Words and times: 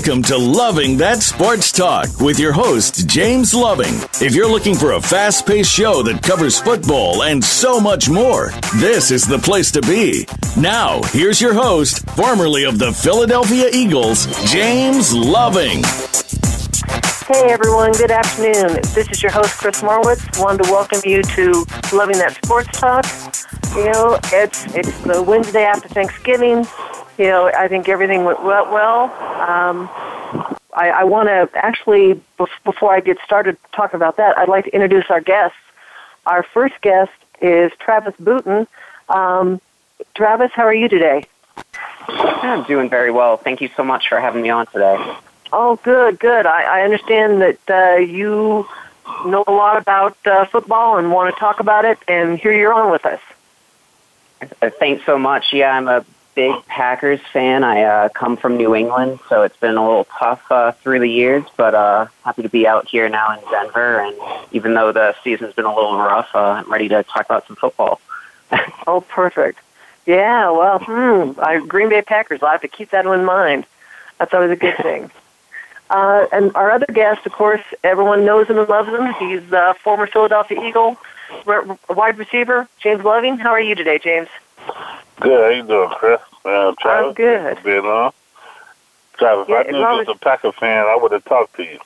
Welcome 0.00 0.22
to 0.22 0.38
Loving 0.38 0.96
That 0.96 1.20
Sports 1.20 1.70
Talk 1.70 2.20
with 2.20 2.40
your 2.40 2.52
host, 2.52 3.06
James 3.06 3.52
Loving. 3.52 3.92
If 4.26 4.34
you're 4.34 4.50
looking 4.50 4.74
for 4.74 4.92
a 4.92 5.00
fast 5.00 5.46
paced 5.46 5.70
show 5.70 6.02
that 6.04 6.22
covers 6.22 6.58
football 6.58 7.24
and 7.24 7.44
so 7.44 7.78
much 7.78 8.08
more, 8.08 8.50
this 8.76 9.10
is 9.10 9.26
the 9.26 9.38
place 9.38 9.70
to 9.72 9.82
be. 9.82 10.26
Now, 10.58 11.02
here's 11.08 11.38
your 11.38 11.52
host, 11.52 12.08
formerly 12.12 12.64
of 12.64 12.78
the 12.78 12.92
Philadelphia 12.92 13.68
Eagles, 13.74 14.24
James 14.50 15.12
Loving. 15.12 15.82
Hey 17.28 17.52
everyone, 17.52 17.92
good 17.92 18.10
afternoon. 18.10 18.80
This 18.94 19.06
is 19.10 19.22
your 19.22 19.32
host, 19.32 19.58
Chris 19.58 19.82
Marwitz. 19.82 20.40
Wanted 20.40 20.64
to 20.64 20.70
welcome 20.70 21.02
you 21.04 21.20
to 21.20 21.66
Loving 21.92 22.16
That 22.16 22.38
Sports 22.42 22.80
Talk. 22.80 23.04
You 23.76 23.92
know, 23.92 24.18
it's 24.32 24.64
it's 24.74 24.98
the 25.02 25.22
Wednesday 25.22 25.64
after 25.64 25.88
Thanksgiving. 25.88 26.66
You 27.20 27.26
know, 27.26 27.50
I 27.54 27.68
think 27.68 27.86
everything 27.90 28.24
went 28.24 28.42
well. 28.42 29.02
Um, 29.02 29.90
I, 30.72 30.88
I 30.88 31.04
want 31.04 31.28
to 31.28 31.50
actually, 31.54 32.18
before 32.64 32.94
I 32.94 33.00
get 33.00 33.18
started 33.22 33.58
talking 33.72 33.96
about 33.96 34.16
that, 34.16 34.38
I'd 34.38 34.48
like 34.48 34.64
to 34.64 34.72
introduce 34.72 35.04
our 35.10 35.20
guests. 35.20 35.58
Our 36.24 36.42
first 36.42 36.80
guest 36.80 37.12
is 37.42 37.72
Travis 37.78 38.14
Booten. 38.14 38.66
Um, 39.10 39.60
Travis, 40.14 40.50
how 40.54 40.62
are 40.62 40.72
you 40.72 40.88
today? 40.88 41.24
I'm 42.08 42.62
doing 42.64 42.88
very 42.88 43.10
well. 43.10 43.36
Thank 43.36 43.60
you 43.60 43.68
so 43.76 43.84
much 43.84 44.08
for 44.08 44.18
having 44.18 44.40
me 44.40 44.48
on 44.48 44.64
today. 44.68 44.96
Oh, 45.52 45.76
good, 45.82 46.18
good. 46.18 46.46
I, 46.46 46.80
I 46.80 46.82
understand 46.84 47.42
that 47.42 47.58
uh, 47.68 47.98
you 47.98 48.66
know 49.26 49.44
a 49.46 49.52
lot 49.52 49.76
about 49.76 50.16
uh, 50.24 50.46
football 50.46 50.96
and 50.96 51.12
want 51.12 51.34
to 51.34 51.38
talk 51.38 51.60
about 51.60 51.84
it, 51.84 51.98
and 52.08 52.38
here 52.38 52.52
you're 52.52 52.72
on 52.72 52.90
with 52.90 53.04
us. 53.04 53.20
Uh, 54.40 54.70
thanks 54.70 55.04
so 55.04 55.18
much. 55.18 55.52
Yeah, 55.52 55.76
I'm 55.76 55.86
a 55.86 56.02
big 56.40 56.66
Packers 56.68 57.20
fan. 57.34 57.62
I 57.64 57.82
uh, 57.82 58.08
come 58.08 58.38
from 58.38 58.56
New 58.56 58.74
England, 58.74 59.18
so 59.28 59.42
it's 59.42 59.58
been 59.58 59.76
a 59.76 59.86
little 59.86 60.06
tough 60.18 60.42
uh, 60.50 60.72
through 60.72 61.00
the 61.00 61.06
years, 61.06 61.44
but 61.58 61.74
uh, 61.74 62.06
happy 62.24 62.40
to 62.40 62.48
be 62.48 62.66
out 62.66 62.88
here 62.88 63.10
now 63.10 63.34
in 63.34 63.40
Denver. 63.50 64.00
And 64.00 64.16
even 64.50 64.72
though 64.72 64.90
the 64.90 65.14
season's 65.22 65.52
been 65.52 65.66
a 65.66 65.74
little 65.74 65.98
rough, 65.98 66.30
uh, 66.34 66.62
I'm 66.64 66.72
ready 66.72 66.88
to 66.88 67.02
talk 67.02 67.26
about 67.26 67.46
some 67.46 67.56
football. 67.56 68.00
oh, 68.86 69.02
perfect. 69.02 69.58
Yeah, 70.06 70.50
well, 70.50 70.78
hmm, 70.78 71.38
I, 71.42 71.58
Green 71.58 71.90
Bay 71.90 72.00
Packers. 72.00 72.42
I 72.42 72.52
have 72.52 72.62
to 72.62 72.68
keep 72.68 72.88
that 72.92 73.04
in 73.04 73.24
mind. 73.26 73.66
That's 74.18 74.32
always 74.32 74.50
a 74.50 74.56
good 74.56 74.76
thing. 74.82 75.10
Uh, 75.90 76.24
and 76.32 76.56
our 76.56 76.70
other 76.70 76.86
guest, 76.86 77.26
of 77.26 77.32
course, 77.32 77.64
everyone 77.84 78.24
knows 78.24 78.46
him 78.46 78.58
and 78.58 78.66
loves 78.66 78.88
him. 78.88 79.12
He's 79.18 79.52
a 79.52 79.74
former 79.74 80.06
Philadelphia 80.06 80.64
Eagle, 80.64 80.96
wide 81.44 82.16
receiver, 82.16 82.66
James 82.82 83.04
Loving. 83.04 83.36
How 83.36 83.50
are 83.50 83.60
you 83.60 83.74
today, 83.74 83.98
James? 83.98 84.28
Good. 85.20 85.40
How 85.40 85.48
you 85.48 85.62
doing, 85.62 85.90
Chris? 85.90 86.20
Uh, 86.44 86.72
Travis, 86.80 87.08
I'm 87.08 87.14
good. 87.14 87.62
Being 87.62 87.84
on. 87.84 88.12
Travis, 89.18 89.48
yeah, 89.48 89.60
if 89.60 89.66
I 89.66 89.70
knew 89.70 89.78
you 89.78 89.84
was 89.84 90.08
a 90.08 90.18
Packer 90.18 90.52
fan, 90.52 90.86
I 90.86 90.96
would 90.96 91.12
have 91.12 91.24
talked 91.24 91.56
to 91.56 91.62
you. 91.62 91.78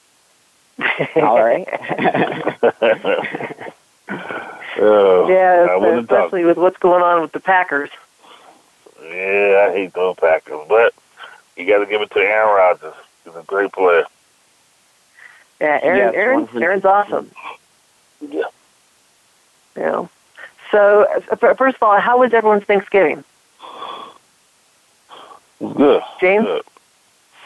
All 1.17 1.43
right. 1.43 1.67
uh, 1.73 2.73
yeah, 5.29 5.99
especially 5.99 6.45
with 6.45 6.59
what's 6.59 6.79
going 6.79 7.03
on 7.03 7.23
with 7.23 7.33
the 7.33 7.41
Packers. 7.41 7.91
Yeah, 9.03 9.67
I 9.69 9.73
hate 9.73 9.95
those 9.95 10.17
Packers, 10.17 10.61
but 10.69 10.95
you 11.57 11.67
got 11.67 11.79
to 11.79 11.87
give 11.87 12.03
it 12.03 12.11
to 12.13 12.21
Aaron 12.21 12.55
Rodgers. 12.55 12.95
He's 13.25 13.35
a 13.35 13.43
great 13.43 13.73
player. 13.73 14.05
Yeah, 15.61 15.81
Aaron, 15.83 15.99
yes, 15.99 16.15
Aaron, 16.15 16.63
Aaron's 16.63 16.85
awesome. 16.85 17.31
Yeah. 18.21 18.43
Yeah. 19.77 20.07
So, 20.75 21.07
first 21.57 21.77
of 21.77 21.83
all, 21.85 22.01
how 22.01 22.19
was 22.19 22.35
everyone's 22.35 22.65
Thanksgiving? 22.65 23.23
It 25.61 25.65
was 25.65 25.77
good. 25.77 26.03
James? 26.21 26.45
Good. 26.45 26.63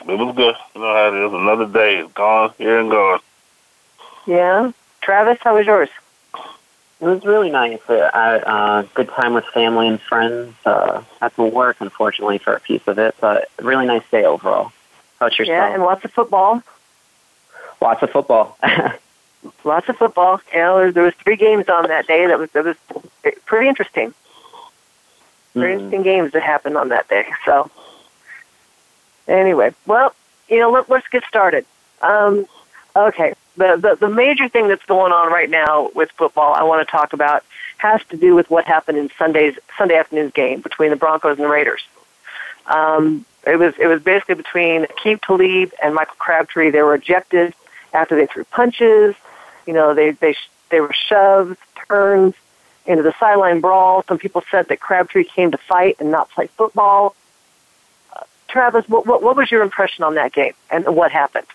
It 0.08 0.18
was 0.18 0.34
good. 0.34 0.54
You 0.74 0.80
know 0.80 0.94
how 0.94 1.14
it 1.14 1.26
is. 1.26 1.32
Another 1.34 1.66
day 1.66 1.98
is 1.98 2.10
gone, 2.12 2.54
here 2.56 2.78
and 2.78 2.90
gone. 2.90 3.20
Yeah. 4.26 4.72
Travis, 5.02 5.36
how 5.42 5.56
was 5.58 5.66
yours? 5.66 5.90
It 6.34 7.04
was 7.04 7.22
really 7.22 7.50
nice. 7.50 7.80
Uh, 7.86 8.10
I, 8.14 8.38
uh, 8.38 8.82
good 8.94 9.10
time 9.10 9.34
with 9.34 9.44
family 9.52 9.88
and 9.88 10.00
friends. 10.00 10.54
Uh, 10.64 11.02
had 11.20 11.34
to 11.34 11.42
work, 11.42 11.76
unfortunately, 11.80 12.38
for 12.38 12.54
a 12.54 12.60
piece 12.60 12.86
of 12.86 12.98
it, 12.98 13.14
but 13.20 13.50
really 13.60 13.84
nice 13.84 14.08
day 14.10 14.24
overall. 14.24 14.72
How's 15.20 15.38
yourself? 15.38 15.48
Yeah, 15.54 15.74
and 15.74 15.82
lots 15.82 16.02
of 16.02 16.12
football. 16.12 16.62
Lots 17.82 18.02
of 18.02 18.10
football. 18.10 18.56
lots 19.64 19.88
of 19.88 19.96
football. 19.96 20.40
You 20.52 20.58
know, 20.58 20.90
there, 20.90 21.04
was 21.04 21.14
three 21.14 21.36
games 21.36 21.68
on 21.68 21.88
that 21.88 22.06
day. 22.06 22.26
That 22.26 22.38
was 22.38 22.50
that 22.52 22.64
was 22.64 22.76
pretty 23.44 23.68
interesting. 23.68 24.14
Pretty 25.54 25.74
mm 25.74 25.76
interesting 25.76 26.02
games 26.02 26.32
that 26.32 26.42
happened 26.42 26.76
on 26.76 26.90
that 26.90 27.08
day. 27.08 27.26
So, 27.44 27.70
anyway, 29.26 29.74
well, 29.86 30.14
you 30.48 30.58
know, 30.58 30.70
let, 30.70 30.88
let's 30.88 31.08
get 31.08 31.24
started. 31.24 31.64
Um, 32.02 32.46
okay, 32.94 33.34
the, 33.56 33.76
the 33.76 34.06
the 34.06 34.14
major 34.14 34.48
thing 34.48 34.68
that's 34.68 34.84
going 34.84 35.12
on 35.12 35.32
right 35.32 35.50
now 35.50 35.90
with 35.94 36.10
football, 36.12 36.54
I 36.54 36.62
want 36.62 36.86
to 36.86 36.90
talk 36.90 37.12
about, 37.12 37.44
has 37.78 38.00
to 38.10 38.16
do 38.16 38.34
with 38.34 38.50
what 38.50 38.66
happened 38.66 38.98
in 38.98 39.10
Sunday's 39.18 39.58
Sunday 39.76 39.96
afternoon's 39.96 40.32
game 40.32 40.60
between 40.60 40.90
the 40.90 40.96
Broncos 40.96 41.36
and 41.36 41.44
the 41.44 41.48
Raiders. 41.48 41.82
Um, 42.66 43.24
it 43.46 43.56
was 43.56 43.74
it 43.78 43.86
was 43.86 44.02
basically 44.02 44.36
between 44.36 44.84
Aqib 44.84 45.22
Talib 45.22 45.72
and 45.82 45.94
Michael 45.94 46.16
Crabtree. 46.18 46.70
They 46.70 46.82
were 46.82 46.94
ejected 46.94 47.54
after 47.92 48.16
they 48.16 48.26
threw 48.26 48.44
punches. 48.44 49.14
You 49.68 49.74
know, 49.74 49.92
they 49.92 50.12
they 50.12 50.34
they 50.70 50.80
were 50.80 50.94
shoves, 50.94 51.58
turns 51.88 52.32
into 52.86 53.02
the 53.02 53.12
sideline 53.20 53.60
brawl. 53.60 54.02
Some 54.08 54.16
people 54.16 54.42
said 54.50 54.66
that 54.68 54.80
Crabtree 54.80 55.24
came 55.24 55.50
to 55.50 55.58
fight 55.58 55.96
and 56.00 56.10
not 56.10 56.30
play 56.30 56.46
football. 56.46 57.14
Uh, 58.10 58.22
Travis, 58.48 58.88
what, 58.88 59.06
what 59.06 59.22
what 59.22 59.36
was 59.36 59.50
your 59.50 59.62
impression 59.62 60.04
on 60.04 60.14
that 60.14 60.32
game 60.32 60.54
and 60.70 60.86
what 60.96 61.12
happened? 61.12 61.46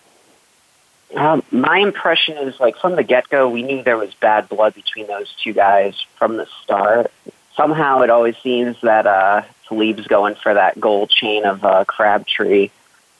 Um, 1.16 1.42
my 1.50 1.78
impression 1.78 2.38
is 2.38 2.60
like 2.60 2.76
from 2.76 2.94
the 2.94 3.02
get 3.02 3.28
go, 3.28 3.48
we 3.48 3.64
knew 3.64 3.82
there 3.82 3.98
was 3.98 4.14
bad 4.14 4.48
blood 4.48 4.74
between 4.74 5.08
those 5.08 5.34
two 5.42 5.52
guys 5.52 6.00
from 6.16 6.36
the 6.36 6.46
start. 6.62 7.10
Somehow, 7.56 8.02
it 8.02 8.10
always 8.10 8.36
seems 8.44 8.80
that 8.82 9.08
uh, 9.08 9.42
Talib's 9.66 10.06
going 10.06 10.36
for 10.36 10.54
that 10.54 10.78
gold 10.78 11.10
chain 11.10 11.44
of 11.44 11.64
uh, 11.64 11.84
Crabtree. 11.84 12.70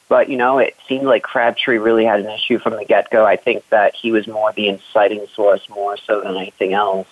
But, 0.09 0.28
you 0.28 0.37
know, 0.37 0.59
it 0.59 0.76
seemed 0.87 1.06
like 1.06 1.22
Crabtree 1.22 1.78
really 1.78 2.04
had 2.04 2.20
an 2.20 2.31
issue 2.31 2.59
from 2.59 2.76
the 2.76 2.84
get 2.84 3.10
go. 3.10 3.25
I 3.25 3.37
think 3.37 3.69
that 3.70 3.94
he 3.94 4.12
was 4.12 4.26
more 4.26 4.53
the 4.53 4.69
inciting 4.69 5.26
source 5.34 5.69
more 5.69 5.97
so 5.97 6.20
than 6.20 6.37
anything 6.37 6.75
else. 6.75 7.09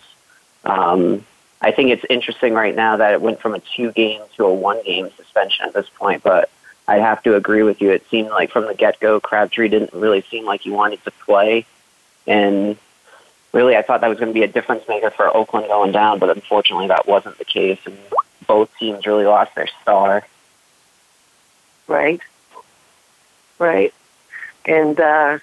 Um, 0.65 1.25
I 1.61 1.71
think 1.71 1.91
it's 1.91 2.05
interesting 2.11 2.55
right 2.55 2.75
now 2.75 2.97
that 2.97 3.15
it 3.15 3.23
went 3.23 3.41
from 3.41 3.55
a 3.55 3.61
two 3.61 3.93
game 3.93 4.21
to 4.37 4.45
a 4.45 4.53
one 4.53 4.83
game 4.83 5.09
suspension 5.17 5.67
at 5.67 5.73
this 5.73 5.89
point, 5.89 6.23
but 6.23 6.51
I 6.89 6.97
have 6.97 7.23
to 7.23 7.37
agree 7.37 7.63
with 7.63 7.81
you. 7.81 7.91
It 7.91 8.05
seemed 8.11 8.29
like 8.29 8.51
from 8.51 8.67
the 8.67 8.75
get 8.75 9.01
go, 9.01 9.21
Crabtree 9.21 9.69
didn't 9.69 9.93
really 9.93 10.23
seem 10.23 10.45
like 10.45 10.63
he 10.63 10.71
wanted 10.71 11.03
to 11.05 11.13
play. 11.25 11.65
And 12.27 12.77
really, 13.53 13.77
I 13.77 13.83
thought 13.83 14.01
that 14.01 14.09
was 14.09 14.19
going 14.19 14.31
to 14.31 14.35
be 14.35 14.43
a 14.43 14.49
difference 14.49 14.87
maker 14.89 15.11
for 15.11 15.35
Oakland 15.35 15.69
going 15.69 15.93
down, 15.93 16.19
but 16.19 16.31
unfortunately, 16.31 16.89
that 16.89 17.07
wasn't 17.07 17.39
the 17.39 17.45
case. 17.45 17.79
And 17.87 17.97
both 18.47 18.71
teams 18.79 19.07
really 19.07 19.25
lost 19.25 19.55
their 19.55 19.69
star. 19.83 20.27
Right. 21.87 22.21
Right. 23.63 23.95
And 24.65 24.99
uh, 24.99 25.39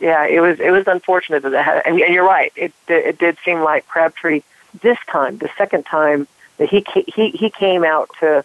yeah, 0.00 0.26
it 0.26 0.40
was 0.40 0.58
it 0.58 0.70
was 0.72 0.86
unfortunate 0.88 1.42
that 1.44 1.50
that. 1.50 1.86
And, 1.86 2.00
and 2.00 2.12
you're 2.12 2.26
right. 2.26 2.52
It 2.56 2.72
it 2.88 3.18
did 3.18 3.38
seem 3.44 3.60
like 3.60 3.86
Crabtree 3.86 4.42
this 4.82 4.98
time, 5.06 5.38
the 5.38 5.50
second 5.56 5.84
time 5.84 6.26
that 6.56 6.68
he 6.68 6.84
he 7.06 7.30
he 7.30 7.48
came 7.50 7.84
out 7.84 8.10
to 8.20 8.44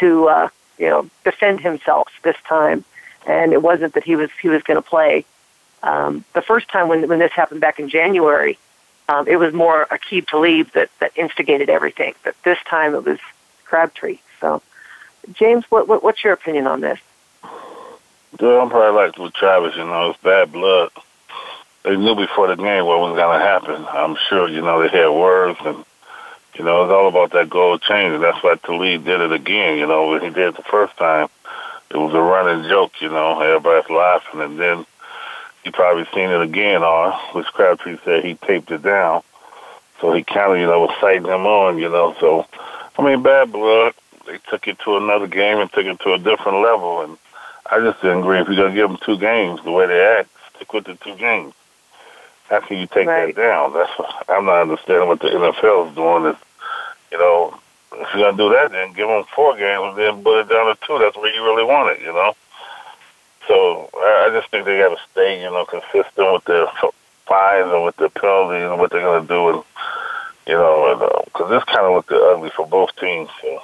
to 0.00 0.28
uh, 0.28 0.48
you 0.78 0.86
know 0.86 1.10
defend 1.24 1.60
himself 1.60 2.08
this 2.22 2.36
time, 2.48 2.84
and 3.26 3.52
it 3.52 3.62
wasn't 3.62 3.92
that 3.94 4.04
he 4.04 4.16
was 4.16 4.30
he 4.40 4.48
was 4.48 4.62
going 4.62 4.82
to 4.82 4.88
play. 4.88 5.26
Um, 5.82 6.24
the 6.32 6.42
first 6.42 6.68
time 6.68 6.88
when 6.88 7.06
when 7.06 7.18
this 7.18 7.32
happened 7.32 7.60
back 7.60 7.78
in 7.78 7.90
January, 7.90 8.58
um, 9.10 9.28
it 9.28 9.36
was 9.36 9.52
more 9.52 9.86
Aqib 9.90 10.26
Talib 10.26 10.70
that, 10.72 10.88
that 11.00 11.12
instigated 11.16 11.68
everything. 11.68 12.14
But 12.24 12.34
this 12.44 12.58
time 12.64 12.94
it 12.94 13.04
was 13.04 13.18
Crabtree. 13.64 14.18
So, 14.40 14.62
James, 15.34 15.64
what, 15.68 15.86
what 15.86 16.02
what's 16.02 16.24
your 16.24 16.32
opinion 16.32 16.66
on 16.66 16.80
this? 16.80 16.98
Well, 18.40 18.60
I'm 18.60 18.70
probably 18.70 19.00
like 19.00 19.18
with 19.18 19.32
Travis. 19.34 19.76
You 19.76 19.84
know, 19.84 20.10
it's 20.10 20.22
bad 20.22 20.52
blood. 20.52 20.90
They 21.84 21.96
knew 21.96 22.14
before 22.14 22.48
the 22.48 22.56
game 22.56 22.84
what 22.84 23.00
was 23.00 23.16
going 23.16 23.38
to 23.38 23.44
happen. 23.44 23.86
I'm 23.88 24.16
sure. 24.28 24.48
You 24.48 24.60
know, 24.60 24.82
they 24.82 24.88
had 24.88 25.08
words, 25.08 25.58
and 25.64 25.84
you 26.54 26.64
know, 26.64 26.84
it's 26.84 26.92
all 26.92 27.08
about 27.08 27.32
that 27.32 27.48
gold 27.48 27.82
chain, 27.82 28.12
and 28.12 28.22
that's 28.22 28.42
why 28.42 28.56
Talib 28.56 29.04
did 29.04 29.20
it 29.20 29.32
again. 29.32 29.78
You 29.78 29.86
know, 29.86 30.08
when 30.08 30.20
he 30.20 30.28
did 30.28 30.48
it 30.48 30.56
the 30.56 30.62
first 30.62 30.96
time, 30.96 31.28
it 31.90 31.96
was 31.96 32.12
a 32.14 32.20
running 32.20 32.68
joke. 32.68 33.00
You 33.00 33.08
know, 33.08 33.40
everybody's 33.40 33.90
laughing, 33.90 34.40
and 34.40 34.58
then 34.58 34.84
you 35.64 35.72
probably 35.72 36.06
seen 36.14 36.30
it 36.30 36.40
again 36.40 36.82
on, 36.82 37.12
which 37.34 37.46
Crabtree 37.46 37.98
said 38.04 38.24
he 38.24 38.34
taped 38.34 38.70
it 38.70 38.82
down. 38.82 39.22
So 40.00 40.12
he 40.12 40.22
kind 40.22 40.52
of, 40.52 40.58
you 40.58 40.66
know, 40.66 40.80
was 40.80 40.96
citing 41.00 41.24
him 41.26 41.46
on, 41.46 41.78
you 41.78 41.88
know. 41.88 42.14
So, 42.20 42.46
I 42.98 43.04
mean, 43.04 43.22
bad 43.22 43.52
blood. 43.52 43.94
They 44.26 44.38
took 44.48 44.68
it 44.68 44.78
to 44.80 44.96
another 44.96 45.26
game 45.26 45.58
and 45.58 45.72
took 45.72 45.86
it 45.86 45.98
to 46.00 46.12
a 46.12 46.18
different 46.18 46.62
level. 46.62 47.02
And 47.02 47.18
I 47.70 47.80
just 47.80 48.00
didn't 48.00 48.20
agree. 48.20 48.40
If 48.40 48.48
you're 48.48 48.56
going 48.56 48.74
to 48.74 48.76
give 48.76 48.88
them 48.88 48.98
two 49.04 49.18
games 49.18 49.60
the 49.62 49.70
way 49.70 49.86
they 49.86 50.00
act, 50.00 50.30
stick 50.56 50.72
with 50.72 50.84
the 50.84 50.94
two 50.94 51.16
games. 51.16 51.54
How 52.48 52.60
can 52.60 52.78
you 52.78 52.86
take 52.86 53.06
right. 53.06 53.34
that 53.34 53.40
down? 53.40 53.74
That's 53.74 53.90
what, 53.98 54.24
I'm 54.28 54.46
not 54.46 54.62
understanding 54.62 55.06
what 55.06 55.20
the 55.20 55.28
NFL 55.28 55.90
is 55.90 55.94
doing. 55.94 56.32
Is 56.32 56.36
you 57.12 57.18
know, 57.18 57.58
if 57.92 58.08
you're 58.14 58.24
gonna 58.24 58.36
do 58.36 58.50
that, 58.54 58.72
then 58.72 58.94
give 58.94 59.08
them 59.08 59.24
four 59.34 59.56
games 59.56 59.82
and 59.84 59.98
then 59.98 60.24
put 60.24 60.40
it 60.40 60.48
down 60.48 60.66
to 60.66 60.78
two. 60.86 60.98
That's 60.98 61.16
where 61.16 61.34
you 61.34 61.42
really 61.44 61.64
want 61.64 61.96
it, 61.96 62.00
you 62.00 62.12
know. 62.12 62.34
So 63.46 63.90
I 63.96 64.30
just 64.32 64.50
think 64.50 64.66
they 64.66 64.78
got 64.78 64.90
to 64.90 65.00
stay, 65.10 65.42
you 65.42 65.50
know, 65.50 65.64
consistent 65.64 66.32
with 66.32 66.44
their 66.44 66.66
fines 67.26 67.72
and 67.72 67.84
with 67.84 67.96
their 67.96 68.10
penalties 68.10 68.64
and 68.64 68.78
what 68.78 68.90
they're 68.90 69.00
going 69.00 69.22
to 69.22 69.28
do, 69.28 69.48
and 69.48 69.64
you 70.46 70.54
know, 70.54 71.24
because 71.24 71.50
uh, 71.50 71.54
this 71.54 71.64
kind 71.64 71.86
of 71.86 71.94
looked 71.94 72.12
ugly 72.12 72.50
for 72.50 72.66
both 72.66 72.94
teams. 72.96 73.28
So 73.42 73.60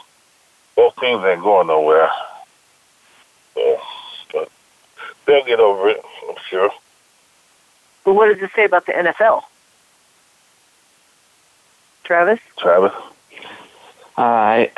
both 0.77 0.97
teams 0.97 1.25
ain't 1.25 1.43
going 1.43 1.67
nowhere. 1.67 2.11
So, 3.55 3.77
but 3.77 3.81
they'll 5.27 5.45
get 5.45 5.61
over 5.61 5.89
it, 5.89 6.03
I'm 6.29 6.37
sure. 6.49 6.71
But 8.05 8.15
what 8.15 8.33
does 8.33 8.43
it 8.43 8.51
say 8.55 8.65
about 8.65 8.87
the 8.87 8.93
NFL? 8.93 9.43
Travis? 12.05 12.41
Travis? 12.59 12.93
Uh, 14.17 14.21
I, 14.21 14.71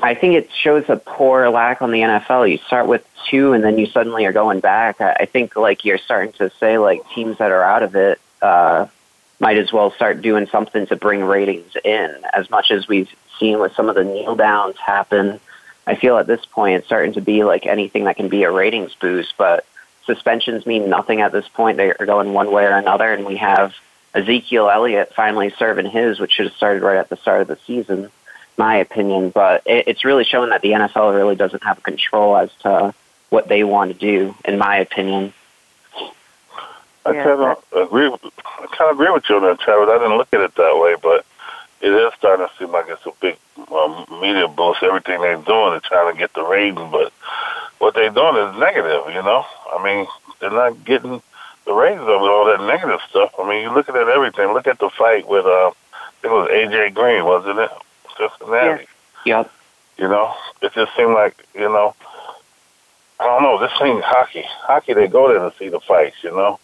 I 0.00 0.14
think 0.14 0.34
it 0.34 0.50
shows 0.52 0.84
a 0.88 0.96
poor 0.96 1.50
lack 1.50 1.82
on 1.82 1.90
the 1.90 2.00
NFL. 2.00 2.50
You 2.50 2.58
start 2.58 2.86
with 2.86 3.06
two, 3.28 3.52
and 3.52 3.62
then 3.62 3.78
you 3.78 3.86
suddenly 3.86 4.24
are 4.26 4.32
going 4.32 4.60
back. 4.60 5.00
I, 5.00 5.12
I 5.20 5.26
think 5.26 5.56
like 5.56 5.84
you're 5.84 5.98
starting 5.98 6.32
to 6.34 6.50
say 6.58 6.78
like 6.78 7.02
teams 7.10 7.38
that 7.38 7.50
are 7.50 7.62
out 7.62 7.82
of 7.82 7.94
it 7.96 8.20
uh, 8.40 8.86
might 9.40 9.58
as 9.58 9.72
well 9.72 9.90
start 9.90 10.22
doing 10.22 10.46
something 10.46 10.86
to 10.86 10.96
bring 10.96 11.22
ratings 11.22 11.76
in. 11.84 12.14
As 12.32 12.48
much 12.48 12.70
as 12.70 12.88
we've 12.88 13.10
seen 13.38 13.58
with 13.58 13.74
some 13.74 13.88
of 13.88 13.96
the 13.96 14.04
kneel 14.04 14.36
downs 14.36 14.76
happen, 14.78 15.40
I 15.86 15.96
feel 15.96 16.16
at 16.16 16.26
this 16.26 16.44
point 16.46 16.76
it's 16.76 16.86
starting 16.86 17.14
to 17.14 17.20
be 17.20 17.44
like 17.44 17.66
anything 17.66 18.04
that 18.04 18.16
can 18.16 18.28
be 18.28 18.44
a 18.44 18.50
ratings 18.50 18.94
boost. 18.94 19.34
But 19.36 19.66
suspensions 20.06 20.66
mean 20.66 20.88
nothing 20.88 21.20
at 21.20 21.32
this 21.32 21.48
point. 21.48 21.76
They 21.76 21.90
are 21.90 22.06
going 22.06 22.32
one 22.32 22.50
way 22.50 22.64
or 22.64 22.76
another, 22.76 23.12
and 23.12 23.24
we 23.24 23.36
have 23.36 23.74
Ezekiel 24.14 24.70
Elliott 24.70 25.12
finally 25.14 25.50
serving 25.58 25.86
his, 25.86 26.18
which 26.18 26.32
should 26.32 26.46
have 26.46 26.54
started 26.54 26.82
right 26.82 26.98
at 26.98 27.08
the 27.08 27.16
start 27.16 27.42
of 27.42 27.48
the 27.48 27.58
season, 27.66 28.10
my 28.56 28.76
opinion. 28.76 29.30
But 29.30 29.62
it, 29.66 29.88
it's 29.88 30.04
really 30.04 30.24
showing 30.24 30.50
that 30.50 30.62
the 30.62 30.72
NFL 30.72 31.14
really 31.14 31.36
doesn't 31.36 31.62
have 31.62 31.82
control 31.82 32.36
as 32.36 32.50
to 32.62 32.94
what 33.30 33.48
they 33.48 33.64
want 33.64 33.92
to 33.92 33.98
do, 33.98 34.34
in 34.44 34.58
my 34.58 34.76
opinion. 34.76 35.32
I 37.04 37.14
kind 37.14 37.28
of 37.28 37.64
agree. 37.72 38.06
I 38.06 38.66
kind 38.66 38.90
of 38.90 39.00
agree 39.00 39.10
with 39.10 39.24
you 39.28 39.36
on 39.36 39.42
that, 39.42 39.58
Travis. 39.60 39.88
I 39.88 39.98
didn't 39.98 40.18
look 40.18 40.32
at 40.32 40.40
it 40.40 40.54
that 40.54 40.78
way, 40.78 40.94
but 41.02 41.24
it 41.80 41.88
is 41.92 42.12
starting 42.16 42.46
to 42.46 42.52
seem 42.58 42.70
like 42.70 42.86
it's 42.88 43.04
a 43.06 43.10
big 43.20 43.36
um, 43.72 44.06
media 44.20 44.46
boost. 44.46 44.82
Everything 44.82 45.20
they're 45.20 45.36
doing 45.36 45.74
is 45.74 45.82
trying 45.82 46.12
to 46.12 46.18
get 46.18 46.32
the 46.32 46.44
ratings, 46.44 46.92
but 46.92 47.12
what 47.82 47.94
they're 47.94 48.10
doing 48.10 48.36
is 48.36 48.56
negative. 48.60 49.02
You 49.08 49.22
know, 49.22 49.44
I 49.74 49.82
mean, 49.82 50.06
they're 50.38 50.50
not 50.50 50.84
getting 50.84 51.20
the 51.66 51.72
ratings 51.72 52.02
of 52.02 52.22
all 52.22 52.46
that 52.46 52.64
negative 52.64 53.00
stuff. 53.10 53.34
I 53.36 53.48
mean, 53.48 53.62
you're 53.62 53.74
looking 53.74 53.96
at 53.96 54.08
everything. 54.08 54.52
Look 54.52 54.68
at 54.68 54.78
the 54.78 54.88
fight 54.88 55.26
with 55.26 55.44
uh, 55.44 55.72
I 55.92 56.10
think 56.22 56.32
it 56.32 56.36
was 56.36 56.48
AJ 56.50 56.94
Green, 56.94 57.24
wasn't 57.24 57.58
it? 57.58 57.70
Cincinnati. 58.16 58.86
Yep. 59.26 59.50
You 59.98 60.08
know, 60.08 60.32
it 60.62 60.72
just 60.74 60.94
seemed 60.96 61.14
like 61.14 61.44
you 61.54 61.68
know. 61.68 61.94
I 63.18 63.24
don't 63.24 63.42
know. 63.42 63.58
This 63.58 63.76
thing 63.78 64.00
hockey. 64.00 64.44
Hockey, 64.46 64.94
they 64.94 65.08
go 65.08 65.28
there 65.28 65.50
to 65.50 65.56
see 65.58 65.68
the 65.68 65.80
fights. 65.80 66.22
You 66.22 66.30
know, 66.30 66.60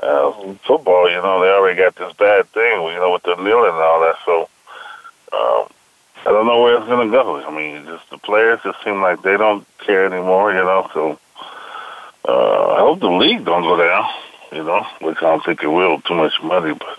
uh, 0.00 0.30
football. 0.64 1.10
You 1.10 1.16
know, 1.16 1.40
they 1.40 1.50
already 1.50 1.76
got 1.76 1.96
this 1.96 2.12
bad 2.14 2.46
thing. 2.50 2.82
You 2.82 2.98
know, 2.98 3.12
with 3.12 3.24
the 3.24 3.34
kneeling 3.34 3.74
and 3.74 3.82
all 3.82 4.00
that. 4.00 4.16
So, 4.24 4.48
um, 5.32 5.68
I 6.26 6.30
don't 6.30 6.46
know 6.46 6.60
where 6.62 6.76
it's 6.76 6.88
gonna 6.88 7.10
go. 7.10 7.36
I 7.36 7.54
mean, 7.54 7.84
just 7.86 8.08
the 8.10 8.18
players 8.18 8.60
just 8.64 8.82
seem 8.82 9.00
like 9.00 9.22
they 9.22 9.36
don't 9.36 9.66
care 9.78 10.06
anymore. 10.06 10.52
You 10.52 10.64
know, 10.64 10.90
so 10.92 11.18
uh, 12.28 12.74
I 12.74 12.80
hope 12.80 13.00
the 13.00 13.10
league 13.10 13.44
don't 13.44 13.62
go 13.62 13.76
down, 13.76 14.04
you 14.52 14.64
know, 14.64 14.84
which 15.00 15.18
I 15.18 15.22
don't 15.22 15.44
think 15.44 15.62
it 15.62 15.68
will. 15.68 16.00
Too 16.00 16.14
much 16.14 16.42
money, 16.42 16.74
but 16.74 16.98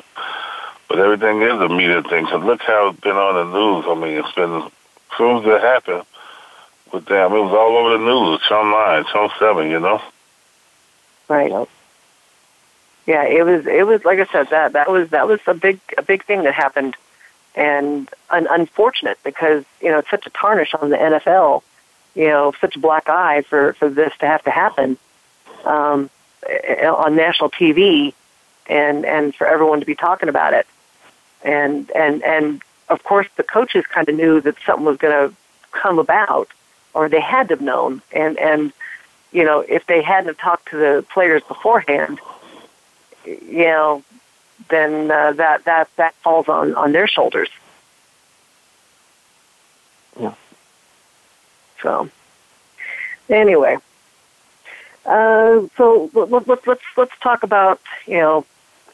but 0.88 1.00
everything 1.00 1.41
is 1.41 1.59
a 1.59 1.68
media 1.68 2.01
thing. 2.03 2.25
Cause 2.27 2.44
look 2.44 2.62
how 2.62 2.89
it's 2.89 3.00
been 3.01 3.18
on 3.18 3.35
the 3.35 3.57
news. 3.59 3.85
I 3.88 3.95
mean, 3.95 4.24
it's 4.24 4.35
been 4.35 4.71
as 5.19 5.45
it 5.45 5.62
happened 5.62 6.03
with 6.94 7.06
them, 7.06 7.33
it 7.33 7.39
was 7.39 7.53
all 7.53 7.77
over 7.77 7.97
the 7.97 8.03
news. 8.03 8.39
Channel 8.47 8.71
Nine, 8.71 9.06
Channel 9.06 9.31
Seven, 9.39 9.69
you 9.69 9.79
know. 9.79 10.01
Right. 11.27 11.68
Yeah, 13.06 13.24
it 13.24 13.45
was. 13.45 13.65
It 13.65 13.85
was 13.85 14.03
like 14.06 14.19
I 14.19 14.31
said. 14.31 14.50
That 14.50 14.74
that 14.74 14.89
was 14.89 15.09
that 15.09 15.27
was 15.27 15.39
a 15.47 15.53
big 15.53 15.79
a 15.97 16.01
big 16.01 16.25
thing 16.25 16.44
that 16.44 16.53
happened, 16.53 16.95
and 17.57 18.07
un- 18.30 18.48
unfortunate 18.50 19.18
because 19.24 19.65
you 19.81 19.89
know 19.89 19.98
it's 19.98 20.09
such 20.09 20.25
a 20.27 20.30
tarnish 20.30 20.74
on 20.75 20.89
the 20.89 20.95
NFL. 20.95 21.63
You 22.15 22.27
know, 22.27 22.54
such 22.62 22.75
a 22.75 22.80
black 22.80 23.09
eye 23.09 23.42
for 23.42 23.74
for 23.74 23.89
this 23.89 24.13
to 24.19 24.27
have 24.27 24.44
to 24.44 24.51
happen 24.51 24.98
um, 25.65 26.09
on 26.48 27.15
national 27.15 27.50
TV, 27.50 28.13
and 28.68 29.06
and 29.06 29.36
for 29.36 29.48
everyone 29.48 29.80
to 29.80 29.86
be 29.86 29.95
talking 29.95 30.30
about 30.30 30.54
it, 30.54 30.68
and 31.44 31.92
and 31.92 32.24
and 32.24 32.62
of 32.89 33.04
course 33.04 33.27
the 33.36 33.44
coaches 33.44 33.86
kind 33.88 34.07
of 34.07 34.15
knew 34.15 34.39
that 34.42 34.56
something 34.65 34.86
was 34.86 34.98
going 34.98 35.30
to 35.30 35.36
come 35.71 36.00
about, 36.00 36.48
or 36.94 37.10
they 37.10 37.19
had 37.19 37.50
to 37.50 37.56
have 37.56 37.62
known, 37.62 38.01
and 38.12 38.38
and 38.38 38.71
you 39.31 39.44
know 39.44 39.62
if 39.62 39.86
they 39.88 40.01
hadn't 40.03 40.27
have 40.27 40.38
talked 40.38 40.69
to 40.69 40.77
the 40.77 41.06
players 41.12 41.42
beforehand, 41.48 42.19
you 43.25 43.65
know, 43.65 44.03
then 44.69 45.12
uh, 45.12 45.33
that 45.33 45.65
that 45.65 45.89
that 45.98 46.13
falls 46.15 46.48
on 46.48 46.75
on 46.75 46.92
their 46.92 47.07
shoulders. 47.07 47.50
Yeah. 50.19 50.33
So 51.81 52.09
anyway, 53.30 53.77
uh, 55.06 55.62
so 55.77 56.09
let, 56.13 56.48
let, 56.48 56.68
let's 56.68 56.83
let's 56.95 57.19
talk 57.21 57.44
about 57.44 57.80
you 58.06 58.18
know 58.18 58.45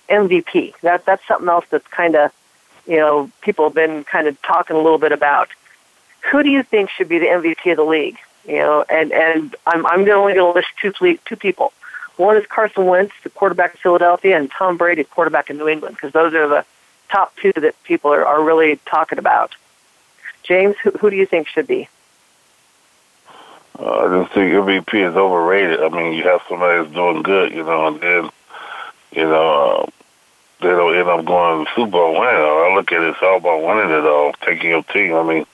MVP. 0.09 0.73
That 0.81 1.05
that's 1.05 1.25
something 1.27 1.49
else 1.49 1.65
that's 1.69 1.87
kind 1.87 2.15
of 2.15 2.31
you 2.85 2.97
know 2.97 3.31
people 3.41 3.65
have 3.65 3.73
been 3.73 4.03
kind 4.03 4.27
of 4.27 4.41
talking 4.41 4.75
a 4.75 4.81
little 4.81 4.99
bit 4.99 5.11
about. 5.11 5.49
Who 6.31 6.41
do 6.41 6.49
you 6.49 6.63
think 6.63 6.89
should 6.89 7.09
be 7.09 7.19
the 7.19 7.25
MVP 7.25 7.71
of 7.71 7.77
the 7.77 7.83
league? 7.83 8.17
You 8.47 8.57
know, 8.57 8.85
and 8.89 9.11
and 9.11 9.55
I'm 9.65 9.85
I'm 9.85 10.01
only 10.01 10.33
going 10.33 10.35
to 10.35 10.51
list 10.51 10.67
two 10.81 10.91
two 11.25 11.35
people. 11.35 11.73
One 12.17 12.37
is 12.37 12.45
Carson 12.45 12.85
Wentz, 12.85 13.13
the 13.23 13.29
quarterback 13.29 13.73
of 13.73 13.79
Philadelphia, 13.79 14.37
and 14.37 14.51
Tom 14.51 14.77
Brady, 14.77 15.03
quarterback 15.03 15.49
in 15.49 15.57
New 15.57 15.67
England, 15.67 15.95
because 15.95 16.11
those 16.11 16.33
are 16.33 16.47
the 16.47 16.65
top 17.09 17.35
two 17.37 17.53
that 17.53 17.81
people 17.83 18.13
are, 18.13 18.25
are 18.25 18.43
really 18.43 18.79
talking 18.85 19.17
about. 19.17 19.55
James, 20.43 20.75
who, 20.83 20.91
who 20.91 21.09
do 21.09 21.15
you 21.15 21.25
think 21.25 21.47
should 21.47 21.67
be? 21.67 21.87
Uh, 23.79 23.83
I 23.83 24.21
just 24.21 24.33
think 24.33 24.53
MVP 24.53 25.09
is 25.09 25.15
overrated. 25.15 25.81
I 25.81 25.89
mean, 25.89 26.13
you 26.13 26.23
have 26.23 26.41
somebody 26.47 26.83
that's 26.83 26.93
doing 26.93 27.23
good, 27.23 27.51
you 27.51 27.63
know, 27.63 27.87
and 27.87 27.99
then, 27.99 28.29
you 29.11 29.23
know, 29.23 29.87
uh, 29.87 29.89
they 30.61 30.69
don't 30.69 30.95
end 30.95 31.09
up 31.09 31.25
going 31.25 31.65
to 31.65 31.69
the 31.69 31.75
Super 31.75 31.91
Bowl 31.91 32.13
winning. 32.13 32.35
I 32.35 32.73
look 32.75 32.91
at 32.91 33.01
it, 33.01 33.09
it's 33.09 33.19
all 33.21 33.37
about 33.37 33.63
winning 33.63 33.91
it 33.91 34.05
all, 34.05 34.33
taking 34.45 34.69
your 34.69 34.83
team. 34.83 35.15
I 35.15 35.23
mean, 35.23 35.45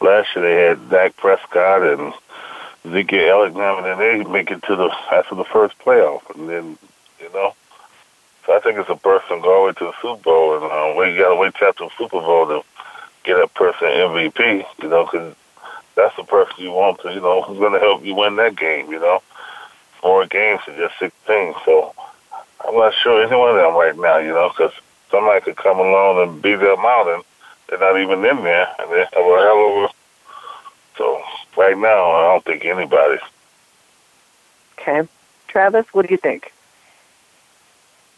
last 0.00 0.34
year 0.34 0.44
they 0.44 0.62
had 0.68 0.90
Dak 0.90 1.16
Prescott 1.16 1.82
and 1.82 2.12
Ezekiel 2.88 3.50
Elliott, 3.50 3.86
and 3.86 4.00
they 4.00 4.30
make 4.30 4.50
it 4.50 4.62
to 4.64 4.76
the 4.76 4.90
after 5.12 5.34
the 5.34 5.44
first 5.44 5.78
playoff, 5.78 6.22
and 6.34 6.48
then, 6.48 6.78
you 7.20 7.32
know. 7.32 7.54
So 8.46 8.56
I 8.56 8.60
think 8.60 8.78
it's 8.78 8.88
a 8.88 8.96
person 8.96 9.40
go 9.40 9.54
all 9.54 9.60
the 9.60 9.66
way 9.66 9.72
to 9.74 9.84
the 9.84 9.92
Super 10.00 10.22
Bowl, 10.22 10.56
and 10.56 10.64
uh, 10.64 10.94
we 10.98 11.16
got 11.16 11.28
to 11.28 11.36
wait 11.36 11.54
till 11.54 11.72
the 11.72 11.90
Super 11.98 12.20
Bowl 12.20 12.46
to 12.46 12.62
get 13.24 13.36
that 13.36 13.52
person 13.54 13.88
MVP, 13.88 14.64
you 14.82 14.88
know, 14.88 15.04
because 15.04 15.34
that's 15.94 16.16
the 16.16 16.24
person 16.24 16.54
you 16.58 16.70
want 16.70 17.00
to, 17.02 17.12
you 17.12 17.20
know, 17.20 17.42
who's 17.42 17.58
going 17.58 17.72
to 17.72 17.80
help 17.80 18.04
you 18.04 18.14
win 18.14 18.36
that 18.36 18.56
game, 18.56 18.90
you 18.90 19.00
know. 19.00 19.22
Four 20.00 20.26
games 20.26 20.60
to 20.64 20.76
just 20.76 20.98
16. 20.98 21.54
So 21.64 21.92
I'm 22.66 22.74
not 22.74 22.94
sure 22.94 23.22
any 23.22 23.36
one 23.36 23.50
of 23.50 23.56
them 23.56 23.74
right 23.74 23.96
now, 23.96 24.18
you 24.18 24.28
know, 24.28 24.48
because 24.48 24.72
somebody 25.10 25.40
could 25.40 25.56
come 25.56 25.78
along 25.78 26.22
and 26.22 26.40
beat 26.40 26.60
them 26.60 26.84
out 26.86 27.08
and 27.08 27.22
they're 27.68 27.78
not 27.78 28.00
even 28.00 28.24
in 28.24 28.44
there 28.44 28.68
and 28.78 28.92
they 28.92 29.00
have 29.00 29.26
a 29.26 29.42
hell 29.42 29.84
of 29.84 29.90
a. 29.90 29.97
So 30.98 31.22
right 31.56 31.78
now, 31.78 32.10
I 32.10 32.22
don't 32.32 32.44
think 32.44 32.64
anybody. 32.64 33.18
Okay. 34.78 35.08
Travis, 35.46 35.86
what 35.92 36.06
do 36.06 36.12
you 36.12 36.18
think? 36.18 36.52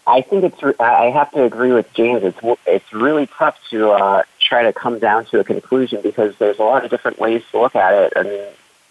I 0.07 0.23
think 0.23 0.45
it's. 0.45 0.81
I 0.81 1.11
have 1.11 1.31
to 1.33 1.45
agree 1.45 1.73
with 1.73 1.93
James. 1.93 2.25
It's 2.25 2.39
it's 2.67 2.93
really 2.93 3.27
tough 3.27 3.57
to 3.71 3.91
uh, 3.91 4.23
try 4.41 4.63
to 4.63 4.73
come 4.73 4.99
down 4.99 5.27
to 5.27 5.39
a 5.39 5.45
conclusion 5.45 6.01
because 6.03 6.35
there's 6.39 6.59
a 6.59 6.65
lot 6.65 6.85
of 6.85 6.91
different 6.91 7.21
ways 7.21 7.43
to 7.53 7.61
look 7.61 7.77
at 7.77 7.95
it. 7.95 8.13
I 8.17 8.23
mean, 8.25 8.45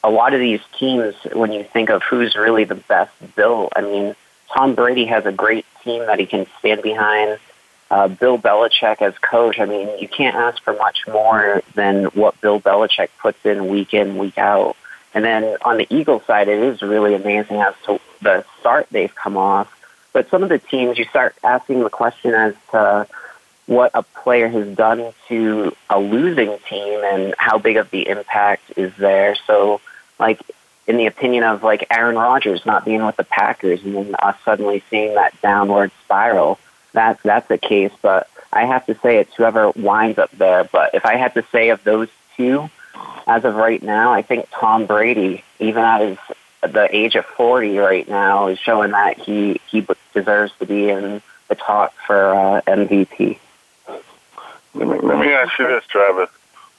a 0.04 0.10
lot 0.10 0.34
of 0.34 0.40
these 0.40 0.62
teams, 0.78 1.16
when 1.34 1.52
you 1.52 1.64
think 1.64 1.90
of 1.90 2.04
who's 2.04 2.36
really 2.36 2.64
the 2.64 2.76
best 2.76 3.12
built, 3.36 3.74
I 3.76 3.82
mean, 3.82 4.16
Tom 4.54 4.76
Brady 4.76 5.06
has 5.06 5.26
a 5.26 5.32
great 5.32 5.66
team 5.84 6.06
that 6.06 6.20
he 6.20 6.26
can 6.26 6.46
stand 6.60 6.82
behind. 6.84 7.40
Uh, 7.92 8.08
Bill 8.08 8.38
Belichick 8.38 9.02
as 9.02 9.18
coach, 9.18 9.60
I 9.60 9.66
mean, 9.66 9.98
you 10.00 10.08
can't 10.08 10.36
ask 10.36 10.62
for 10.62 10.74
much 10.74 11.08
more 11.08 11.64
than 11.74 12.06
what 12.06 12.40
Bill 12.40 12.60
Belichick 12.60 13.10
puts 13.20 13.44
in 13.46 13.68
week 13.68 13.94
in, 13.94 14.18
week 14.18 14.38
out. 14.38 14.76
And 15.14 15.26
then 15.26 15.58
on 15.64 15.78
the 15.78 15.88
Eagles 15.90 16.24
side, 16.26 16.48
it 16.50 16.60
is 16.60 16.84
really 16.84 17.16
amazing 17.16 17.58
as 17.58 17.74
to 17.86 18.00
the 18.22 18.46
start 18.60 18.88
they've 18.92 19.14
come 19.14 19.38
off. 19.38 19.76
But 20.14 20.30
some 20.30 20.44
of 20.44 20.50
the 20.50 20.60
teams, 20.60 21.00
you 21.00 21.06
start 21.06 21.36
asking 21.44 21.84
the 21.84 21.90
question 21.90 22.34
as 22.36 22.56
to 22.72 23.08
what 23.66 23.92
a 23.94 24.04
player 24.04 24.48
has 24.48 24.76
done 24.76 25.12
to 25.28 25.76
a 25.90 26.00
losing 26.00 26.58
team 26.68 27.02
and 27.04 27.34
how 27.38 27.58
big 27.58 27.78
of 27.78 27.90
the 27.92 28.08
impact 28.08 28.64
is 28.76 28.94
there. 28.98 29.36
So, 29.48 29.82
like, 30.20 30.42
in 30.88 30.98
the 30.98 31.06
opinion 31.06 31.44
of 31.44 31.62
like 31.62 31.86
Aaron 31.92 32.16
Rodgers 32.16 32.66
not 32.66 32.84
being 32.84 33.06
with 33.06 33.16
the 33.16 33.24
Packers 33.24 33.84
and 33.84 33.96
then 33.96 34.16
us 34.18 34.36
suddenly 34.44 34.84
seeing 34.90 35.14
that 35.16 35.40
downward 35.42 35.92
spiral, 36.04 36.60
that's 36.94 37.22
that's 37.24 37.48
the 37.48 37.58
case. 37.58 37.92
But 38.02 38.30
I 38.52 38.66
have 38.66 38.86
to 38.88 38.96
say 39.00 39.18
it's 39.18 39.34
whoever 39.36 39.72
winds 39.72 40.18
up 40.18 40.32
there. 40.32 40.64
But 40.64 40.96
if 40.96 41.06
I 41.06 41.16
had 41.16 41.34
to 41.36 41.46
say 41.52 41.70
of 41.70 41.84
those 41.84 42.10
two, 42.36 42.70
as 43.28 43.46
of 43.46 43.56
right 43.56 43.82
now, 43.82 44.12
I 44.12 44.22
think 44.22 44.48
Tom 44.52 44.86
Brady, 44.86 45.44
even 45.60 45.84
at 45.84 46.02
his 46.02 46.18
the 46.62 46.94
age 46.94 47.16
of 47.16 47.26
40 47.26 47.78
right 47.78 48.08
now 48.10 48.48
is 48.48 48.60
showing 48.60 48.92
that 48.92 49.18
he 49.18 49.62
he 49.68 49.86
deserves 50.14 50.52
to 50.60 50.66
be 50.66 50.90
in 50.90 51.22
the 51.48 51.56
talk 51.56 51.94
for 52.06 52.36
uh, 52.36 52.62
MVP. 52.62 53.40
Let 54.74 54.88
me, 54.88 55.00
let 55.00 55.20
me 55.20 55.32
ask 55.34 55.58
you 55.58 55.68
this, 55.68 55.86
Travis. 55.88 56.30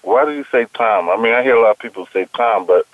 Why 0.03 0.25
do 0.25 0.33
you 0.33 0.45
say 0.53 0.67
Tom? 0.75 1.09
I 1.09 1.17
mean, 1.17 1.33
I 1.33 1.43
hear 1.43 1.57
a 1.57 1.63
lot 1.63 1.73
of 1.73 1.79
people 1.79 2.07
say 2.13 2.27
Tom, 2.35 2.67
but 2.67 2.87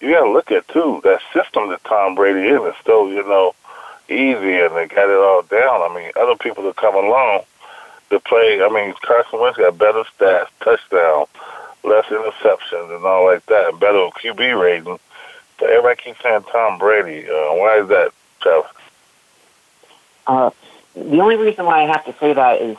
you 0.00 0.12
got 0.12 0.24
to 0.24 0.30
look 0.30 0.50
at 0.50 0.66
too 0.68 1.00
that 1.04 1.20
system 1.32 1.68
that 1.70 1.84
Tom 1.84 2.14
Brady 2.14 2.48
is 2.48 2.74
still, 2.80 3.10
you 3.10 3.22
know, 3.22 3.54
easy 4.10 4.60
and 4.60 4.76
they 4.76 4.86
got 4.86 5.08
it 5.08 5.16
all 5.16 5.42
down. 5.42 5.90
I 5.90 5.94
mean, 5.94 6.10
other 6.16 6.36
people 6.36 6.64
that 6.64 6.76
come 6.76 6.94
along 6.94 7.42
to 8.10 8.20
play. 8.20 8.62
I 8.62 8.68
mean, 8.68 8.94
Carson 9.02 9.40
Wentz 9.40 9.58
got 9.58 9.78
better 9.78 10.04
stats, 10.18 10.48
touchdown, 10.60 11.26
less 11.84 12.06
interceptions, 12.06 12.94
and 12.94 13.04
all 13.04 13.24
like 13.26 13.46
that, 13.46 13.70
and 13.70 13.80
better 13.80 14.08
QB 14.22 14.60
rating. 14.60 14.98
But 15.58 15.70
everybody 15.70 16.02
keeps 16.02 16.22
saying 16.22 16.44
Tom 16.52 16.78
Brady. 16.78 17.28
Uh, 17.28 17.54
why 17.54 17.80
is 17.82 17.88
that, 17.88 18.12
Travis? 18.40 18.70
Uh, 20.26 20.50
the 20.94 21.20
only 21.20 21.36
reason 21.36 21.64
why 21.64 21.84
I 21.84 21.86
have 21.86 22.04
to 22.06 22.14
say 22.18 22.32
that 22.32 22.60
is 22.60 22.76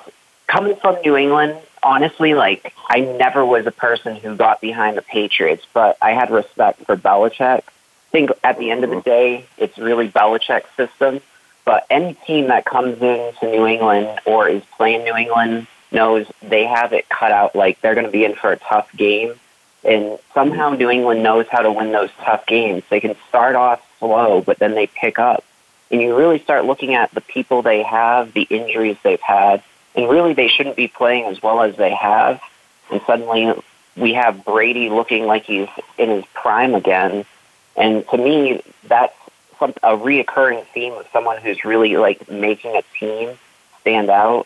coming 0.47 0.75
from 0.75 0.97
New 1.01 1.15
England, 1.15 1.57
honestly, 1.81 2.33
like 2.33 2.73
I 2.89 2.99
never 2.99 3.45
was 3.45 3.65
a 3.65 3.71
person 3.71 4.15
who 4.15 4.35
got 4.35 4.61
behind 4.61 4.97
the 4.97 5.01
Patriots, 5.01 5.65
but 5.73 5.97
I 6.01 6.11
had 6.11 6.29
respect 6.29 6.85
for 6.85 6.97
Belichick. 6.97 7.63
Think 8.11 8.31
at 8.43 8.57
the 8.57 8.71
end 8.71 8.83
of 8.83 8.89
the 8.89 8.97
mm-hmm. 8.97 9.09
day, 9.09 9.45
it's 9.57 9.77
really 9.77 10.09
Belichick's 10.09 10.69
system. 10.75 11.21
But 11.63 11.85
any 11.89 12.15
team 12.25 12.47
that 12.47 12.65
comes 12.65 13.01
into 13.01 13.37
New 13.43 13.65
England 13.65 14.19
or 14.25 14.49
is 14.49 14.63
playing 14.77 15.03
New 15.03 15.15
England 15.15 15.67
knows 15.91 16.25
they 16.41 16.65
have 16.65 16.93
it 16.93 17.07
cut 17.09 17.31
out. 17.31 17.55
Like 17.55 17.79
they're 17.81 17.93
going 17.93 18.05
to 18.05 18.11
be 18.11 18.25
in 18.25 18.35
for 18.35 18.51
a 18.51 18.57
tough 18.57 18.91
game. 18.95 19.35
And 19.83 20.19
somehow 20.33 20.71
New 20.71 20.89
England 20.89 21.23
knows 21.23 21.47
how 21.49 21.61
to 21.61 21.71
win 21.71 21.91
those 21.91 22.09
tough 22.19 22.45
games. 22.45 22.83
They 22.89 22.99
can 22.99 23.15
start 23.29 23.55
off 23.55 23.81
slow, 23.99 24.41
but 24.41 24.59
then 24.59 24.75
they 24.75 24.87
pick 24.87 25.17
up. 25.19 25.43
And 25.89 26.01
you 26.01 26.15
really 26.15 26.39
start 26.39 26.65
looking 26.65 26.93
at 26.93 27.11
the 27.11 27.21
people 27.21 27.61
they 27.61 27.83
have, 27.83 28.33
the 28.33 28.43
injuries 28.43 28.97
they've 29.03 29.21
had, 29.21 29.63
and 29.95 30.09
really 30.09 30.33
they 30.33 30.47
shouldn't 30.47 30.75
be 30.75 30.87
playing 30.87 31.25
as 31.25 31.41
well 31.41 31.61
as 31.61 31.75
they 31.75 31.93
have. 31.93 32.41
And 32.89 33.01
suddenly 33.05 33.53
we 33.97 34.13
have 34.13 34.45
Brady 34.45 34.89
looking 34.89 35.25
like 35.25 35.43
he's 35.43 35.67
in 35.97 36.09
his 36.09 36.25
prime 36.33 36.75
again. 36.75 37.25
And 37.81 38.07
to 38.09 38.17
me, 38.17 38.61
that's 38.83 39.15
some, 39.57 39.71
a 39.81 39.97
reoccurring 39.97 40.65
theme 40.67 40.93
of 40.93 41.07
someone 41.11 41.41
who's 41.41 41.65
really 41.65 41.97
like 41.97 42.29
making 42.29 42.75
a 42.75 42.83
team 42.99 43.31
stand 43.81 44.11
out. 44.11 44.45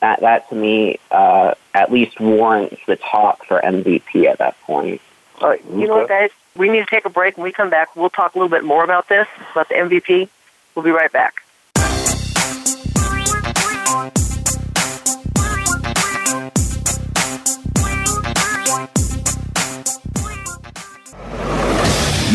That 0.00 0.20
that 0.20 0.48
to 0.48 0.56
me 0.56 0.98
uh, 1.12 1.54
at 1.72 1.92
least 1.92 2.18
warrants 2.18 2.80
the 2.86 2.96
talk 2.96 3.44
for 3.44 3.60
MVP 3.60 4.26
at 4.26 4.38
that 4.38 4.60
point. 4.62 5.00
All 5.40 5.50
right, 5.50 5.64
you 5.70 5.86
know 5.86 5.98
what, 5.98 6.08
guys? 6.08 6.30
We 6.56 6.68
need 6.68 6.80
to 6.80 6.86
take 6.86 7.04
a 7.04 7.10
break. 7.10 7.36
When 7.36 7.44
we 7.44 7.52
come 7.52 7.70
back, 7.70 7.94
we'll 7.94 8.10
talk 8.10 8.34
a 8.34 8.38
little 8.38 8.50
bit 8.50 8.64
more 8.64 8.82
about 8.82 9.08
this 9.08 9.28
about 9.52 9.68
the 9.68 9.76
MVP. 9.76 10.28
We'll 10.74 10.84
be 10.84 10.90
right 10.90 11.12
back. 11.12 11.44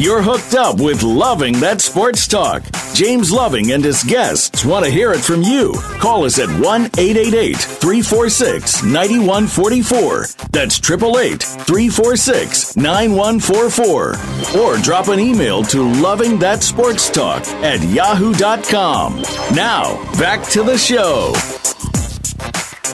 You're 0.00 0.22
hooked 0.22 0.54
up 0.54 0.80
with 0.80 1.02
Loving 1.02 1.58
That 1.58 1.80
Sports 1.80 2.28
Talk. 2.28 2.62
James 2.94 3.32
Loving 3.32 3.72
and 3.72 3.82
his 3.82 4.04
guests 4.04 4.64
want 4.64 4.84
to 4.84 4.90
hear 4.92 5.12
it 5.12 5.18
from 5.18 5.42
you. 5.42 5.74
Call 5.98 6.24
us 6.24 6.38
at 6.38 6.48
1 6.48 6.60
888 6.62 7.56
346 7.56 8.84
9144. 8.84 10.26
That's 10.52 10.78
888 10.78 11.42
346 11.42 12.76
9144. 12.76 14.60
Or 14.60 14.76
drop 14.76 15.08
an 15.08 15.18
email 15.18 15.64
to 15.64 15.82
Loving 16.00 16.38
That 16.38 16.62
Sports 16.62 17.10
Talk 17.10 17.44
at 17.64 17.82
yahoo.com. 17.82 19.22
Now, 19.52 19.96
back 20.16 20.48
to 20.50 20.62
the 20.62 20.78
show. 20.78 21.32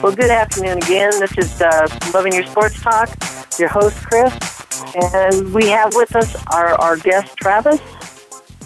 Well, 0.01 0.15
good 0.15 0.31
afternoon 0.31 0.79
again. 0.79 1.11
This 1.19 1.37
is 1.37 1.61
uh, 1.61 1.87
Loving 2.15 2.33
Your 2.33 2.47
Sports 2.47 2.81
Talk. 2.81 3.09
Your 3.59 3.69
host, 3.69 3.95
Chris. 3.97 4.64
And 4.95 5.53
we 5.53 5.67
have 5.67 5.93
with 5.93 6.15
us 6.15 6.35
our, 6.53 6.69
our 6.79 6.95
guest, 6.95 7.35
Travis. 7.35 7.81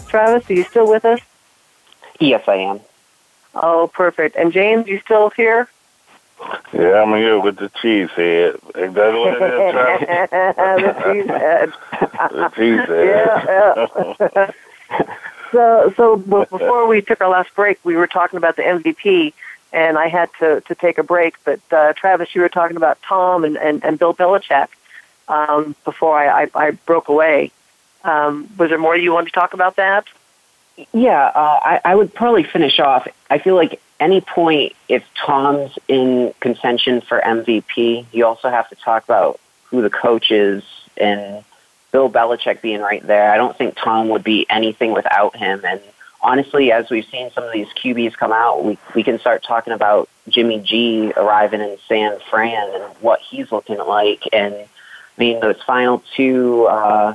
Travis, 0.06 0.48
are 0.48 0.54
you 0.54 0.62
still 0.64 0.88
with 0.88 1.04
us? 1.04 1.20
Yes, 2.20 2.46
I 2.46 2.54
am. 2.54 2.80
Oh, 3.54 3.90
perfect. 3.92 4.36
And 4.36 4.52
James, 4.52 4.86
you 4.86 5.00
still 5.00 5.30
here? 5.30 5.68
Yeah, 6.72 7.02
I'm 7.02 7.12
here 7.16 7.40
with 7.40 7.56
the 7.56 7.68
cheese 7.82 8.10
head. 8.10 8.54
Is 8.76 8.94
that 8.94 9.14
what 9.14 9.42
it 9.42 9.42
is, 9.42 9.72
Travis? 9.72 10.06
the 10.80 11.12
cheese 11.12 11.26
head. 11.26 11.72
the 12.30 12.52
cheese 12.54 12.86
head. 14.30 14.30
yeah. 14.36 14.50
so, 15.52 15.92
so 15.96 16.16
before 16.16 16.86
we 16.86 17.02
took 17.02 17.20
our 17.20 17.28
last 17.28 17.52
break, 17.56 17.80
we 17.84 17.96
were 17.96 18.06
talking 18.06 18.36
about 18.36 18.54
the 18.54 18.62
MVP, 18.62 19.32
and 19.72 19.98
I 19.98 20.06
had 20.06 20.30
to, 20.38 20.60
to 20.60 20.74
take 20.76 20.98
a 20.98 21.02
break. 21.02 21.34
But 21.44 21.60
uh, 21.72 21.92
Travis, 21.94 22.36
you 22.36 22.40
were 22.40 22.48
talking 22.48 22.76
about 22.76 23.02
Tom 23.02 23.44
and, 23.44 23.56
and, 23.58 23.84
and 23.84 23.98
Bill 23.98 24.14
Belichick 24.14 24.68
um, 25.30 25.74
before 25.84 26.18
I, 26.18 26.42
I, 26.42 26.48
I 26.54 26.70
broke 26.72 27.08
away. 27.08 27.52
Um, 28.02 28.48
was 28.58 28.70
there 28.70 28.78
more 28.78 28.96
you 28.96 29.12
wanted 29.12 29.32
to 29.32 29.40
talk 29.40 29.54
about 29.54 29.76
that? 29.76 30.06
Yeah, 30.92 31.26
uh, 31.26 31.60
I, 31.62 31.80
I 31.84 31.94
would 31.94 32.14
probably 32.14 32.42
finish 32.42 32.78
off. 32.78 33.06
I 33.28 33.38
feel 33.38 33.54
like 33.54 33.80
any 33.98 34.20
point 34.20 34.74
if 34.88 35.04
Tom's 35.14 35.72
in 35.86 36.32
contention 36.40 37.02
for 37.02 37.20
MVP, 37.20 38.06
you 38.12 38.26
also 38.26 38.48
have 38.48 38.68
to 38.70 38.74
talk 38.76 39.04
about 39.04 39.38
who 39.64 39.82
the 39.82 39.90
coach 39.90 40.30
is 40.30 40.64
and 40.96 41.44
Bill 41.92 42.10
Belichick 42.10 42.62
being 42.62 42.80
right 42.80 43.06
there. 43.06 43.30
I 43.30 43.36
don't 43.36 43.56
think 43.56 43.76
Tom 43.76 44.08
would 44.08 44.24
be 44.24 44.46
anything 44.48 44.92
without 44.92 45.36
him. 45.36 45.60
And 45.64 45.80
honestly, 46.22 46.72
as 46.72 46.88
we've 46.88 47.06
seen 47.06 47.30
some 47.32 47.44
of 47.44 47.52
these 47.52 47.68
QBs 47.68 48.16
come 48.16 48.32
out, 48.32 48.64
we 48.64 48.78
we 48.94 49.02
can 49.02 49.18
start 49.18 49.42
talking 49.42 49.72
about 49.72 50.08
Jimmy 50.28 50.60
G 50.60 51.12
arriving 51.16 51.60
in 51.60 51.76
San 51.88 52.18
Fran 52.30 52.74
and 52.74 52.84
what 53.00 53.20
he's 53.20 53.52
looking 53.52 53.78
like. 53.78 54.22
And 54.32 54.54
mean, 55.20 55.40
those 55.40 55.60
final 55.62 56.02
two 56.16 56.64
uh, 56.64 57.14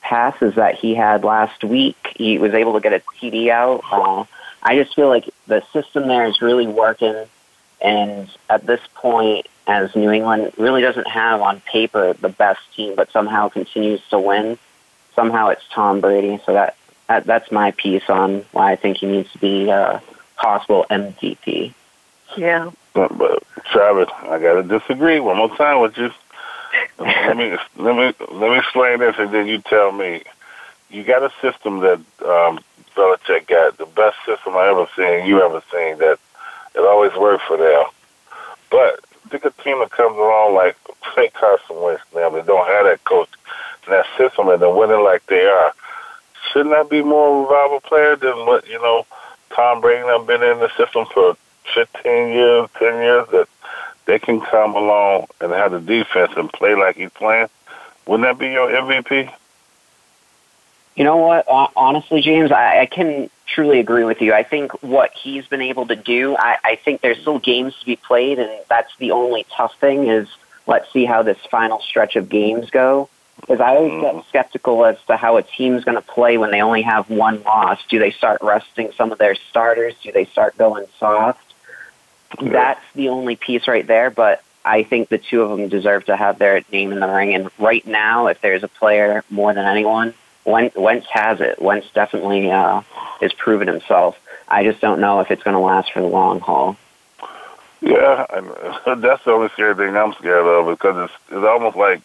passes 0.00 0.56
that 0.56 0.74
he 0.74 0.94
had 0.94 1.24
last 1.24 1.64
week, 1.64 2.14
he 2.16 2.38
was 2.38 2.52
able 2.52 2.74
to 2.74 2.80
get 2.80 2.92
a 2.92 3.00
TD 3.20 3.48
out. 3.48 3.82
Uh, 3.90 4.24
I 4.62 4.76
just 4.76 4.94
feel 4.94 5.08
like 5.08 5.28
the 5.46 5.62
system 5.72 6.08
there 6.08 6.26
is 6.26 6.42
really 6.42 6.66
working. 6.66 7.16
And 7.80 8.28
at 8.50 8.66
this 8.66 8.80
point, 8.94 9.46
as 9.66 9.94
New 9.94 10.10
England 10.10 10.52
really 10.58 10.82
doesn't 10.82 11.06
have 11.06 11.40
on 11.40 11.60
paper 11.60 12.12
the 12.14 12.28
best 12.28 12.60
team, 12.74 12.94
but 12.96 13.10
somehow 13.12 13.48
continues 13.48 14.00
to 14.10 14.18
win, 14.18 14.58
somehow 15.14 15.48
it's 15.48 15.62
Tom 15.72 16.00
Brady. 16.00 16.40
So 16.44 16.54
that 16.54 16.76
that, 17.08 17.24
that's 17.24 17.50
my 17.50 17.70
piece 17.70 18.08
on 18.08 18.44
why 18.52 18.72
I 18.72 18.76
think 18.76 18.98
he 18.98 19.06
needs 19.06 19.32
to 19.32 19.38
be 19.38 19.70
uh, 19.70 20.00
possible 20.36 20.86
MVP. 20.90 21.72
Yeah. 22.36 22.70
But, 22.92 23.16
but 23.16 23.42
Travis, 23.72 24.08
I 24.22 24.38
got 24.38 24.54
to 24.54 24.62
disagree 24.62 25.20
one 25.20 25.36
more 25.38 25.54
time 25.56 25.80
with 25.80 25.96
you. 25.96 26.10
Let 26.98 27.36
me 27.36 27.56
let 27.76 27.96
me 27.96 28.26
let 28.30 28.50
me 28.50 28.58
explain 28.58 29.00
this, 29.00 29.16
and 29.18 29.32
then 29.32 29.46
you 29.46 29.60
tell 29.60 29.92
me. 29.92 30.22
You 30.90 31.04
got 31.04 31.22
a 31.22 31.30
system 31.42 31.80
that 31.80 31.98
um, 32.24 32.60
Belichick 32.96 33.46
got 33.46 33.76
the 33.76 33.84
best 33.84 34.16
system 34.24 34.56
I 34.56 34.68
ever 34.68 34.86
seen, 34.96 35.26
you 35.26 35.42
ever 35.42 35.62
seen. 35.70 35.98
That 35.98 36.18
it 36.74 36.80
always 36.80 37.12
worked 37.12 37.44
for 37.46 37.58
them. 37.58 37.84
But 38.70 39.00
think 39.28 39.44
a 39.44 39.62
team 39.62 39.78
that 39.80 39.90
comes 39.90 40.16
along 40.16 40.54
like 40.54 40.76
say 41.14 41.28
Carson 41.28 41.80
Wentz 41.80 42.02
now, 42.14 42.30
they 42.30 42.42
don't 42.42 42.66
have 42.66 42.86
that 42.86 43.04
coach 43.04 43.28
and 43.84 43.92
that 43.92 44.06
system, 44.16 44.48
and 44.48 44.60
they're 44.60 44.70
winning 44.70 45.04
like 45.04 45.24
they 45.26 45.44
are. 45.44 45.72
Shouldn't 46.50 46.74
that 46.74 46.88
be 46.88 47.02
more 47.02 47.28
of 47.28 47.44
a 47.44 47.48
viable 47.48 47.80
player 47.80 48.16
than 48.16 48.46
what 48.46 48.66
you 48.68 48.80
know? 48.80 49.06
Tom 49.54 49.80
Brady 49.80 50.06
have 50.06 50.26
been 50.26 50.42
in 50.42 50.60
the 50.60 50.70
system 50.76 51.06
for 51.12 51.36
15 51.74 52.28
years, 52.32 52.68
10 52.78 52.94
years. 53.02 53.28
That 53.32 53.48
they 54.08 54.18
can 54.18 54.40
come 54.40 54.74
along 54.74 55.26
and 55.38 55.52
have 55.52 55.70
the 55.70 55.80
defense 55.80 56.32
and 56.34 56.50
play 56.50 56.74
like 56.74 56.96
he's 56.96 57.10
playing. 57.10 57.46
Wouldn't 58.06 58.26
that 58.26 58.38
be 58.38 58.50
your 58.50 58.70
MVP? 58.70 59.30
You 60.96 61.04
know 61.04 61.18
what? 61.18 61.44
Honestly, 61.76 62.22
James, 62.22 62.50
I, 62.50 62.80
I 62.80 62.86
can 62.86 63.28
truly 63.46 63.80
agree 63.80 64.04
with 64.04 64.22
you. 64.22 64.32
I 64.32 64.44
think 64.44 64.82
what 64.82 65.12
he's 65.12 65.46
been 65.46 65.60
able 65.60 65.86
to 65.88 65.94
do, 65.94 66.36
I, 66.38 66.56
I 66.64 66.76
think 66.76 67.02
there's 67.02 67.20
still 67.20 67.38
games 67.38 67.78
to 67.80 67.84
be 67.86 67.96
played, 67.96 68.38
and 68.38 68.50
that's 68.70 68.90
the 68.96 69.10
only 69.10 69.44
tough 69.54 69.78
thing 69.78 70.08
is 70.08 70.26
let's 70.66 70.90
see 70.90 71.04
how 71.04 71.22
this 71.22 71.38
final 71.50 71.78
stretch 71.80 72.16
of 72.16 72.30
games 72.30 72.70
go. 72.70 73.10
Because 73.42 73.60
I 73.60 73.76
always 73.76 74.00
get 74.00 74.14
mm-hmm. 74.14 74.28
skeptical 74.30 74.86
as 74.86 74.96
to 75.06 75.18
how 75.18 75.36
a 75.36 75.42
team's 75.42 75.84
going 75.84 75.96
to 75.96 76.02
play 76.02 76.38
when 76.38 76.50
they 76.50 76.62
only 76.62 76.82
have 76.82 77.10
one 77.10 77.42
loss. 77.42 77.78
Do 77.90 77.98
they 77.98 78.10
start 78.10 78.40
resting 78.40 78.90
some 78.96 79.12
of 79.12 79.18
their 79.18 79.34
starters? 79.34 79.94
Do 80.02 80.12
they 80.12 80.24
start 80.24 80.56
going 80.56 80.86
soft? 80.98 81.47
That's 82.40 82.80
the 82.94 83.08
only 83.08 83.36
piece 83.36 83.66
right 83.66 83.86
there, 83.86 84.10
but 84.10 84.42
I 84.64 84.82
think 84.82 85.08
the 85.08 85.18
two 85.18 85.42
of 85.42 85.56
them 85.56 85.68
deserve 85.68 86.04
to 86.06 86.16
have 86.16 86.38
their 86.38 86.62
name 86.70 86.92
in 86.92 87.00
the 87.00 87.08
ring. 87.08 87.34
And 87.34 87.50
right 87.58 87.86
now, 87.86 88.26
if 88.26 88.40
there's 88.40 88.62
a 88.62 88.68
player 88.68 89.24
more 89.30 89.54
than 89.54 89.66
anyone, 89.66 90.14
Wentz 90.44 91.06
has 91.10 91.40
it. 91.40 91.60
Wentz 91.60 91.88
definitely 91.94 92.50
uh, 92.50 92.82
has 93.20 93.32
proven 93.32 93.68
himself. 93.68 94.18
I 94.46 94.64
just 94.64 94.80
don't 94.80 95.00
know 95.00 95.20
if 95.20 95.30
it's 95.30 95.42
going 95.42 95.54
to 95.54 95.60
last 95.60 95.92
for 95.92 96.00
the 96.00 96.06
long 96.06 96.40
haul. 96.40 96.76
Yeah, 97.80 98.26
and 98.30 99.02
that's 99.02 99.24
the 99.24 99.32
only 99.32 99.48
scary 99.50 99.74
thing 99.74 99.96
I'm 99.96 100.12
scared 100.14 100.46
of 100.46 100.66
because 100.66 101.10
it's 101.10 101.22
it's 101.30 101.46
almost 101.46 101.76
like 101.76 102.02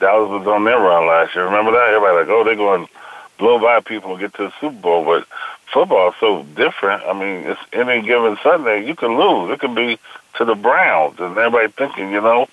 Dallas 0.00 0.30
was 0.30 0.46
on 0.46 0.64
their 0.64 0.78
run 0.78 1.06
last 1.06 1.34
year. 1.34 1.44
Remember 1.44 1.72
that? 1.72 1.88
Everybody 1.88 2.18
like, 2.18 2.28
oh, 2.28 2.44
they're 2.44 2.56
going 2.56 2.86
to 2.86 2.92
blow 3.38 3.58
by 3.58 3.80
people 3.80 4.12
and 4.12 4.20
get 4.20 4.34
to 4.34 4.44
the 4.44 4.52
Super 4.60 4.80
Bowl, 4.80 5.04
but 5.04 5.26
football 5.74 6.10
is 6.10 6.14
so 6.20 6.44
different. 6.54 7.02
I 7.02 7.12
mean, 7.12 7.50
it's 7.50 7.60
any 7.72 8.00
given 8.06 8.38
Sunday 8.42 8.86
you 8.86 8.94
can 8.94 9.18
lose. 9.18 9.50
It 9.50 9.58
could 9.58 9.74
be 9.74 9.98
to 10.36 10.44
the 10.44 10.54
Browns, 10.54 11.18
and 11.18 11.36
everybody 11.36 11.70
thinking, 11.72 12.12
you 12.12 12.20
know. 12.20 12.48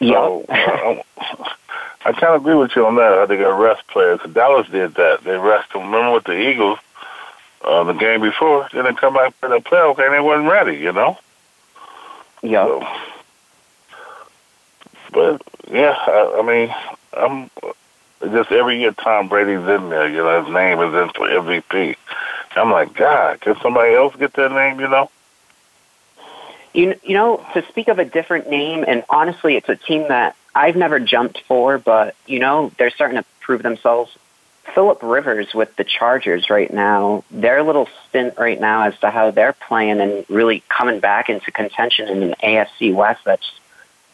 So 0.00 0.44
I, 0.48 1.02
I 2.04 2.12
kind 2.12 2.34
of 2.34 2.42
agree 2.42 2.56
with 2.56 2.74
you 2.74 2.86
on 2.86 2.96
that. 2.96 3.14
How 3.14 3.26
they 3.26 3.36
got 3.36 3.58
rest 3.58 3.86
players. 3.86 4.20
Dallas 4.32 4.68
did 4.68 4.96
that. 4.96 5.22
They 5.22 5.38
rest 5.38 5.72
them. 5.72 5.86
Remember 5.86 6.14
with 6.14 6.24
the 6.24 6.38
Eagles, 6.38 6.78
uh, 7.64 7.84
the 7.84 7.92
game 7.92 8.20
before, 8.20 8.68
then 8.72 8.84
they 8.84 8.94
come 8.94 9.14
back 9.14 9.34
for 9.36 9.48
the 9.48 9.58
playoff 9.58 9.96
game. 9.96 10.10
They 10.10 10.20
wasn't 10.20 10.50
ready, 10.50 10.76
you 10.76 10.92
know. 10.92 11.18
Yeah. 12.42 12.66
So, 12.66 12.86
but 15.12 15.42
yeah, 15.70 15.94
I, 15.96 16.36
I 16.38 16.42
mean, 16.42 16.74
I'm 17.12 17.50
just 18.20 18.50
every 18.50 18.80
year 18.80 18.92
Tom 18.92 19.28
Brady's 19.28 19.58
in 19.58 19.90
there. 19.90 20.08
You 20.08 20.18
know, 20.18 20.44
his 20.44 20.52
name 20.52 20.80
is 20.80 20.94
in 20.94 21.08
for 21.10 21.28
MVP. 21.28 21.96
I'm 22.56 22.70
like, 22.70 22.94
God, 22.94 23.40
can 23.40 23.56
somebody 23.60 23.94
else 23.94 24.14
get 24.16 24.32
that 24.34 24.52
name? 24.52 24.80
You 24.80 24.88
know. 24.88 25.10
You 26.74 26.98
you 27.02 27.14
know 27.14 27.44
to 27.54 27.66
speak 27.68 27.88
of 27.88 27.98
a 27.98 28.04
different 28.04 28.50
name, 28.50 28.84
and 28.86 29.04
honestly, 29.08 29.56
it's 29.56 29.68
a 29.68 29.76
team 29.76 30.08
that 30.08 30.36
I've 30.54 30.76
never 30.76 30.98
jumped 30.98 31.42
for, 31.46 31.78
but 31.78 32.14
you 32.26 32.38
know 32.38 32.72
they're 32.78 32.90
starting 32.90 33.16
to 33.16 33.24
prove 33.40 33.62
themselves. 33.62 34.16
Philip 34.74 35.02
Rivers 35.02 35.54
with 35.54 35.74
the 35.76 35.84
Chargers 35.84 36.50
right 36.50 36.70
now, 36.70 37.24
their 37.30 37.62
little 37.62 37.88
stint 38.08 38.34
right 38.36 38.60
now 38.60 38.82
as 38.82 38.98
to 39.00 39.08
how 39.08 39.30
they're 39.30 39.54
playing 39.54 40.00
and 40.00 40.26
really 40.28 40.62
coming 40.68 41.00
back 41.00 41.30
into 41.30 41.50
contention 41.50 42.06
in 42.08 42.22
an 42.22 42.34
AFC 42.42 42.94
West 42.94 43.24
that's 43.24 43.50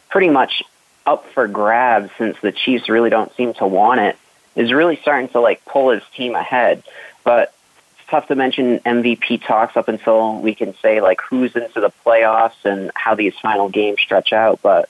pretty 0.09 0.29
much 0.29 0.63
up 1.05 1.25
for 1.33 1.47
grabs 1.47 2.09
since 2.17 2.37
the 2.41 2.51
Chiefs 2.51 2.89
really 2.89 3.09
don't 3.09 3.33
seem 3.35 3.53
to 3.55 3.67
want 3.67 3.99
it, 3.99 4.17
is 4.55 4.73
really 4.73 4.97
starting 4.97 5.29
to 5.29 5.39
like 5.39 5.63
pull 5.65 5.91
his 5.91 6.03
team 6.15 6.35
ahead. 6.35 6.83
But 7.23 7.53
it's 7.97 8.09
tough 8.09 8.27
to 8.27 8.35
mention 8.35 8.79
MVP 8.79 9.45
talks 9.45 9.77
up 9.77 9.87
until 9.87 10.39
we 10.39 10.55
can 10.55 10.75
say 10.81 11.01
like 11.01 11.19
who's 11.21 11.55
into 11.55 11.81
the 11.81 11.91
playoffs 12.05 12.63
and 12.63 12.91
how 12.95 13.15
these 13.15 13.33
final 13.41 13.69
games 13.69 13.99
stretch 14.01 14.33
out. 14.33 14.61
But 14.61 14.89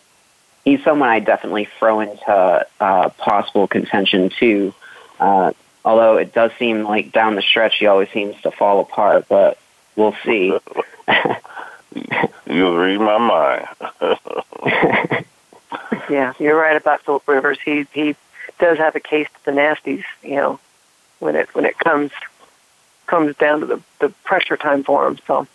he's 0.63 0.83
someone 0.83 1.09
I 1.09 1.19
definitely 1.19 1.67
throw 1.79 2.01
into 2.01 2.65
uh, 2.79 3.09
possible 3.09 3.67
contention 3.67 4.29
too. 4.29 4.73
Uh, 5.19 5.53
although 5.83 6.17
it 6.17 6.33
does 6.33 6.51
seem 6.57 6.83
like 6.83 7.11
down 7.11 7.35
the 7.35 7.41
stretch 7.41 7.77
he 7.77 7.85
always 7.85 8.09
seems 8.09 8.39
to 8.41 8.51
fall 8.51 8.81
apart, 8.81 9.27
but 9.29 9.57
we'll 9.95 10.15
see. 10.25 10.47
you 12.47 12.77
read 12.77 12.99
my 12.99 13.17
mind. 13.17 13.67
yeah, 16.09 16.33
you're 16.39 16.57
right 16.57 16.75
about 16.75 17.01
Philip 17.01 17.27
Rivers. 17.27 17.57
He 17.63 17.85
he 17.93 18.15
does 18.59 18.77
have 18.77 18.95
a 18.95 18.99
case 18.99 19.27
to 19.27 19.45
the 19.45 19.51
nasties, 19.51 20.03
you 20.23 20.35
know, 20.35 20.59
when 21.19 21.35
it 21.35 21.53
when 21.53 21.65
it 21.65 21.77
comes 21.77 22.11
comes 23.07 23.35
down 23.37 23.61
to 23.61 23.65
the 23.65 23.81
the 23.99 24.09
pressure 24.23 24.57
time 24.57 24.83
for 24.83 25.07
him. 25.07 25.17
So. 25.27 25.47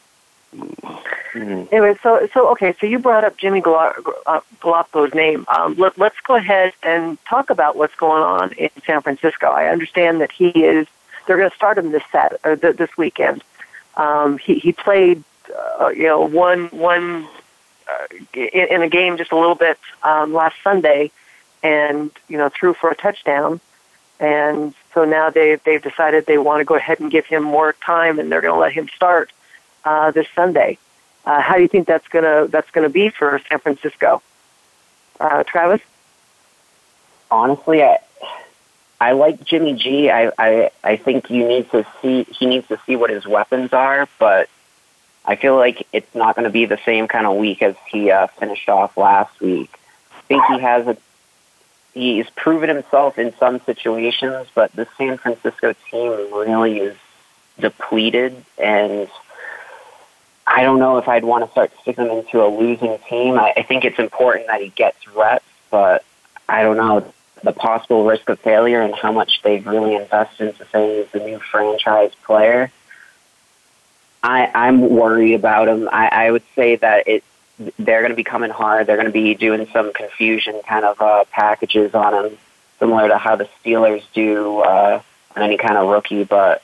Mm-hmm. 0.53 1.73
Anyway, 1.73 1.97
so 2.03 2.29
so 2.35 2.49
okay, 2.51 2.75
so 2.81 2.87
you 2.87 2.99
brought 2.99 3.23
up 3.23 3.37
Jimmy 3.37 3.63
Garoppolo's 3.63 5.15
name. 5.15 5.45
Um, 5.47 5.77
let, 5.77 5.97
let's 5.97 6.19
go 6.27 6.35
ahead 6.35 6.73
and 6.83 7.25
talk 7.25 7.51
about 7.51 7.77
what's 7.77 7.95
going 7.95 8.25
on 8.25 8.53
in 8.55 8.71
San 8.85 9.01
Francisco. 9.01 9.47
I 9.47 9.69
understand 9.69 10.21
that 10.21 10.33
he 10.33 10.49
is. 10.49 10.89
They're 11.27 11.37
going 11.37 11.51
to 11.51 11.55
start 11.55 11.79
him 11.79 11.93
this 11.93 12.03
set 12.11 12.41
or 12.43 12.57
th- 12.57 12.77
this 12.77 12.91
weekend. 12.97 13.45
Um, 13.97 14.39
he 14.39 14.55
he 14.59 14.73
played, 14.73 15.23
uh, 15.79 15.91
you 15.91 16.05
know, 16.05 16.21
one 16.21 16.67
one 16.69 17.25
uh, 17.25 17.40
in, 18.35 18.67
in 18.71 18.83
a 18.83 18.89
game 18.89 19.17
just 19.17 19.33
a 19.33 19.37
little 19.37 19.55
bit 19.55 19.79
um, 20.03 20.33
last 20.33 20.57
Sunday, 20.63 21.11
and 21.63 22.11
you 22.29 22.39
know 22.39 22.49
threw 22.49 22.75
for 22.75 22.91
a 22.91 22.97
touchdown. 22.97 23.61
And 24.19 24.75
so 24.93 25.05
now 25.05 25.31
they've 25.31 25.63
they've 25.65 25.83
decided 25.83 26.27
they 26.27 26.39
want 26.39 26.61
to 26.61 26.65
go 26.65 26.75
ahead 26.75 27.01
and 27.01 27.11
give 27.11 27.27
him 27.27 27.43
more 27.43 27.73
time, 27.73 28.19
and 28.19 28.31
they're 28.31 28.43
going 28.43 28.55
to 28.55 28.61
let 28.61 28.73
him 28.73 28.89
start 28.95 29.33
uh, 29.85 30.11
this 30.11 30.27
Sunday. 30.35 30.79
Uh, 31.25 31.41
how 31.41 31.57
do 31.57 31.63
you 31.63 31.69
think 31.69 31.87
that's 31.87 32.09
gonna 32.09 32.47
that's 32.49 32.71
gonna 32.71 32.89
be 32.89 33.11
for 33.11 33.41
San 33.49 33.59
Francisco, 33.59 34.23
uh, 35.19 35.45
Travis? 35.45 35.81
Honestly, 37.31 37.83
I 37.83 37.99
I 39.01 39.13
like 39.13 39.45
Jimmy 39.45 39.75
G. 39.75 40.11
I, 40.11 40.33
I 40.39 40.71
I 40.83 40.97
think 40.97 41.31
you 41.31 41.47
need 41.47 41.71
to 41.73 41.87
see 42.01 42.25
he 42.25 42.47
needs 42.47 42.69
to 42.69 42.81
see 42.87 42.97
what 42.97 43.11
his 43.11 43.27
weapons 43.27 43.73
are, 43.73 44.09
but 44.19 44.49
I 45.25 45.37
feel 45.37 45.57
like 45.57 45.87
it's 45.93 46.15
not 46.15 46.35
going 46.35 46.45
to 46.45 46.51
be 46.51 46.65
the 46.65 46.79
same 46.85 47.09
kind 47.09 47.27
of 47.27 47.37
week 47.37 47.63
as 47.63 47.77
he 47.91 48.11
uh, 48.11 48.27
finished 48.27 48.69
off 48.69 48.97
last 48.97 49.41
week. 49.41 49.71
I 50.13 50.21
think 50.23 50.45
he 50.47 50.59
has 50.61 50.87
a 50.87 50.97
he's 51.93 52.31
proven 52.31 52.69
himself 52.69 53.19
in 53.19 53.35
some 53.39 53.61
situations, 53.61 54.47
but 54.55 54.73
the 54.73 54.87
San 54.97 55.19
Francisco 55.19 55.75
team 55.91 56.33
really 56.33 56.79
is 56.79 56.97
depleted 57.59 58.45
and 58.59 59.09
I 60.47 60.65
don't 60.65 60.81
know 60.81 60.99
if 60.99 61.07
I'd 61.07 61.25
want 61.25 61.45
to 61.45 61.51
start 61.51 61.71
sticking 61.83 62.07
him 62.07 62.11
into 62.11 62.45
a 62.45 62.49
losing 62.49 62.99
team. 63.09 63.39
I, 63.39 63.53
I 63.57 63.63
think 63.63 63.85
it's 63.85 63.99
important 64.01 64.49
that 64.49 64.61
he 64.61 64.71
gets 64.71 65.07
reps, 65.15 65.45
but 65.71 66.05
I 66.49 66.63
don't 66.63 66.77
know 66.77 67.13
the 67.45 67.53
possible 67.53 68.05
risk 68.05 68.29
of 68.29 68.41
failure 68.41 68.81
and 68.81 68.95
how 68.95 69.13
much 69.13 69.43
they've 69.43 69.65
really 69.65 69.95
invested 69.95 70.49
into 70.49 70.67
saying 70.73 71.05
he's 71.05 71.23
a 71.23 71.25
new 71.25 71.39
franchise 71.39 72.13
player. 72.25 72.73
I, 74.23 74.51
I'm 74.55 74.91
worried 74.91 75.35
about 75.35 75.67
them. 75.67 75.89
I, 75.91 76.09
I 76.09 76.31
would 76.31 76.43
say 76.55 76.77
that 76.77 77.09
it 77.09 77.25
they're 77.79 78.01
going 78.01 78.11
to 78.11 78.17
be 78.17 78.25
coming 78.25 78.51
hard. 78.51 78.87
They're 78.87 78.97
going 78.97 79.07
to 79.07 79.13
be 79.13 79.35
doing 79.35 79.67
some 79.73 79.93
confusion 79.93 80.61
kind 80.67 80.85
of 80.85 81.01
uh, 81.01 81.25
packages 81.31 81.95
on 81.95 82.13
them, 82.13 82.39
similar 82.79 83.09
to 83.09 83.19
how 83.19 83.37
the 83.37 83.49
Steelers 83.63 84.03
do 84.15 84.61
uh, 84.61 85.03
on 85.37 85.43
any 85.43 85.59
kind 85.59 85.77
of 85.77 85.89
rookie. 85.89 86.25
But 86.25 86.63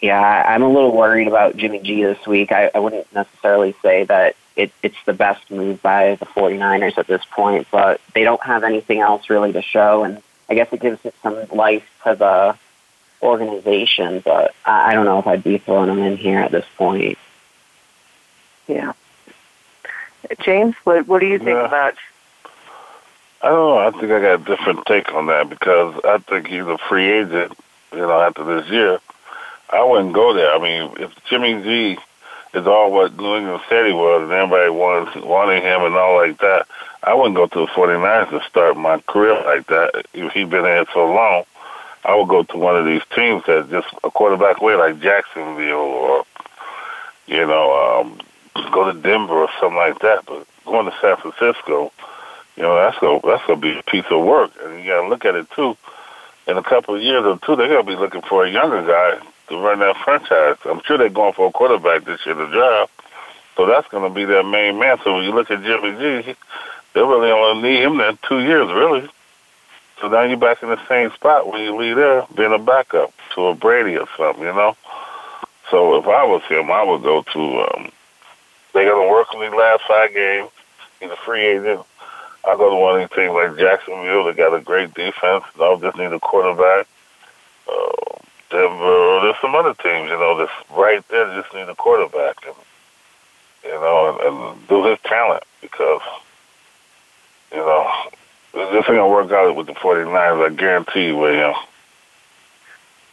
yeah, 0.00 0.44
I'm 0.46 0.62
a 0.62 0.68
little 0.68 0.96
worried 0.96 1.28
about 1.28 1.56
Jimmy 1.56 1.80
G 1.80 2.02
this 2.02 2.26
week. 2.26 2.52
I, 2.52 2.70
I 2.74 2.78
wouldn't 2.78 3.12
necessarily 3.14 3.74
say 3.82 4.04
that 4.04 4.34
it, 4.56 4.72
it's 4.82 4.96
the 5.06 5.12
best 5.12 5.50
move 5.50 5.80
by 5.80 6.16
the 6.16 6.26
49ers 6.26 6.98
at 6.98 7.06
this 7.06 7.22
point, 7.30 7.68
but 7.70 8.00
they 8.14 8.24
don't 8.24 8.42
have 8.42 8.64
anything 8.64 9.00
else 9.00 9.30
really 9.30 9.52
to 9.52 9.62
show, 9.62 10.04
and 10.04 10.22
I 10.48 10.54
guess 10.54 10.72
it 10.72 10.80
gives 10.80 11.04
it 11.04 11.14
some 11.22 11.46
life 11.48 11.88
to 12.04 12.14
the 12.16 12.58
organization, 13.22 14.20
but 14.24 14.54
I 14.64 14.94
don't 14.94 15.04
know 15.04 15.18
if 15.18 15.26
I'd 15.26 15.44
be 15.44 15.58
throwing 15.58 15.88
them 15.88 15.98
in 15.98 16.16
here 16.16 16.40
at 16.40 16.50
this 16.50 16.66
point. 16.76 17.18
Yeah. 18.66 18.92
James, 20.40 20.76
what 20.84 21.06
what 21.06 21.20
do 21.20 21.26
you 21.26 21.38
think 21.38 21.50
yeah. 21.50 21.66
about? 21.66 21.94
I 23.42 23.48
don't 23.48 23.56
know. 23.56 23.78
I 23.78 23.90
think 23.90 24.12
I 24.12 24.20
got 24.20 24.40
a 24.40 24.56
different 24.56 24.86
take 24.86 25.12
on 25.12 25.26
that 25.26 25.48
because 25.48 25.98
I 26.04 26.18
think 26.18 26.46
he's 26.46 26.66
a 26.66 26.78
free 26.88 27.10
agent, 27.10 27.56
you 27.92 27.98
know, 27.98 28.20
after 28.20 28.44
this 28.44 28.70
year, 28.70 28.98
I 29.70 29.82
wouldn't 29.82 30.12
go 30.12 30.34
there. 30.34 30.52
I 30.52 30.58
mean, 30.58 30.92
if 30.98 31.12
Jimmy 31.24 31.62
G 31.62 31.98
is 32.52 32.66
all 32.66 32.92
what 32.92 33.16
New 33.16 33.36
England 33.36 33.62
said 33.68 33.86
he 33.86 33.92
was, 33.92 34.22
and 34.22 34.32
everybody 34.32 34.70
wanted, 34.70 35.24
wanted 35.24 35.62
him 35.62 35.82
and 35.82 35.94
all 35.94 36.16
like 36.16 36.38
that, 36.40 36.66
I 37.02 37.14
wouldn't 37.14 37.36
go 37.36 37.46
to 37.46 37.60
the 37.60 37.66
49ers 37.66 38.30
to 38.30 38.46
start 38.48 38.76
my 38.76 38.98
career 39.00 39.42
like 39.44 39.66
that. 39.68 40.04
If 40.12 40.32
he'd 40.32 40.50
been 40.50 40.64
there 40.64 40.84
so 40.92 41.06
long, 41.06 41.44
I 42.04 42.16
would 42.16 42.28
go 42.28 42.42
to 42.42 42.56
one 42.56 42.76
of 42.76 42.86
these 42.86 43.02
teams 43.14 43.44
that 43.46 43.70
just 43.70 43.88
a 44.02 44.10
quarterback 44.10 44.60
away, 44.60 44.74
like 44.74 45.00
Jacksonville 45.00 45.74
or, 45.74 46.24
you 47.26 47.46
know, 47.46 48.00
um, 48.00 48.18
go 48.72 48.90
to 48.90 48.98
Denver 48.98 49.34
or 49.34 49.48
something 49.60 49.76
like 49.76 49.98
that. 50.00 50.24
But 50.26 50.46
going 50.64 50.86
to 50.86 50.96
San 51.00 51.16
Francisco, 51.18 51.92
you 52.56 52.62
know, 52.62 52.74
that's 52.74 52.98
gonna 52.98 53.20
that's 53.24 53.46
gonna 53.46 53.60
be 53.60 53.78
a 53.78 53.82
piece 53.82 54.06
of 54.10 54.24
work. 54.24 54.52
And 54.62 54.80
you 54.80 54.86
got 54.86 55.02
to 55.02 55.08
look 55.08 55.24
at 55.24 55.34
it, 55.34 55.50
too. 55.50 55.76
In 56.46 56.56
a 56.56 56.62
couple 56.62 56.94
of 56.96 57.02
years 57.02 57.24
or 57.24 57.38
two, 57.38 57.54
they're 57.54 57.68
to 57.76 57.82
be 57.82 57.96
looking 57.96 58.22
for 58.22 58.44
a 58.44 58.50
younger 58.50 58.84
guy 58.84 59.24
to 59.48 59.58
run 59.58 59.80
that 59.80 59.96
franchise. 59.98 60.56
I'm 60.64 60.80
sure 60.84 60.96
they're 60.96 61.10
going 61.10 61.34
for 61.34 61.48
a 61.48 61.52
quarterback 61.52 62.04
this 62.04 62.24
year 62.24 62.34
to 62.34 62.46
draft. 62.46 62.92
So 63.56 63.66
that's 63.66 63.88
to 63.88 64.08
be 64.10 64.24
their 64.24 64.42
main 64.42 64.78
man. 64.78 64.98
So 65.04 65.14
when 65.14 65.24
you 65.24 65.32
look 65.32 65.50
at 65.50 65.62
Jimmy 65.62 65.92
G, 65.92 66.34
they 66.94 67.00
really 67.00 67.30
only 67.30 67.68
need 67.68 67.82
him 67.82 67.98
there 67.98 68.16
two 68.26 68.40
years, 68.40 68.68
really. 68.72 69.08
So 70.00 70.08
now 70.08 70.22
you're 70.22 70.38
back 70.38 70.62
in 70.62 70.70
the 70.70 70.80
same 70.88 71.10
spot 71.12 71.46
when 71.46 71.62
you 71.62 71.76
leave 71.76 71.96
there, 71.96 72.26
being 72.34 72.52
a 72.52 72.58
backup 72.58 73.12
to 73.34 73.46
a 73.46 73.54
Brady 73.54 73.96
or 73.98 74.08
something, 74.16 74.42
you 74.42 74.52
know. 74.52 74.76
So 75.70 75.96
if 75.96 76.06
I 76.06 76.24
was 76.24 76.42
him, 76.44 76.70
I 76.70 76.82
would 76.82 77.02
go 77.02 77.22
to. 77.22 77.40
Um, 77.40 77.92
they're 78.72 78.88
going 78.88 79.06
to 79.06 79.12
work 79.12 79.28
in 79.34 79.40
these 79.40 79.50
last 79.50 79.82
five 79.86 80.14
games. 80.14 80.50
He's 81.00 81.10
a 81.10 81.16
free 81.16 81.42
agent. 81.42 81.80
I'll 82.44 82.56
go 82.56 82.70
to 82.70 82.76
one 82.76 83.00
of 83.00 83.08
these 83.08 83.16
teams 83.16 83.34
like 83.34 83.58
Jacksonville. 83.58 84.24
They 84.24 84.32
got 84.32 84.54
a 84.54 84.60
great 84.60 84.94
defense. 84.94 85.44
They'll 85.58 85.78
just 85.78 85.98
need 85.98 86.12
a 86.12 86.20
quarterback. 86.20 86.86
Uh, 87.68 88.10
Denver. 88.50 89.20
There's 89.22 89.40
some 89.40 89.54
other 89.54 89.74
teams, 89.74 90.10
you 90.10 90.18
know, 90.18 90.36
that's 90.38 90.70
right 90.70 91.06
there. 91.08 91.40
Just 91.40 91.54
need 91.54 91.68
a 91.68 91.74
quarterback, 91.74 92.36
and 92.46 92.56
you 93.64 93.70
know, 93.70 94.18
and, 94.20 94.38
and 94.38 94.68
do 94.68 94.84
his 94.84 94.98
talent 95.04 95.44
because 95.60 96.00
you 97.52 97.58
know 97.58 98.10
this 98.52 98.74
ain't 98.74 98.86
gonna 98.86 99.08
work 99.08 99.30
out 99.30 99.54
with 99.54 99.66
the 99.66 99.74
49ers. 99.74 100.50
I 100.50 100.54
guarantee 100.54 101.08
you, 101.08 101.16
William. 101.16 101.54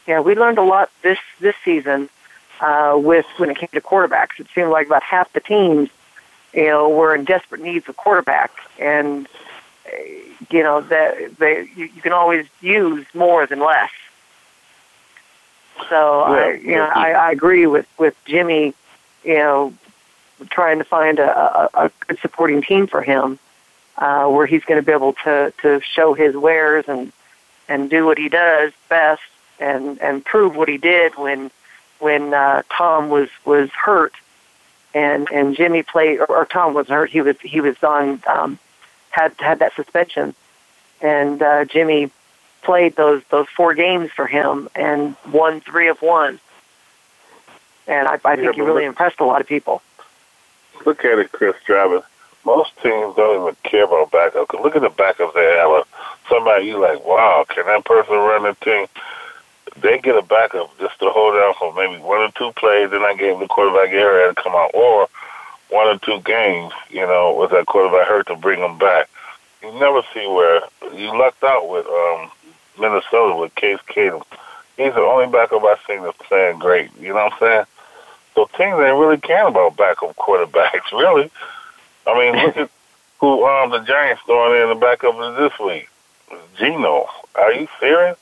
Yeah, 0.07 0.21
we 0.21 0.35
learned 0.35 0.57
a 0.57 0.63
lot 0.63 0.89
this 1.01 1.19
this 1.39 1.55
season 1.63 2.09
uh, 2.61 2.93
with 2.97 3.25
when 3.37 3.49
it 3.49 3.57
came 3.57 3.69
to 3.73 3.81
quarterbacks. 3.81 4.39
It 4.39 4.47
seemed 4.55 4.69
like 4.69 4.87
about 4.87 5.03
half 5.03 5.31
the 5.33 5.39
teams, 5.39 5.89
you 6.53 6.67
know, 6.67 6.89
were 6.89 7.13
in 7.13 7.25
desperate 7.25 7.61
needs 7.61 7.87
of 7.89 7.97
quarterbacks, 7.97 8.57
and 8.79 9.27
uh, 9.85 9.97
you 10.49 10.63
know 10.63 10.81
that 10.81 11.37
they 11.37 11.69
you, 11.75 11.85
you 11.93 12.01
can 12.01 12.13
always 12.13 12.47
use 12.61 13.05
more 13.13 13.45
than 13.45 13.59
less. 13.59 13.91
So 15.89 16.33
yeah, 16.33 16.41
I, 16.41 16.51
you 16.53 16.75
know, 16.75 16.89
I, 16.93 17.11
I 17.11 17.31
agree 17.31 17.67
with 17.67 17.87
with 17.99 18.15
Jimmy. 18.25 18.73
You 19.23 19.35
know, 19.35 19.73
trying 20.49 20.77
to 20.77 20.85
find 20.85 21.19
a, 21.19 21.29
a, 21.29 21.85
a 21.85 21.91
good 22.07 22.19
supporting 22.19 22.61
team 22.61 22.87
for 22.87 23.01
him, 23.01 23.39
uh, 23.97 24.27
where 24.27 24.45
he's 24.45 24.63
going 24.63 24.79
to 24.79 24.85
be 24.85 24.91
able 24.91 25.13
to 25.13 25.53
to 25.61 25.81
show 25.81 26.13
his 26.13 26.35
wares 26.35 26.85
and 26.87 27.11
and 27.67 27.89
do 27.89 28.05
what 28.05 28.17
he 28.17 28.29
does 28.29 28.71
best, 28.89 29.21
and 29.59 29.99
and 30.01 30.23
prove 30.23 30.55
what 30.55 30.69
he 30.69 30.77
did 30.77 31.15
when 31.15 31.51
when 31.99 32.33
uh, 32.33 32.63
Tom 32.75 33.09
was 33.09 33.29
was 33.45 33.69
hurt, 33.71 34.13
and 34.93 35.27
and 35.31 35.55
Jimmy 35.55 35.83
played 35.83 36.19
or, 36.19 36.29
or 36.29 36.45
Tom 36.45 36.73
wasn't 36.73 36.95
hurt. 36.95 37.09
He 37.09 37.21
was 37.21 37.39
he 37.41 37.61
was 37.61 37.81
on 37.83 38.21
um, 38.27 38.59
had 39.09 39.33
had 39.39 39.59
that 39.59 39.75
suspension, 39.75 40.35
and 41.01 41.41
uh, 41.41 41.65
Jimmy 41.65 42.11
played 42.61 42.95
those 42.95 43.23
those 43.29 43.47
four 43.55 43.73
games 43.73 44.11
for 44.11 44.27
him 44.27 44.69
and 44.75 45.15
won 45.31 45.61
three 45.61 45.87
of 45.87 46.01
one. 46.01 46.39
And 47.87 48.07
I, 48.07 48.19
I 48.25 48.35
think 48.35 48.47
yeah, 48.47 48.51
he 48.53 48.61
really 48.61 48.83
impressed 48.83 49.21
a 49.21 49.25
lot 49.25 49.39
of 49.39 49.47
people. 49.47 49.81
Look 50.85 51.05
at 51.05 51.19
it, 51.19 51.31
Chris 51.31 51.55
Travis. 51.65 52.03
Most 52.47 52.71
teams 52.81 53.13
don't 53.17 53.41
even 53.41 53.57
care 53.63 53.83
about 53.83 54.09
backups. 54.09 54.53
Look 54.63 54.77
at 54.77 54.81
the 54.81 54.87
backups 54.87 55.33
they 55.33 55.43
have. 55.43 55.85
Somebody 56.29 56.67
you 56.67 56.79
like, 56.79 57.03
wow, 57.05 57.45
can 57.45 57.65
that 57.65 57.83
person 57.83 58.15
run 58.15 58.43
the 58.43 58.55
team? 58.63 58.87
They 59.81 59.99
get 59.99 60.15
a 60.15 60.21
backup 60.21 60.71
just 60.79 60.97
to 60.99 61.09
hold 61.09 61.35
down 61.35 61.55
for 61.59 61.73
maybe 61.73 62.01
one 62.01 62.21
or 62.21 62.31
two 62.31 62.53
plays, 62.53 62.89
then 62.89 63.01
I 63.01 63.15
gave 63.15 63.37
the 63.39 63.47
quarterback 63.47 63.89
area 63.89 64.33
to 64.33 64.41
come 64.41 64.55
out, 64.55 64.71
or 64.73 65.09
one 65.69 65.87
or 65.87 65.99
two 65.99 66.21
games, 66.21 66.71
you 66.89 67.01
know, 67.01 67.35
with 67.37 67.51
that 67.51 67.65
quarterback 67.65 68.07
hurt 68.07 68.27
to 68.27 68.37
bring 68.37 68.61
them 68.61 68.77
back. 68.77 69.09
You 69.61 69.77
never 69.77 70.01
see 70.13 70.25
where 70.25 70.61
you 70.95 71.19
lucked 71.19 71.43
out 71.43 71.67
with 71.67 71.85
um 71.85 72.31
Minnesota 72.79 73.35
with 73.35 73.55
Case 73.55 73.79
Keenum. 73.89 74.23
He's 74.77 74.93
the 74.93 75.01
only 75.01 75.27
backup 75.27 75.65
I've 75.65 75.79
seen 75.85 76.01
that's 76.01 76.15
playing 76.19 76.59
great. 76.59 76.91
You 76.97 77.09
know 77.09 77.25
what 77.25 77.33
I'm 77.33 77.39
saying? 77.39 77.65
So 78.35 78.45
teams 78.55 78.79
ain't 78.79 79.01
really 79.03 79.17
caring 79.17 79.49
about 79.49 79.75
backup 79.75 80.15
quarterbacks, 80.15 80.93
really. 80.93 81.29
I 82.07 82.17
mean, 82.17 82.43
look 82.43 82.57
at 82.57 82.69
who 83.19 83.45
um 83.45 83.71
the 83.71 83.79
Giants 83.79 84.21
throwing 84.25 84.61
in 84.61 84.69
the 84.69 84.75
backup 84.75 85.17
this 85.37 85.59
week. 85.59 85.89
Geno. 86.57 87.07
Are 87.35 87.53
you 87.53 87.67
serious? 87.79 88.17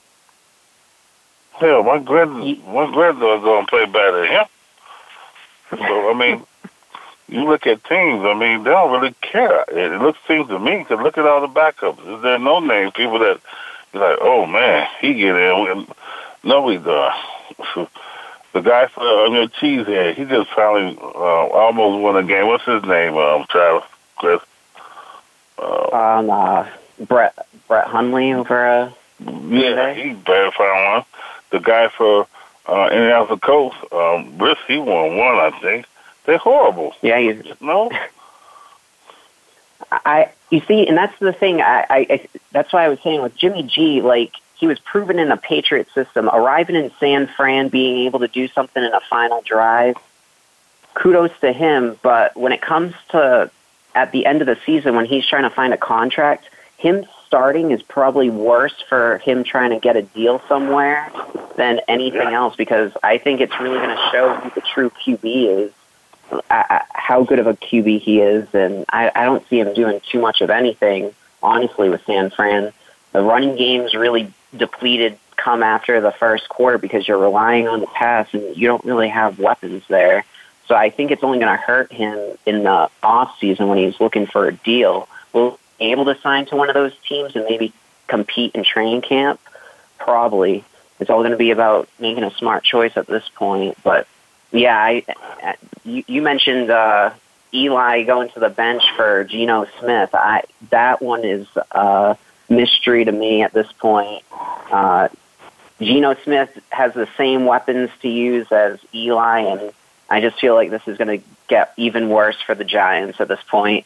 Hell, 1.54 1.84
my 1.84 2.00
grand 2.00 2.34
my 2.65 2.91
granddaughter's 2.91 3.43
gonna 3.43 3.67
play 3.67 3.86
better 3.86 4.21
than 4.21 4.32
him. 4.32 4.45
So 5.69 6.10
I 6.10 6.13
mean, 6.13 6.45
you 7.28 7.45
look 7.45 7.65
at 7.65 7.84
teams. 7.86 8.24
I 8.26 8.34
mean, 8.34 8.63
they 8.63 8.69
don't 8.71 8.91
really 8.91 9.15
care. 9.21 9.65
It 9.69 10.02
looks 10.02 10.19
seems 10.28 10.48
to 10.50 10.60
me 10.60 10.80
because 10.80 11.00
look 11.02 11.17
at 11.17 11.26
all 11.26 11.41
the 11.41 11.48
backups. 11.48 12.00
Is 12.00 12.21
there 12.24 12.39
no 12.39 12.60
name 12.60 12.91
people 12.91 13.19
that 13.19 13.39
like, 13.95 14.17
oh 14.21 14.45
man, 14.45 14.88
he 15.00 15.13
get 15.13 15.36
in. 15.36 15.88
No, 16.43 16.67
he 16.69 16.78
does. 16.78 17.13
the 18.56 18.62
guy 18.62 18.88
for 18.88 19.02
on 19.02 19.34
your 19.34 19.50
cheesehead, 19.50 20.15
he 20.15 20.24
just 20.24 20.50
finally 20.52 20.98
uh, 20.98 21.18
almost 21.20 22.02
won 22.02 22.15
a 22.15 22.24
game. 22.24 22.48
What's 22.48 22.63
his 22.63 22.84
name, 22.84 23.18
um, 23.18 23.46
Travis? 23.50 23.84
Chris? 24.15 24.39
Uh, 25.60 25.89
um, 25.94 26.30
uh, 26.30 26.65
Brett 27.06 27.36
Brett 27.68 27.86
Hundley 27.86 28.32
over. 28.32 28.65
Uh, 28.65 28.91
yeah, 29.50 29.94
he 29.94 30.13
better 30.13 30.52
find 30.52 30.94
one. 30.94 31.04
The 31.52 31.60
guy 31.60 31.89
for 31.89 32.28
uh, 32.65 32.88
Indianapolis 32.94 33.41
Colts, 33.41 33.76
um, 33.91 34.38
Briss, 34.38 34.58
he 34.70 34.78
won 34.78 35.18
one, 35.18 35.36
I 35.36 35.52
think. 35.62 35.86
They're 36.26 36.38
horrible. 36.38 36.94
Yeah, 37.02 37.20
he's 37.20 37.44
no. 37.62 37.91
I 39.91 40.32
you 40.50 40.62
see, 40.62 40.88
and 40.88 40.98
that's 40.98 41.18
the 41.20 41.34
thing. 41.34 41.60
I, 41.60 41.86
I, 41.89 42.08
I 42.10 42.28
that's 42.54 42.72
why 42.72 42.86
I 42.86 42.88
was 42.88 43.02
saying 43.02 43.22
with 43.22 43.36
Jimmy 43.36 43.63
G, 43.63 44.02
like 44.02 44.32
he 44.58 44.68
was 44.68 44.80
proven 44.80 45.20
in 45.20 45.32
a 45.32 45.38
Patriot 45.38 45.88
system, 45.94 46.30
arriving 46.30 46.76
in 46.76 46.91
San 47.00 47.28
Fran, 47.28 47.70
being 47.70 48.06
able 48.06 48.20
to 48.20 48.28
do 48.28 48.48
something 48.48 48.84
in 48.84 48.94
a 48.94 49.02
final 49.10 49.41
drive. 49.41 49.96
Kudos 50.94 51.32
to 51.41 51.52
him, 51.52 51.98
but 52.02 52.38
when 52.38 52.52
it 52.52 52.62
comes 52.62 52.94
to 53.10 53.52
at 53.94 54.12
the 54.12 54.26
end 54.26 54.41
of 54.41 54.48
the 54.48 54.58
season 54.65 54.96
when 54.96 55.06
he's 55.06 55.26
trying 55.26 55.44
to 55.44 55.50
find 55.50 55.74
a 55.74 55.78
contract, 55.78 56.50
him 56.78 57.06
starting 57.26 57.72
is 57.72 57.82
probably 57.82 58.30
worse 58.30 58.76
for 58.88 59.18
him 59.20 59.44
trying 59.44 59.72
to 59.72 59.80
get 59.80 59.96
a 59.96 60.02
deal 60.02 60.41
somewhere 60.48 61.12
than 61.56 61.80
anything 61.88 62.34
else 62.34 62.56
because 62.56 62.91
I 63.04 63.18
think 63.18 63.41
it's 63.41 63.58
really 63.60 63.78
going 63.78 63.96
to 63.96 64.10
show 64.12 64.36
who 64.36 64.50
the 64.52 64.62
true 64.62 64.89
QB 64.89 65.65
is 65.65 65.72
uh, 66.50 66.80
how 66.89 67.24
good 67.24 67.39
of 67.39 67.48
a 67.48 67.54
QB 67.54 68.02
he 68.02 68.20
is, 68.20 68.48
and 68.54 68.86
I, 68.89 69.12
I 69.13 69.26
don't 69.26 69.48
see 69.48 69.60
him 69.60 69.74
doing 69.74 70.02
too 70.12 70.20
much 70.20 70.41
of 70.41 70.50
anything, 70.50 71.13
honestly, 71.41 71.89
with 71.89 72.04
San 72.06 72.30
Fran. 72.30 72.74
The 73.12 73.22
running 73.22 73.56
game's 73.56 73.94
really 73.94 74.34
depleted 74.58 75.18
come 75.36 75.63
after 75.63 76.02
the 76.02 76.12
first 76.12 76.50
quarter 76.50 76.78
because 76.78 77.08
you're 77.08 77.18
relying 77.18 77.68
on 77.68 77.82
the 77.82 77.88
pass 77.88 78.34
and 78.34 78.56
you 78.56 78.68
don't 78.68 78.84
really 78.86 79.10
have 79.10 79.39
weapons 79.39 79.84
there. 79.88 80.26
So 80.68 80.76
I 80.76 80.89
think 80.89 81.12
it's 81.12 81.24
only 81.24 81.39
going 81.39 81.56
to 81.56 81.62
hurt 81.62 81.91
him 81.91 82.18
in 82.46 82.63
the 82.63 82.89
off 83.04 83.38
season 83.39 83.68
when 83.68 83.78
he's 83.78 84.00
looking 84.00 84.26
for 84.26 84.48
a 84.48 84.52
deal. 84.52 85.08
Will 85.34 85.60
be 85.80 85.91
able 85.91 86.06
to 86.06 86.20
sign 86.22 86.46
to 86.48 86.56
one 86.56 86.70
of 86.70 86.74
those 86.74 86.94
teams 87.08 87.36
and 87.36 87.46
maybe 87.46 87.74
compete 88.08 88.56
in 88.56 88.63
training 88.63 89.02
camp? 89.02 89.39
Probably. 90.00 90.63
It's 91.00 91.10
all 91.10 91.20
going 91.20 91.32
to 91.32 91.38
be 91.38 91.52
about 91.52 91.89
making 92.00 92.24
a 92.24 92.32
smart 92.32 92.63
choice 92.63 92.96
at 92.96 93.06
this 93.06 93.28
point. 93.36 93.78
But 93.84 94.08
yeah, 94.52 94.78
I, 94.78 95.04
you, 95.84 96.04
you 96.08 96.22
mentioned 96.22 96.72
uh, 96.72 97.12
Eli 97.54 98.04
going 98.04 98.30
to 98.30 98.39
the 98.39 98.50
bench 98.50 98.84
for 98.96 99.24
Geno 99.26 99.68
Smith. 99.80 100.10
I 100.13 100.44
that 100.70 101.02
one 101.02 101.24
is 101.26 101.48
a 101.72 102.18
mystery 102.49 103.05
to 103.05 103.12
me 103.12 103.43
at 103.43 103.53
this 103.53 103.71
point. 103.73 104.23
Uh, 104.31 105.10
Geno 105.81 106.15
Smith 106.23 106.58
has 106.69 106.93
the 106.93 107.08
same 107.17 107.45
weapons 107.45 107.89
to 108.01 108.10
use 108.10 108.51
as 108.51 108.79
Eli, 108.93 109.39
and 109.41 109.73
I 110.10 110.21
just 110.21 110.39
feel 110.39 110.55
like 110.55 110.69
this 110.69 110.88
is 110.88 110.97
going 110.97 111.19
to 111.19 111.25
get 111.47 111.73
even 111.77 112.10
worse 112.10 112.41
for 112.41 112.55
the 112.55 112.63
Giants 112.63 113.19
at 113.19 113.27
this 113.27 113.41
point. 113.49 113.86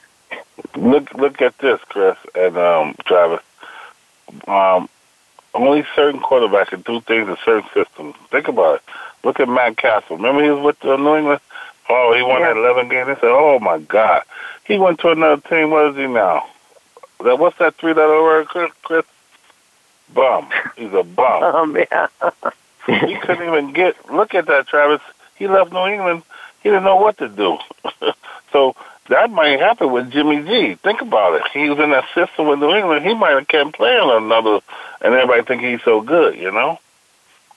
look, 0.76 1.12
look 1.14 1.40
at 1.40 1.56
this, 1.58 1.80
Chris 1.88 2.18
and 2.34 2.56
um, 2.56 2.94
Travis. 3.06 3.40
Um, 4.46 4.88
only 5.54 5.86
certain 5.94 6.20
quarterbacks 6.20 6.68
can 6.68 6.82
do 6.82 7.00
things 7.00 7.28
in 7.28 7.36
certain 7.44 7.68
systems. 7.72 8.16
Think 8.30 8.48
about 8.48 8.76
it. 8.76 8.82
Look 9.22 9.40
at 9.40 9.48
Matt 9.48 9.76
Cassel. 9.76 10.16
Remember 10.16 10.42
he 10.42 10.50
was 10.50 10.60
with 10.60 10.84
uh, 10.84 10.96
New 10.96 11.16
England? 11.16 11.40
Oh, 11.88 12.14
he 12.14 12.22
won 12.22 12.40
yeah. 12.40 12.54
that 12.54 12.56
11 12.56 12.88
game. 12.88 13.06
They 13.06 13.14
said, 13.14 13.24
oh, 13.24 13.58
my 13.60 13.78
God. 13.78 14.22
He 14.66 14.78
went 14.78 15.00
to 15.00 15.10
another 15.10 15.40
team. 15.48 15.70
What 15.70 15.90
is 15.90 15.96
he 15.96 16.06
now? 16.06 16.46
That 17.22 17.38
What's 17.38 17.58
that 17.58 17.76
three-letter 17.76 18.22
word, 18.22 18.48
Chris? 18.48 18.72
Chris? 18.82 19.04
bum. 20.12 20.48
He's 20.76 20.92
a 20.92 21.02
bum. 21.02 21.42
Um, 21.54 21.76
yeah. 21.76 22.08
he 22.86 23.16
couldn't 23.16 23.46
even 23.48 23.72
get. 23.72 24.10
Look 24.12 24.34
at 24.34 24.46
that, 24.46 24.66
Travis. 24.66 25.00
He 25.36 25.48
left 25.48 25.72
New 25.72 25.86
England. 25.86 26.22
He 26.62 26.68
didn't 26.68 26.84
know 26.84 26.96
what 26.96 27.18
to 27.18 27.28
do. 27.28 27.58
so 28.52 28.76
that 29.08 29.30
might 29.30 29.58
happen 29.60 29.90
with 29.90 30.10
Jimmy 30.10 30.42
G. 30.42 30.74
Think 30.76 31.00
about 31.00 31.34
it. 31.34 31.42
He 31.52 31.68
was 31.68 31.78
in 31.78 31.90
that 31.90 32.04
system 32.14 32.46
with 32.48 32.58
New 32.58 32.74
England. 32.74 33.04
He 33.04 33.14
might 33.14 33.30
have 33.30 33.48
kept 33.48 33.74
playing 33.74 34.10
another, 34.10 34.60
and 35.00 35.14
everybody 35.14 35.42
think 35.42 35.62
he's 35.62 35.82
so 35.82 36.00
good. 36.00 36.36
You 36.36 36.50
know. 36.50 36.78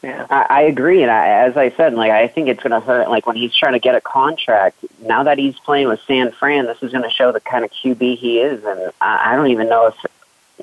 Yeah. 0.04 0.28
I, 0.30 0.46
I 0.50 0.62
agree, 0.64 1.02
and 1.02 1.10
I, 1.12 1.28
as 1.48 1.58
I 1.58 1.72
said, 1.72 1.94
like 1.96 2.12
I 2.12 2.28
think 2.28 2.50
it's 2.50 2.62
going 2.62 2.72
to 2.80 2.86
hurt. 2.86 3.10
Like 3.10 3.26
when 3.26 3.36
he's 3.36 3.54
trying 3.56 3.74
to 3.74 3.80
get 3.80 3.96
a 3.96 4.02
contract, 4.02 4.78
now 5.02 5.24
that 5.24 5.38
he's 5.40 5.58
playing 5.60 5.88
with 5.88 6.00
San 6.08 6.32
Fran, 6.32 6.66
this 6.66 6.82
is 6.84 6.92
going 6.92 7.04
to 7.04 7.10
show 7.10 7.32
the 7.32 7.40
kind 7.40 7.66
of 7.66 7.72
QB 7.72 8.18
he 8.18 8.40
is, 8.40 8.64
and 8.64 8.92
I, 9.02 9.32
I 9.34 9.36
don't 9.36 9.48
even 9.52 9.70
know 9.70 9.88
if 9.88 9.96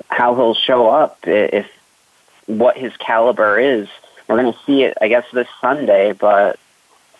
how 0.07 0.35
he'll 0.35 0.53
show 0.55 0.89
up 0.89 1.19
if 1.27 1.67
what 2.47 2.77
his 2.77 2.95
caliber 2.97 3.59
is. 3.59 3.87
We're 4.27 4.41
going 4.41 4.53
to 4.53 4.59
see 4.65 4.83
it, 4.83 4.97
I 5.01 5.07
guess, 5.07 5.25
this 5.31 5.47
Sunday, 5.61 6.13
but 6.13 6.57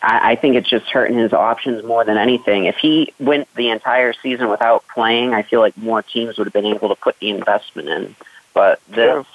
I, 0.02 0.32
I 0.32 0.36
think 0.36 0.56
it's 0.56 0.70
just 0.70 0.86
hurting 0.88 1.18
his 1.18 1.34
options 1.34 1.84
more 1.84 2.04
than 2.04 2.18
anything. 2.18 2.66
If 2.66 2.78
he 2.78 3.14
went 3.20 3.54
the 3.56 3.70
entire 3.70 4.14
season 4.14 4.50
without 4.50 4.86
playing, 4.88 5.34
I 5.34 5.44
feel 5.44 5.60
like 5.60 5.78
more 5.78 6.02
teams 6.02 6.38
would 6.38 6.48
have 6.48 6.54
been 6.54 6.66
able 6.66 6.90
to 6.90 6.96
put 6.96 7.20
the 7.20 7.30
investment 7.30 7.90
in. 7.90 8.16
But 8.54 8.80
this, 8.88 8.96
Sure. 8.96 9.26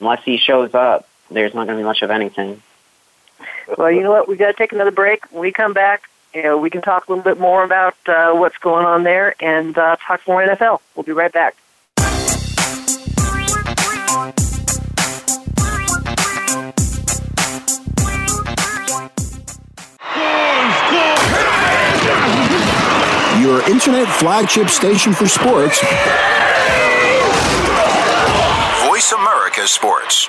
unless 0.00 0.22
he 0.24 0.36
shows 0.36 0.74
up, 0.74 1.08
there's 1.30 1.54
not 1.54 1.66
going 1.66 1.78
to 1.78 1.82
be 1.82 1.86
much 1.86 2.02
of 2.02 2.10
anything. 2.10 2.62
Well, 3.76 3.90
you 3.90 4.02
know 4.02 4.10
what? 4.10 4.28
We've 4.28 4.38
got 4.38 4.48
to 4.48 4.52
take 4.54 4.72
another 4.72 4.90
break. 4.90 5.30
When 5.30 5.42
we 5.42 5.52
come 5.52 5.72
back, 5.72 6.08
you 6.34 6.42
know, 6.42 6.58
we 6.58 6.70
can 6.70 6.82
talk 6.82 7.08
a 7.08 7.12
little 7.12 7.24
bit 7.24 7.38
more 7.38 7.64
about 7.64 7.96
uh, 8.06 8.32
what's 8.32 8.58
going 8.58 8.84
on 8.84 9.02
there 9.02 9.34
and 9.40 9.76
uh, 9.76 9.96
talk 9.96 10.26
more 10.26 10.42
NFL. 10.42 10.80
We'll 10.94 11.04
be 11.04 11.12
right 11.12 11.32
back. 11.32 11.56
Your 23.40 23.62
internet 23.70 24.08
flagship 24.18 24.68
station 24.68 25.12
for 25.12 25.28
sports. 25.28 25.80
Voice 28.84 29.12
America 29.12 29.66
Sports. 29.66 30.28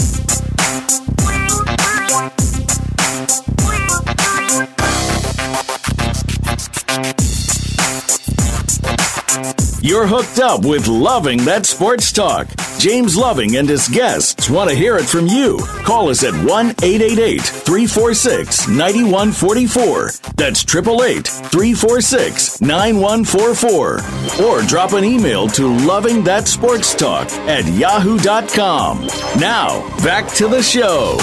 You're 9.83 10.05
hooked 10.05 10.37
up 10.37 10.63
with 10.63 10.87
Loving 10.87 11.43
That 11.45 11.65
Sports 11.65 12.11
Talk. 12.11 12.47
James 12.77 13.17
Loving 13.17 13.55
and 13.55 13.67
his 13.67 13.87
guests 13.87 14.47
want 14.47 14.69
to 14.69 14.75
hear 14.75 14.95
it 14.95 15.05
from 15.05 15.25
you. 15.25 15.57
Call 15.83 16.09
us 16.09 16.23
at 16.23 16.35
1 16.35 16.45
888 16.45 17.41
346 17.41 18.67
9144. 18.67 20.11
That's 20.35 20.61
888 20.63 21.25
346 21.27 22.61
9144. 22.61 24.45
Or 24.45 24.61
drop 24.67 24.93
an 24.93 25.03
email 25.03 25.47
to 25.47 25.75
Loving 25.83 26.23
That 26.25 26.47
Sports 26.47 26.93
Talk 26.93 27.31
at 27.49 27.65
yahoo.com. 27.65 29.07
Now, 29.39 29.81
back 30.03 30.31
to 30.35 30.47
the 30.47 30.61
show. 30.61 31.17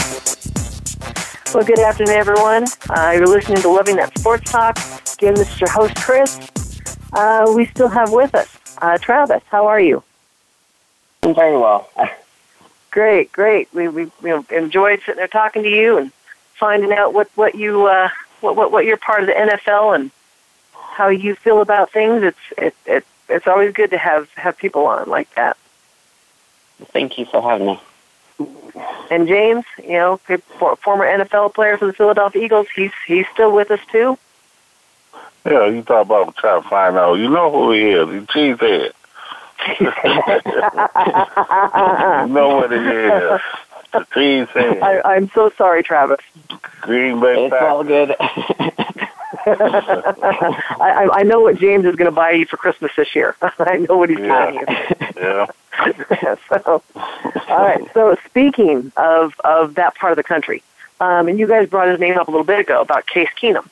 Well, 1.55 1.65
good 1.65 1.79
afternoon, 1.79 2.17
everyone. 2.17 2.65
Uh, 2.91 3.13
you're 3.15 3.29
listening 3.29 3.63
to 3.63 3.69
Loving 3.69 3.95
That 3.97 4.19
Sports 4.19 4.51
Talk. 4.51 4.77
Again, 5.15 5.35
this 5.35 5.49
is 5.55 5.61
your 5.61 5.71
host, 5.71 5.95
Chris. 5.95 6.41
Uh, 7.13 7.53
we 7.55 7.67
still 7.67 7.89
have 7.89 8.13
with 8.13 8.35
us 8.35 8.59
uh, 8.81 8.99
Travis. 8.99 9.43
How 9.51 9.67
are 9.67 9.81
you? 9.81 10.03
I'm 11.23 11.35
very 11.35 11.57
well. 11.57 11.91
Great, 12.91 13.31
great. 13.33 13.69
We 13.75 13.87
we 13.87 14.05
you 14.05 14.13
know, 14.23 14.47
enjoyed 14.51 15.01
sitting 15.01 15.17
there 15.17 15.29
talking 15.29 15.63
to 15.63 15.69
you 15.69 15.99
and 15.99 16.11
finding 16.55 16.91
out 16.91 17.13
what 17.13 17.29
what 17.35 17.55
you 17.55 17.87
uh, 17.87 18.09
what 18.41 18.57
what 18.57 18.73
what 18.73 18.87
you're 18.87 18.97
part 18.97 19.21
of 19.21 19.27
the 19.27 19.35
NFL 19.35 19.95
and 19.95 20.11
how 20.73 21.09
you 21.09 21.35
feel 21.35 21.61
about 21.61 21.93
things. 21.93 22.23
It's 22.23 22.39
it, 22.57 22.75
it 22.87 23.07
it's 23.29 23.47
always 23.47 23.75
good 23.75 23.91
to 23.91 23.99
have 23.99 24.33
have 24.35 24.57
people 24.57 24.87
on 24.87 25.09
like 25.09 25.33
that. 25.35 25.59
Thank 26.93 27.19
you 27.19 27.27
for 27.27 27.43
having 27.43 27.67
me. 27.67 27.81
And 29.11 29.29
James, 29.29 29.67
you 29.83 29.93
know, 29.93 30.17
former 30.17 31.05
NFL 31.05 31.55
player 31.55 31.77
for 31.77 31.87
the 31.87 31.93
Philadelphia 31.93 32.43
Eagles, 32.43 32.69
he's 32.75 32.93
he's 33.07 33.27
still 33.35 33.53
with 33.53 33.71
us 33.71 33.81
too. 33.93 34.19
Yeah, 35.45 35.67
you 35.67 35.83
thought 35.83 36.03
about 36.03 36.37
trying 36.37 36.63
to 36.63 36.69
find 36.69 36.97
out. 36.97 37.15
You 37.15 37.29
know 37.31 37.51
who 37.51 37.73
he 37.73 37.91
is. 37.91 38.09
He's 38.09 38.27
cheesehead. 38.29 38.93
you 39.81 39.87
know 42.33 42.57
what 42.57 42.71
he 42.71 42.79
is. 42.79 43.41
The 43.93 44.01
cheesehead. 44.13 44.83
I, 45.05 45.15
I'm 45.17 45.31
so 45.31 45.51
sorry, 45.57 45.83
Travis. 45.83 46.21
Green 46.81 47.21
Bay 47.21 47.47
It's 47.47 47.55
all 47.59 47.83
good. 47.85 48.15
I, 49.47 50.75
I 50.81 51.09
I 51.13 51.23
know 51.23 51.41
what 51.41 51.57
James 51.59 51.85
is 51.85 51.97
going 51.97 52.07
to 52.11 52.15
buy 52.15 52.33
you 52.33 52.47
for 52.47 52.57
Christmas 52.57 52.93
this 52.97 53.15
year. 53.15 53.37
I 53.43 53.79
know 53.79 53.97
what 53.97 54.11
he's 54.11 54.19
Yeah. 54.19 54.29
buying 54.29 54.55
you. 54.57 54.67
Yeah. 55.17 55.47
so, 56.49 56.83
all 57.49 57.63
right. 57.65 57.81
So, 57.95 58.17
speaking 58.27 58.93
of 58.97 59.35
of 59.45 59.75
that 59.77 59.95
part 59.95 60.13
of 60.13 60.17
the 60.17 60.23
country, 60.23 60.63
um, 61.01 61.29
and 61.29 61.39
you 61.39 61.47
guys 61.47 61.69
brought 61.69 61.89
his 61.89 61.99
name 62.01 62.19
up 62.19 62.29
a 62.29 62.31
little 62.31 62.45
bit 62.45 62.61
ago 62.61 62.81
about 62.81 63.07
Case 63.07 63.29
Keenum. 63.41 63.69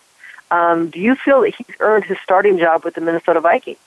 Um, 0.51 0.91
do 0.91 1.01
you 1.01 1.15
feel 1.15 1.41
that 1.43 1.55
he's 1.55 1.77
earned 1.81 2.05
his 2.05 2.19
starting 2.23 2.59
job 2.59 2.85
with 2.85 2.95
the 2.95 3.01
Minnesota 3.01 3.41
Vikings? 3.41 3.79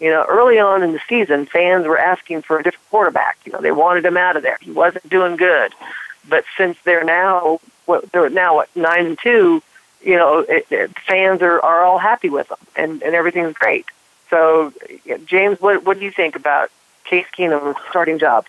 You 0.00 0.10
know, 0.10 0.24
early 0.28 0.58
on 0.58 0.82
in 0.82 0.92
the 0.92 1.00
season, 1.08 1.46
fans 1.46 1.86
were 1.86 1.98
asking 1.98 2.42
for 2.42 2.58
a 2.58 2.62
different 2.62 2.90
quarterback. 2.90 3.38
You 3.44 3.52
know, 3.52 3.60
they 3.60 3.70
wanted 3.70 4.04
him 4.04 4.16
out 4.16 4.36
of 4.36 4.42
there. 4.42 4.58
He 4.60 4.72
wasn't 4.72 5.08
doing 5.08 5.36
good. 5.36 5.72
But 6.28 6.44
since 6.56 6.76
they're 6.84 7.04
now 7.04 7.60
what 7.86 8.10
they're 8.12 8.30
now 8.30 8.56
what 8.56 8.74
nine 8.74 9.06
and 9.06 9.18
two, 9.18 9.62
you 10.02 10.16
know, 10.16 10.40
it, 10.40 10.66
it, 10.70 10.98
fans 10.98 11.40
are 11.42 11.60
are 11.60 11.84
all 11.84 11.98
happy 11.98 12.30
with 12.30 12.50
him, 12.50 12.58
and 12.74 13.02
and 13.02 13.14
everything's 13.14 13.54
great. 13.54 13.86
So, 14.30 14.72
James, 15.24 15.60
what 15.60 15.84
what 15.84 15.98
do 15.98 16.04
you 16.04 16.10
think 16.10 16.36
about 16.36 16.70
Case 17.04 17.26
Keenum's 17.36 17.76
starting 17.90 18.18
job? 18.18 18.46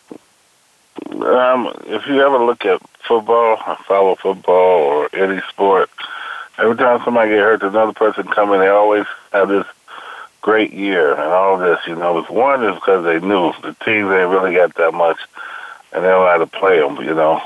Um, 1.12 1.72
if 1.86 2.08
you 2.08 2.22
ever 2.22 2.38
look 2.40 2.66
at 2.66 2.82
football, 3.08 3.58
follow 3.86 4.16
football 4.16 4.54
or 4.54 5.10
any 5.14 5.42
sport, 5.50 5.90
every 6.58 6.76
time 6.76 7.02
somebody 7.04 7.32
get 7.32 7.40
hurt, 7.40 7.62
there's 7.62 7.74
another 7.74 7.94
person 7.94 8.26
coming. 8.28 8.60
They 8.60 8.70
always 8.70 9.06
have 9.32 9.50
this 9.50 9.66
great 10.44 10.74
year 10.74 11.14
and 11.14 11.22
all 11.22 11.58
this, 11.58 11.80
you 11.88 11.96
know, 11.96 12.20
it's 12.20 12.30
one 12.30 12.64
is 12.66 12.76
because 12.76 13.06
they 13.06 13.20
knew 13.26 13.54
the 13.62 13.76
teams 13.86 14.12
ain't 14.12 14.30
really 14.30 14.54
got 14.54 14.76
that 14.76 14.94
much, 14.94 15.18
and 15.94 16.04
they 16.04 16.10
don't 16.10 16.26
know 16.26 16.30
how 16.30 16.38
to 16.38 16.48
play 16.48 16.80
them, 16.80 16.98
you 16.98 17.16
know. 17.16 17.42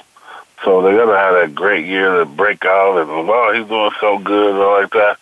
So 0.66 0.82
they're 0.82 1.06
gonna 1.06 1.18
have 1.18 1.36
that 1.36 1.54
great 1.54 1.86
year 1.86 2.18
to 2.18 2.26
break 2.26 2.66
out, 2.66 2.98
and 2.98 3.28
well, 3.28 3.54
he's 3.54 3.68
doing 3.68 3.92
so 4.02 4.18
good, 4.18 4.56
and 4.56 4.60
all 4.60 4.82
like 4.82 4.92
that. 4.92 5.18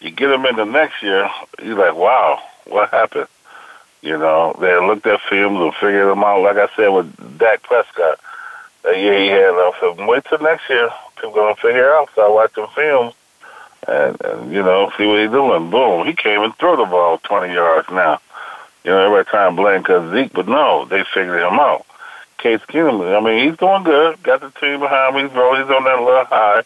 You 0.00 0.10
get 0.10 0.32
in 0.32 0.56
the 0.56 0.64
next 0.64 1.02
year, 1.02 1.30
you're 1.62 1.78
like, 1.78 1.94
wow, 1.94 2.42
what 2.64 2.90
happened? 2.90 3.28
You 4.02 4.18
know, 4.18 4.56
they 4.58 4.74
looked 4.84 5.06
at 5.06 5.20
films 5.28 5.60
and 5.60 5.74
figured 5.74 6.08
them 6.08 6.24
out. 6.24 6.42
Like 6.42 6.56
I 6.56 6.68
said 6.74 6.88
with 6.88 7.38
Dak 7.38 7.62
Prescott, 7.62 8.18
that 8.82 8.96
year 8.96 9.16
he 9.20 9.28
had. 9.28 9.54
Uh, 9.54 9.70
I 9.70 9.72
said, 9.78 10.06
wait 10.06 10.24
till 10.24 10.38
next 10.38 10.68
year, 10.68 10.90
people 11.14 11.32
gonna 11.32 11.54
figure 11.54 11.94
out. 11.94 12.08
So 12.16 12.26
I 12.26 12.28
watched 12.28 12.56
them 12.56 12.66
films 12.74 13.14
and, 14.30 14.40
and 14.40 14.52
you 14.52 14.62
know, 14.62 14.92
see 14.96 15.06
what 15.06 15.20
he's 15.20 15.30
doing. 15.30 15.70
Boom, 15.70 16.06
he 16.06 16.14
can't 16.14 16.38
even 16.38 16.52
throw 16.52 16.76
the 16.76 16.84
ball 16.84 17.18
20 17.18 17.52
yards 17.52 17.88
now. 17.90 18.20
You 18.84 18.90
know, 18.90 18.98
everybody 18.98 19.28
trying 19.28 19.56
to 19.56 19.62
blame 19.62 19.82
because 19.82 20.12
Zeke, 20.12 20.32
but 20.32 20.48
no, 20.48 20.86
they 20.86 21.04
figured 21.14 21.42
him 21.42 21.58
out. 21.60 21.86
Case 22.38 22.60
Keenum, 22.68 23.14
I 23.14 23.20
mean, 23.20 23.48
he's 23.48 23.58
doing 23.58 23.82
good. 23.82 24.22
Got 24.22 24.40
the 24.40 24.50
team 24.58 24.80
behind 24.80 25.16
him. 25.16 25.28
He's, 25.28 25.36
rolling, 25.36 25.62
he's 25.62 25.70
on 25.70 25.84
that 25.84 26.00
little 26.00 26.24
high, 26.24 26.62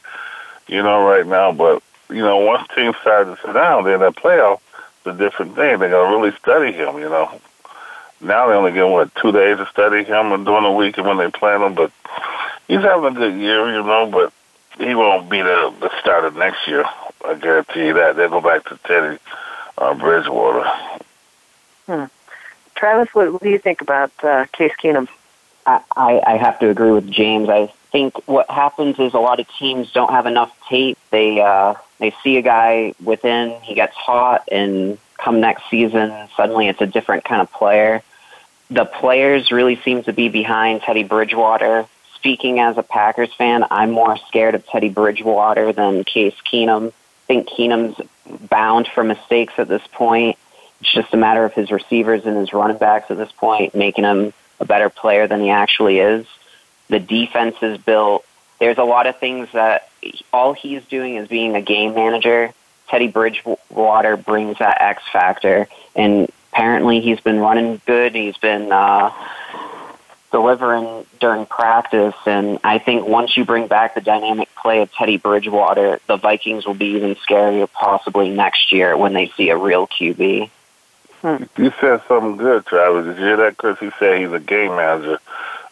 you 0.69 0.83
know, 0.83 1.05
right 1.05 1.27
now. 1.27 1.53
But, 1.53 1.83
you 2.09 2.23
know, 2.23 2.37
once 2.39 2.69
teams 2.75 2.95
start 3.01 3.27
to 3.27 3.37
sit 3.45 3.55
down, 3.55 3.85
then 3.85 3.99
that 3.99 4.15
playoff, 4.15 4.61
a 5.05 5.13
different 5.13 5.57
thing. 5.57 5.79
They're 5.79 5.89
to 5.89 5.97
really 5.97 6.33
study 6.39 6.73
him, 6.73 6.99
you 6.99 7.09
know. 7.09 7.41
Now 8.21 8.49
they 8.49 8.55
only 8.55 8.73
get, 8.73 8.85
what, 8.89 9.15
two 9.17 9.33
days 9.33 9.59
to 9.59 9.67
study 9.71 10.05
him 10.05 10.33
and 10.33 10.47
during 10.47 10.63
the 10.65 10.71
week 10.71 10.97
and 10.97 11.07
when 11.07 11.19
they 11.19 11.31
plan 11.31 11.61
him. 11.61 11.75
But 11.75 11.93
he's 12.69 12.81
having 12.81 13.17
a 13.17 13.19
good 13.19 13.35
year, 13.35 13.67
you 13.75 13.83
know, 13.83 14.09
but 14.11 14.33
he 14.79 14.95
won't 14.95 15.29
be 15.29 15.43
the, 15.43 15.75
the 15.81 15.91
starter 16.01 16.31
next 16.31 16.67
year. 16.67 16.85
I 17.25 17.35
guarantee 17.35 17.87
you 17.87 17.95
that. 17.95 18.17
They'll 18.17 18.29
go 18.29 18.41
back 18.41 18.65
to 18.69 18.79
Teddy 18.85 19.19
uh, 19.79 19.95
Bridgewater. 19.95 20.71
Hmm. 21.87 22.05
Travis, 22.75 23.15
what, 23.15 23.33
what 23.33 23.43
do 23.43 23.51
you 23.51 23.59
think 23.59 23.81
about 23.81 24.13
uh, 24.23 24.47
Case 24.53 24.73
Keenum? 24.83 25.09
I, 25.67 26.21
I 26.27 26.37
have 26.37 26.59
to 26.59 26.69
agree 26.69 26.91
with 26.91 27.11
James. 27.11 27.49
I 27.49 27.73
think 27.91 28.29
what 28.29 28.51
happens 28.51 28.99
is 28.99 29.15
a 29.15 29.19
lot 29.19 29.41
of 29.41 29.47
teams 29.59 29.91
don't 29.93 30.11
have 30.11 30.27
enough 30.27 30.55
tape. 30.69 30.99
They 31.11 31.41
uh, 31.41 31.75
they 31.99 32.15
see 32.23 32.37
a 32.37 32.43
guy 32.43 32.95
within, 33.03 33.59
he 33.63 33.75
gets 33.75 33.95
hot, 33.95 34.47
and 34.53 34.99
come 35.17 35.41
next 35.41 35.63
season, 35.71 36.13
suddenly 36.37 36.69
it's 36.69 36.83
a 36.83 36.87
different 36.87 37.25
kind 37.25 37.41
of 37.41 37.51
player. 37.51 38.03
The 38.69 38.85
players 38.85 39.51
really 39.51 39.77
seem 39.77 40.03
to 40.03 40.13
be 40.13 40.29
behind 40.29 40.83
Teddy 40.83 41.05
Bridgewater. 41.05 41.87
Speaking 42.17 42.59
as 42.59 42.77
a 42.77 42.83
Packers 42.83 43.33
fan, 43.33 43.65
I'm 43.71 43.91
more 43.91 44.19
scared 44.29 44.55
of 44.55 44.67
Teddy 44.67 44.89
Bridgewater 44.89 45.73
than 45.73 46.05
Case 46.05 46.35
Keenum 46.51 46.93
think 47.27 47.49
Keenum's 47.49 48.01
bound 48.49 48.89
for 48.89 49.05
mistakes 49.05 49.55
at 49.59 49.69
this 49.69 49.83
point. 49.93 50.39
It's 50.81 50.93
just 50.93 51.15
a 51.15 51.17
matter 51.17 51.45
of 51.45 51.53
his 51.55 51.71
receivers 51.71 52.27
and 52.27 52.37
his 52.37 52.53
running 52.53 52.79
backs 52.79 53.11
at 53.11 53.17
this 53.17 53.33
point 53.33 53.75
making 53.75 54.05
him 54.05 54.33
a 54.61 54.65
better 54.65 54.91
player 54.91 55.27
than 55.27 55.41
he 55.41 55.51
actually 55.51 55.99
is. 55.99 56.27
The 56.89 57.01
defense 57.01 57.57
is 57.63 57.79
built. 57.79 58.25
There's 58.61 58.79
a 58.79 58.85
lot 58.85 59.07
of 59.07 59.19
things 59.19 59.49
that 59.53 59.89
all 60.33 60.53
he's 60.53 60.85
doing 60.85 61.17
is 61.17 61.29
being 61.29 61.57
a 61.57 61.63
game 61.63 61.95
manager. 61.95 62.53
Teddy 62.89 63.09
Bridgewater 63.09 64.17
brings 64.17 64.59
that 64.59 64.81
X 64.81 65.03
factor, 65.13 65.67
and 65.97 66.31
apparently 66.53 67.01
he's 67.01 67.21
been 67.21 67.41
running 67.41 67.81
good. 67.87 68.15
He's 68.15 68.37
been 68.37 68.71
uh, 68.71 69.11
delivering 70.35 71.07
during 71.21 71.47
practice. 71.47 72.17
And 72.27 72.59
I 72.65 72.79
think 72.79 73.07
once 73.07 73.37
you 73.37 73.45
bring 73.45 73.69
back 73.69 73.95
the 73.95 74.01
dynamic 74.01 74.53
play 74.57 74.83
of 74.83 74.93
Teddy 74.93 75.17
Bridgewater, 75.17 76.01
the 76.09 76.17
Vikings 76.17 76.67
will 76.67 76.75
be 76.75 76.97
even 76.97 77.15
scarier 77.15 77.71
possibly 77.71 78.31
next 78.31 78.73
year 78.73 78.97
when 78.97 79.13
they 79.13 79.29
see 79.37 79.51
a 79.51 79.57
real 79.57 79.87
QB. 79.87 80.51
Hmm. 81.21 81.45
You 81.57 81.73
said 81.81 82.03
something 82.09 82.37
good, 82.37 82.67
Travis. 82.67 83.07
Did 83.07 83.17
you 83.21 83.27
hear 83.27 83.37
that, 83.37 83.59
Chris? 83.59 83.79
He 83.79 83.91
said 84.01 84.19
he's 84.19 84.33
a 84.33 84.41
game 84.41 84.75
manager. 84.75 85.21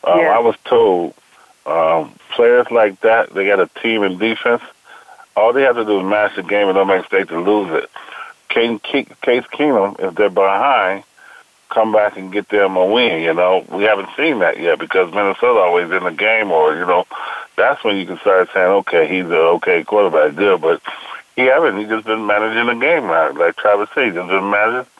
Um, 0.04 0.20
yeah. 0.20 0.36
I 0.36 0.38
was 0.38 0.54
told 0.64 1.14
um, 1.66 2.14
players 2.30 2.68
like 2.70 3.00
that, 3.00 3.34
they 3.34 3.44
got 3.44 3.58
a 3.58 3.68
team 3.82 4.04
in 4.04 4.16
defense. 4.16 4.62
All 5.34 5.52
they 5.52 5.62
have 5.62 5.74
to 5.74 5.84
do 5.84 5.98
is 5.98 6.04
match 6.04 6.36
the 6.36 6.44
game 6.44 6.68
and 6.68 6.76
don't 6.76 6.86
make 6.86 7.00
mistakes 7.00 7.30
to 7.30 7.40
lose 7.40 7.82
it. 7.82 7.90
Case 8.48 9.44
Keenum, 9.52 9.98
if 9.98 10.14
they're 10.14 10.30
behind, 10.30 11.02
come 11.72 11.92
back 11.92 12.16
and 12.16 12.32
get 12.32 12.48
them 12.48 12.76
a 12.76 12.84
win. 12.86 13.22
You 13.22 13.34
know, 13.34 13.64
we 13.70 13.84
haven't 13.84 14.10
seen 14.16 14.40
that 14.40 14.60
yet 14.60 14.78
because 14.78 15.12
Minnesota 15.12 15.60
always 15.60 15.90
in 15.90 16.04
the 16.04 16.10
game, 16.10 16.50
or 16.50 16.74
you 16.74 16.86
know, 16.86 17.06
that's 17.56 17.82
when 17.84 17.96
you 17.96 18.06
can 18.06 18.18
start 18.18 18.50
saying, 18.52 18.66
okay, 18.66 19.08
he's 19.08 19.26
a 19.26 19.38
okay 19.56 19.84
quarterback, 19.84 20.36
good, 20.36 20.60
but 20.60 20.82
he 21.36 21.42
haven't. 21.42 21.78
He's 21.78 21.88
just 21.88 22.06
been 22.06 22.26
managing 22.26 22.66
the 22.66 22.80
game 22.84 23.06
now, 23.06 23.32
like 23.32 23.56
Travis 23.56 23.88
said, 23.94 24.14
just 24.14 24.28
been 24.28 24.50
managing. 24.50 24.90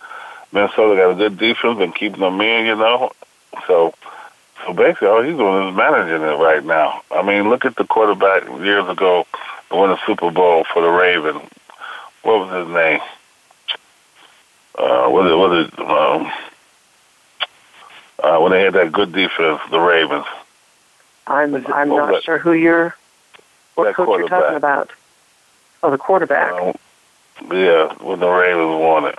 Minnesota 0.53 0.97
got 0.97 1.11
a 1.11 1.15
good 1.15 1.39
defense 1.39 1.79
and 1.81 1.95
keeping 1.95 2.21
them 2.21 2.41
in, 2.41 2.67
you 2.67 2.77
know. 2.77 3.13
So, 3.67 3.95
so 4.65 4.73
basically, 4.73 5.09
all 5.09 5.23
he's 5.23 5.37
doing 5.37 5.69
is 5.69 5.77
managing 5.77 6.23
it 6.23 6.39
right 6.39 6.65
now. 6.65 7.03
I 7.11 7.23
mean, 7.23 7.49
look 7.49 7.65
at 7.65 7.77
the 7.77 7.85
quarterback 7.85 8.45
years 8.61 8.89
ago 8.89 9.27
to 9.71 9.77
win 9.77 9.91
a 9.91 9.99
Super 10.07 10.31
Bowl 10.31 10.65
for 10.65 10.83
the 10.83 10.91
Ravens. 10.91 11.43
What 12.23 12.41
was 12.41 12.67
his 12.67 12.75
name? 12.75 13.01
Uh, 14.75 15.09
was 15.11 15.31
it 15.31 15.35
was 15.35 15.67
it 15.67 15.79
um, 15.81 16.33
uh, 18.23 18.39
when 18.39 18.53
they 18.53 18.63
had 18.63 18.75
that 18.75 18.93
good 18.93 19.13
defense, 19.13 19.61
the 19.71 19.81
Ravens. 19.81 20.27
I'm 21.27 21.55
I'm 21.73 21.89
not 21.89 22.13
that, 22.13 22.25
sure 22.25 22.39
who 22.39 22.53
you're 22.53 22.97
what 23.75 23.95
coach 23.95 24.19
you're 24.19 24.29
talking 24.29 24.57
about. 24.57 24.91
Oh, 25.83 25.91
the 25.91 25.99
quarterback. 25.99 26.53
Um, 26.53 26.75
yeah, 27.51 27.93
when 27.95 28.21
the 28.21 28.29
Ravens 28.29 28.81
won 28.81 29.07
it. 29.07 29.19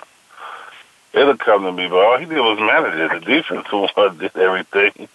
It'll 1.12 1.36
come 1.36 1.62
to 1.62 1.72
me, 1.72 1.86
but 1.86 1.98
all 1.98 2.18
he 2.18 2.24
did 2.24 2.38
was 2.38 2.58
manage 2.58 2.94
it. 2.94 3.20
The 3.20 3.32
defense 3.32 3.66
was 3.72 4.18
did 4.18 4.36
everything. 4.36 5.08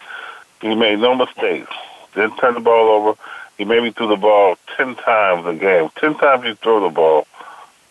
He 0.61 0.75
made 0.75 0.99
no 0.99 1.15
mistakes. 1.15 1.71
Didn't 2.13 2.37
turn 2.37 2.53
the 2.53 2.59
ball 2.59 2.89
over. 2.89 3.19
He 3.57 3.65
maybe 3.65 3.91
threw 3.91 4.07
the 4.07 4.15
ball 4.15 4.57
ten 4.77 4.95
times 4.95 5.45
a 5.45 5.53
game. 5.53 5.89
Ten 5.97 6.15
times 6.15 6.45
you 6.45 6.55
throw 6.55 6.81
the 6.81 6.89
ball. 6.89 7.27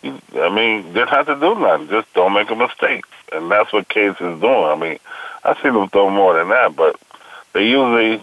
I 0.02 0.48
mean, 0.54 0.92
didn't 0.92 1.08
have 1.08 1.26
to 1.26 1.34
do 1.34 1.58
nothing. 1.58 1.88
Just 1.88 2.12
don't 2.14 2.32
make 2.32 2.50
a 2.50 2.54
mistake, 2.54 3.04
and 3.32 3.50
that's 3.50 3.72
what 3.72 3.88
Case 3.88 4.14
is 4.20 4.40
doing. 4.40 4.64
I 4.64 4.76
mean, 4.76 4.98
I 5.44 5.54
see 5.54 5.70
them 5.70 5.88
throw 5.88 6.08
more 6.10 6.36
than 6.36 6.48
that, 6.50 6.76
but 6.76 7.00
they 7.52 7.68
usually 7.68 8.22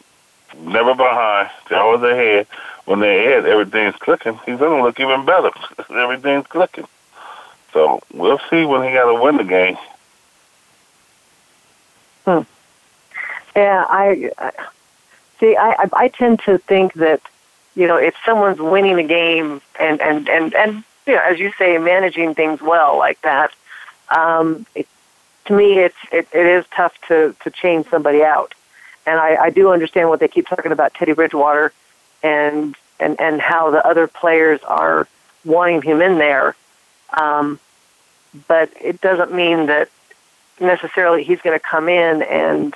never 0.59 0.95
behind. 0.95 1.49
They're 1.69 1.79
always 1.79 2.01
ahead. 2.03 2.47
When 2.85 2.99
they're 2.99 3.19
ahead, 3.19 3.45
everything's 3.45 3.95
clicking. 3.95 4.39
He's 4.45 4.59
going 4.59 4.77
to 4.77 4.83
look 4.83 4.99
even 4.99 5.25
better. 5.25 5.51
everything's 5.89 6.47
clicking. 6.47 6.87
So 7.73 8.01
we'll 8.13 8.39
see 8.49 8.63
when 8.63 8.87
he 8.87 8.93
got 8.93 9.11
to 9.11 9.21
win 9.21 9.37
the 9.37 9.43
game. 9.43 9.77
Hmm. 12.25 12.41
Yeah, 13.55 13.85
I, 13.87 14.31
I 14.37 14.51
see. 15.39 15.55
I 15.55 15.89
I 15.93 16.07
tend 16.07 16.39
to 16.45 16.57
think 16.57 16.93
that 16.95 17.21
you 17.75 17.87
know 17.87 17.97
if 17.97 18.15
someone's 18.25 18.59
winning 18.59 18.97
a 18.97 19.03
game 19.03 19.61
and 19.79 20.01
and 20.01 20.27
and 20.29 20.53
and 20.55 20.83
you 21.05 21.13
know 21.13 21.21
as 21.21 21.39
you 21.39 21.51
say 21.57 21.77
managing 21.77 22.35
things 22.35 22.61
well 22.61 22.97
like 22.97 23.21
that, 23.21 23.51
um, 24.09 24.65
it, 24.75 24.87
to 25.45 25.53
me, 25.53 25.79
it's 25.79 25.95
it, 26.11 26.27
it 26.33 26.45
is 26.45 26.65
tough 26.75 26.93
to 27.07 27.35
to 27.43 27.51
change 27.51 27.87
somebody 27.89 28.23
out. 28.23 28.53
And 29.07 29.19
I, 29.19 29.35
I 29.35 29.49
do 29.51 29.71
understand 29.71 30.09
what 30.09 30.19
they 30.19 30.27
keep 30.27 30.47
talking 30.47 30.71
about 30.71 30.93
Teddy 30.93 31.13
Bridgewater, 31.13 31.71
and 32.23 32.75
and 32.99 33.19
and 33.19 33.41
how 33.41 33.71
the 33.71 33.85
other 33.85 34.07
players 34.07 34.59
are 34.63 35.07
wanting 35.43 35.81
him 35.81 36.01
in 36.01 36.17
there. 36.17 36.55
Um, 37.15 37.59
but 38.47 38.71
it 38.81 38.99
doesn't 39.01 39.33
mean 39.33 39.67
that 39.67 39.89
necessarily 40.59 41.23
he's 41.23 41.41
going 41.41 41.57
to 41.57 41.63
come 41.63 41.87
in 41.87 42.21
and 42.23 42.73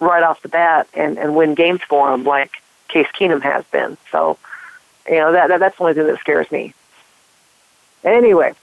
right 0.00 0.22
off 0.22 0.42
the 0.42 0.48
bat 0.48 0.86
and, 0.94 1.18
and 1.18 1.34
win 1.34 1.54
games 1.54 1.80
for 1.88 2.12
him 2.12 2.24
like 2.24 2.52
Case 2.88 3.06
Keenum 3.18 3.42
has 3.42 3.64
been. 3.66 3.96
So, 4.12 4.38
you 5.08 5.16
know, 5.16 5.32
that, 5.32 5.48
that 5.48 5.60
that's 5.60 5.76
the 5.76 5.82
only 5.82 5.94
thing 5.94 6.06
that 6.06 6.20
scares 6.20 6.50
me. 6.50 6.74
Anyway, 8.06 8.54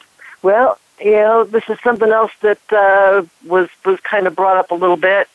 well, 0.42 0.80
you 1.00 1.12
know, 1.12 1.44
this 1.44 1.64
is 1.70 1.78
something 1.84 2.10
else 2.10 2.32
that 2.42 2.60
uh, 2.72 3.24
was 3.46 3.70
was 3.86 4.00
kind 4.00 4.26
of 4.26 4.36
brought 4.36 4.58
up 4.58 4.72
a 4.72 4.76
little 4.76 4.98
bit. 4.98 5.28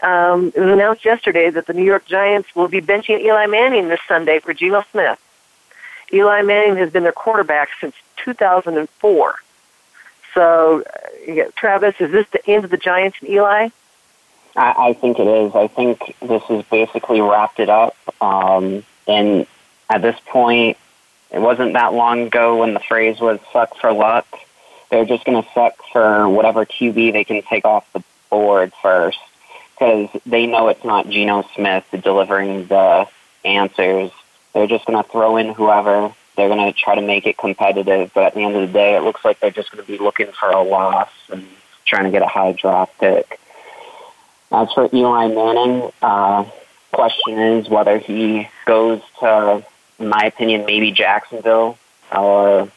Um, 0.00 0.52
it 0.54 0.60
was 0.60 0.70
announced 0.70 1.04
yesterday 1.04 1.50
that 1.50 1.66
the 1.66 1.72
New 1.72 1.84
York 1.84 2.06
Giants 2.06 2.54
will 2.54 2.68
be 2.68 2.80
benching 2.80 3.20
Eli 3.20 3.46
Manning 3.46 3.88
this 3.88 4.00
Sunday 4.06 4.38
for 4.38 4.54
Geno 4.54 4.84
Smith. 4.92 5.18
Eli 6.12 6.42
Manning 6.42 6.76
has 6.76 6.90
been 6.90 7.02
their 7.02 7.12
quarterback 7.12 7.68
since 7.80 7.96
2004. 8.24 9.34
So, 10.34 10.84
uh, 11.28 11.32
Travis, 11.56 11.96
is 12.00 12.12
this 12.12 12.26
the 12.28 12.48
end 12.48 12.64
of 12.64 12.70
the 12.70 12.76
Giants 12.76 13.18
and 13.20 13.28
Eli? 13.28 13.70
I, 14.56 14.74
I 14.90 14.92
think 14.92 15.18
it 15.18 15.26
is. 15.26 15.54
I 15.54 15.66
think 15.66 16.16
this 16.20 16.42
has 16.44 16.64
basically 16.66 17.20
wrapped 17.20 17.58
it 17.58 17.68
up. 17.68 17.96
Um, 18.20 18.84
and 19.08 19.46
at 19.90 20.02
this 20.02 20.16
point, 20.26 20.76
it 21.30 21.40
wasn't 21.40 21.74
that 21.74 21.92
long 21.94 22.26
ago 22.26 22.58
when 22.58 22.74
the 22.74 22.80
phrase 22.80 23.20
was 23.20 23.38
"suck 23.52 23.76
for 23.76 23.92
luck." 23.92 24.26
they're 24.90 25.04
just 25.04 25.24
going 25.24 25.42
to 25.42 25.48
suck 25.52 25.74
for 25.92 26.28
whatever 26.28 26.64
QB 26.64 27.12
they 27.12 27.24
can 27.24 27.42
take 27.42 27.64
off 27.64 27.90
the 27.92 28.02
board 28.30 28.72
first 28.82 29.18
because 29.72 30.08
they 30.26 30.46
know 30.46 30.68
it's 30.68 30.84
not 30.84 31.08
Geno 31.08 31.44
Smith 31.54 31.84
delivering 32.02 32.66
the 32.66 33.06
answers. 33.44 34.10
They're 34.54 34.66
just 34.66 34.86
going 34.86 35.02
to 35.02 35.08
throw 35.08 35.36
in 35.36 35.52
whoever 35.52 36.12
they're 36.36 36.48
going 36.48 36.72
to 36.72 36.78
try 36.78 36.94
to 36.94 37.02
make 37.02 37.26
it 37.26 37.36
competitive. 37.36 38.12
But 38.14 38.24
at 38.24 38.34
the 38.34 38.44
end 38.44 38.54
of 38.54 38.66
the 38.66 38.72
day, 38.72 38.96
it 38.96 39.02
looks 39.02 39.24
like 39.24 39.40
they're 39.40 39.50
just 39.50 39.72
going 39.72 39.84
to 39.84 39.90
be 39.90 39.98
looking 39.98 40.30
for 40.32 40.48
a 40.50 40.62
loss 40.62 41.10
and 41.30 41.46
trying 41.84 42.04
to 42.04 42.10
get 42.10 42.22
a 42.22 42.26
high 42.26 42.52
draft 42.52 42.96
pick. 42.98 43.40
As 44.52 44.72
for 44.72 44.88
Eli 44.92 45.28
Manning, 45.28 45.90
uh, 46.00 46.44
question 46.92 47.38
is 47.38 47.68
whether 47.68 47.98
he 47.98 48.48
goes 48.66 49.02
to, 49.20 49.64
in 49.98 50.08
my 50.08 50.24
opinion, 50.24 50.64
maybe 50.66 50.92
Jacksonville 50.92 51.78
or 52.14 52.70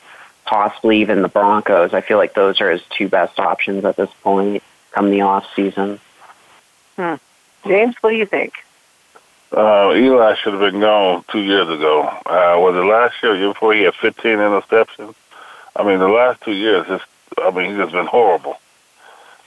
possibly 0.45 1.01
even 1.01 1.21
the 1.21 1.27
Broncos. 1.27 1.93
I 1.93 2.01
feel 2.01 2.17
like 2.17 2.33
those 2.33 2.59
are 2.61 2.71
his 2.71 2.81
two 2.89 3.07
best 3.07 3.39
options 3.39 3.85
at 3.85 3.95
this 3.95 4.09
point 4.21 4.63
come 4.91 5.09
the 5.09 5.21
off 5.21 5.45
season. 5.55 5.99
Hmm. 6.97 7.15
James, 7.65 7.95
what 8.01 8.11
do 8.11 8.17
you 8.17 8.25
think? 8.25 8.53
Uh, 9.51 9.93
Eli 9.95 10.35
should 10.35 10.53
have 10.53 10.61
been 10.61 10.79
gone 10.79 11.25
two 11.31 11.41
years 11.41 11.67
ago. 11.67 12.03
Uh, 12.03 12.55
was 12.57 12.75
it 12.75 12.87
last 12.87 13.15
year, 13.21 13.35
year 13.35 13.49
before 13.49 13.73
he 13.73 13.81
had 13.81 13.95
15 13.95 14.37
interceptions? 14.37 15.15
I 15.75 15.83
mean, 15.83 15.99
the 15.99 16.07
last 16.07 16.41
two 16.41 16.53
years, 16.53 16.87
just, 16.87 17.03
I 17.37 17.51
mean, 17.51 17.69
he's 17.69 17.77
just 17.77 17.91
been 17.91 18.05
horrible. 18.05 18.57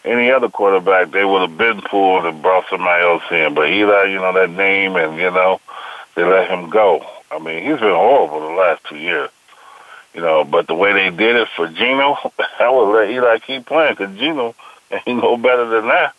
Any 0.04 0.30
other 0.30 0.50
quarterback, 0.50 1.10
they 1.10 1.24
would 1.24 1.48
have 1.48 1.56
been 1.56 1.80
pulled 1.80 2.26
and 2.26 2.42
brought 2.42 2.68
somebody 2.68 3.02
else 3.02 3.22
in. 3.30 3.54
But 3.54 3.70
Eli, 3.70 4.04
you 4.04 4.16
know, 4.16 4.32
that 4.34 4.50
name 4.50 4.96
and, 4.96 5.16
you 5.16 5.30
know, 5.30 5.60
they 6.14 6.24
let 6.24 6.50
him 6.50 6.68
go. 6.68 7.06
I 7.30 7.38
mean, 7.38 7.62
he's 7.62 7.80
been 7.80 7.94
horrible 7.94 8.40
the 8.40 8.54
last 8.54 8.84
two 8.84 8.96
years. 8.96 9.30
You 10.14 10.20
know, 10.20 10.44
but 10.44 10.68
the 10.68 10.74
way 10.74 10.92
they 10.92 11.10
did 11.10 11.34
it 11.36 11.48
for 11.56 11.66
Geno, 11.68 12.16
I 12.60 12.70
would 12.70 12.92
let 12.92 13.10
Eli 13.10 13.38
keep 13.38 13.66
playing 13.66 13.94
because 13.96 14.16
Geno 14.16 14.54
ain't 14.90 15.22
no 15.22 15.36
better 15.36 15.66
than 15.68 15.88
that. 15.88 16.14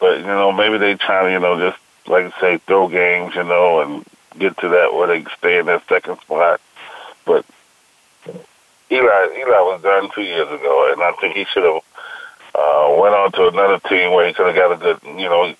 But, 0.00 0.18
you 0.18 0.26
know, 0.26 0.50
maybe 0.50 0.78
they 0.78 0.94
trying 0.96 1.26
to, 1.26 1.32
you 1.32 1.38
know, 1.38 1.70
just 1.70 1.80
like 2.08 2.34
I 2.34 2.40
say, 2.40 2.58
throw 2.66 2.88
games, 2.88 3.34
you 3.36 3.44
know, 3.44 3.80
and 3.80 4.04
get 4.38 4.58
to 4.58 4.68
that 4.70 4.92
where 4.92 5.06
they 5.06 5.24
stay 5.38 5.58
in 5.58 5.66
that 5.66 5.86
second 5.88 6.18
spot. 6.20 6.60
But 7.24 7.44
Eli, 8.90 9.26
Eli 9.38 9.60
was 9.60 9.80
done 9.82 10.10
two 10.14 10.22
years 10.22 10.48
ago, 10.48 10.92
and 10.92 11.02
I 11.02 11.12
think 11.20 11.36
he 11.36 11.44
should 11.44 11.62
have 11.62 11.82
uh, 12.54 12.96
went 13.00 13.14
on 13.14 13.32
to 13.32 13.48
another 13.48 13.78
team 13.88 14.12
where 14.12 14.26
he 14.26 14.34
could 14.34 14.46
have 14.46 14.56
got 14.56 14.72
a 14.72 14.76
good, 14.76 15.18
you 15.18 15.28
know, 15.28 15.54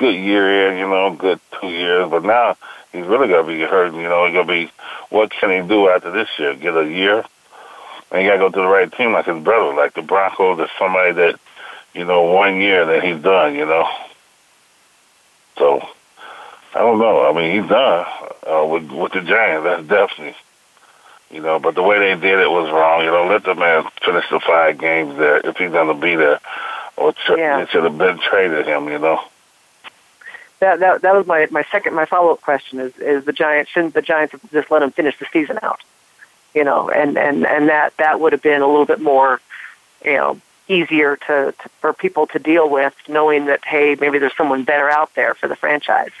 good 0.00 0.14
year 0.16 0.70
in, 0.72 0.78
you 0.78 0.88
know, 0.88 1.14
good 1.14 1.38
two 1.60 1.68
years. 1.68 2.10
But 2.10 2.24
now 2.24 2.56
he's 2.90 3.06
really 3.06 3.28
gonna 3.28 3.46
be 3.46 3.60
hurt. 3.60 3.92
You 3.94 4.02
know, 4.02 4.26
he's 4.26 4.34
gonna 4.34 4.48
be. 4.48 4.70
What 5.10 5.30
can 5.30 5.50
he 5.62 5.68
do 5.68 5.88
after 5.88 6.10
this 6.10 6.28
year? 6.38 6.54
Get 6.54 6.76
a 6.76 6.84
year, 6.88 7.24
and 8.10 8.20
he 8.22 8.26
gotta 8.26 8.38
go 8.38 8.48
to 8.48 8.60
the 8.60 8.66
right 8.66 8.90
team 8.92 9.12
like 9.12 9.26
his 9.26 9.42
brother, 9.44 9.74
like 9.74 9.94
the 9.94 10.02
Broncos, 10.02 10.58
or 10.58 10.68
somebody 10.78 11.12
that, 11.12 11.38
you 11.94 12.04
know, 12.04 12.22
one 12.22 12.56
year 12.60 12.84
that 12.86 13.04
he's 13.04 13.22
done. 13.22 13.54
You 13.54 13.66
know. 13.66 13.86
So 15.58 15.80
I 16.74 16.78
don't 16.78 16.98
know. 16.98 17.28
I 17.28 17.32
mean, 17.32 17.60
he's 17.60 17.68
done 17.68 18.06
uh, 18.46 18.64
with 18.66 18.90
with 18.90 19.12
the 19.12 19.20
Giants. 19.20 19.64
That's 19.64 19.86
definitely, 19.86 20.36
you 21.30 21.40
know. 21.42 21.58
But 21.58 21.74
the 21.74 21.82
way 21.82 21.98
they 21.98 22.20
did 22.20 22.38
it 22.38 22.50
was 22.50 22.70
wrong. 22.70 23.04
You 23.04 23.10
know, 23.10 23.26
let 23.26 23.44
the 23.44 23.54
man 23.54 23.84
finish 24.04 24.24
the 24.30 24.40
five 24.40 24.78
games 24.78 25.16
there 25.18 25.38
if 25.46 25.56
he's 25.58 25.70
going 25.72 25.88
to 25.94 26.00
be 26.00 26.14
there, 26.16 26.40
or 26.96 27.12
tra- 27.12 27.36
Yeah. 27.38 27.58
they 27.60 27.66
should 27.70 27.84
have 27.84 27.98
been 27.98 28.18
traded 28.18 28.66
him. 28.66 28.88
You 28.88 28.98
know. 28.98 29.20
That 30.60 30.80
that 30.80 31.02
that 31.02 31.14
was 31.14 31.26
my 31.26 31.48
my 31.50 31.64
second 31.72 31.94
my 31.94 32.04
follow 32.04 32.32
up 32.32 32.42
question 32.42 32.80
is 32.80 32.96
is 32.98 33.24
the 33.24 33.32
Giants 33.32 33.70
shouldn't 33.70 33.94
the 33.94 34.02
Giants 34.02 34.34
just 34.52 34.70
let 34.70 34.82
him 34.82 34.90
finish 34.90 35.18
the 35.18 35.26
season 35.32 35.58
out, 35.62 35.80
you 36.54 36.64
know, 36.64 36.90
and 36.90 37.16
and 37.18 37.46
and 37.46 37.68
that 37.70 37.96
that 37.96 38.20
would 38.20 38.32
have 38.32 38.42
been 38.42 38.60
a 38.60 38.66
little 38.66 38.84
bit 38.84 39.00
more, 39.00 39.40
you 40.04 40.14
know, 40.14 40.40
easier 40.68 41.16
to, 41.16 41.54
to 41.58 41.68
for 41.80 41.94
people 41.94 42.26
to 42.28 42.38
deal 42.38 42.68
with, 42.68 42.94
knowing 43.08 43.46
that 43.46 43.64
hey 43.64 43.96
maybe 43.98 44.18
there's 44.18 44.36
someone 44.36 44.64
better 44.64 44.90
out 44.90 45.14
there 45.14 45.34
for 45.34 45.48
the 45.48 45.56
franchise. 45.56 46.12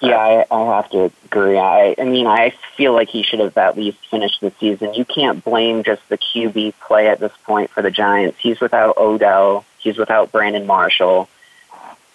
Yeah, 0.00 0.16
I, 0.16 0.46
I 0.50 0.76
have 0.76 0.90
to 0.90 1.10
agree. 1.24 1.58
I, 1.58 1.96
I 1.98 2.04
mean, 2.04 2.28
I 2.28 2.54
feel 2.76 2.92
like 2.92 3.08
he 3.08 3.24
should 3.24 3.40
have 3.40 3.56
at 3.58 3.76
least 3.76 3.98
finished 4.10 4.40
the 4.40 4.52
season. 4.60 4.94
You 4.94 5.04
can't 5.04 5.42
blame 5.42 5.82
just 5.82 6.08
the 6.08 6.18
QB 6.18 6.74
play 6.86 7.08
at 7.08 7.18
this 7.18 7.32
point 7.44 7.70
for 7.70 7.82
the 7.82 7.90
Giants. 7.90 8.38
He's 8.40 8.60
without 8.60 8.96
Odell. 8.96 9.64
He's 9.78 9.96
without 9.96 10.30
Brandon 10.30 10.66
Marshall. 10.66 11.28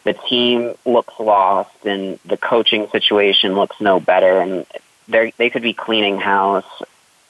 The 0.04 0.14
team 0.14 0.76
looks 0.86 1.14
lost, 1.20 1.86
and 1.86 2.20
the 2.26 2.38
coaching 2.38 2.88
situation 2.90 3.56
looks 3.56 3.80
no 3.80 4.00
better. 4.00 4.40
And 4.40 4.66
they 5.08 5.34
they 5.38 5.50
could 5.50 5.62
be 5.62 5.74
cleaning 5.74 6.18
house. 6.20 6.66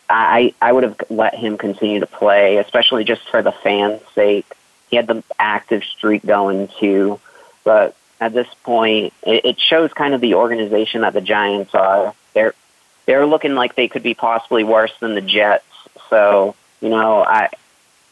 I 0.10 0.54
I 0.62 0.72
would 0.72 0.84
have 0.84 1.02
let 1.10 1.36
him 1.36 1.58
continue 1.58 2.00
to 2.00 2.08
play, 2.08 2.58
especially 2.58 3.04
just 3.04 3.28
for 3.30 3.42
the 3.42 3.52
fans' 3.52 4.02
sake. 4.16 4.46
He 4.90 4.96
had 4.96 5.08
the 5.08 5.24
active 5.40 5.84
streak 5.84 6.26
going 6.26 6.70
too, 6.80 7.20
but 7.64 7.96
at 8.20 8.34
this 8.34 8.48
point, 8.64 9.14
it, 9.24 9.46
it 9.46 9.60
shows 9.60 9.92
kind 9.92 10.14
of 10.14 10.22
the 10.22 10.36
organization 10.36 11.02
that 11.02 11.14
the 11.14 11.22
Giants 11.22 11.74
are. 11.74 12.14
They're 12.34 12.54
they're 13.06 13.26
looking 13.26 13.56
like 13.56 13.76
they 13.76 13.88
could 13.88 14.04
be 14.04 14.14
possibly 14.14 14.64
worse 14.64 14.94
than 15.00 15.16
the 15.16 15.22
Jets. 15.22 15.66
So 16.10 16.56
you 16.82 16.90
know, 16.90 17.24
I 17.24 17.50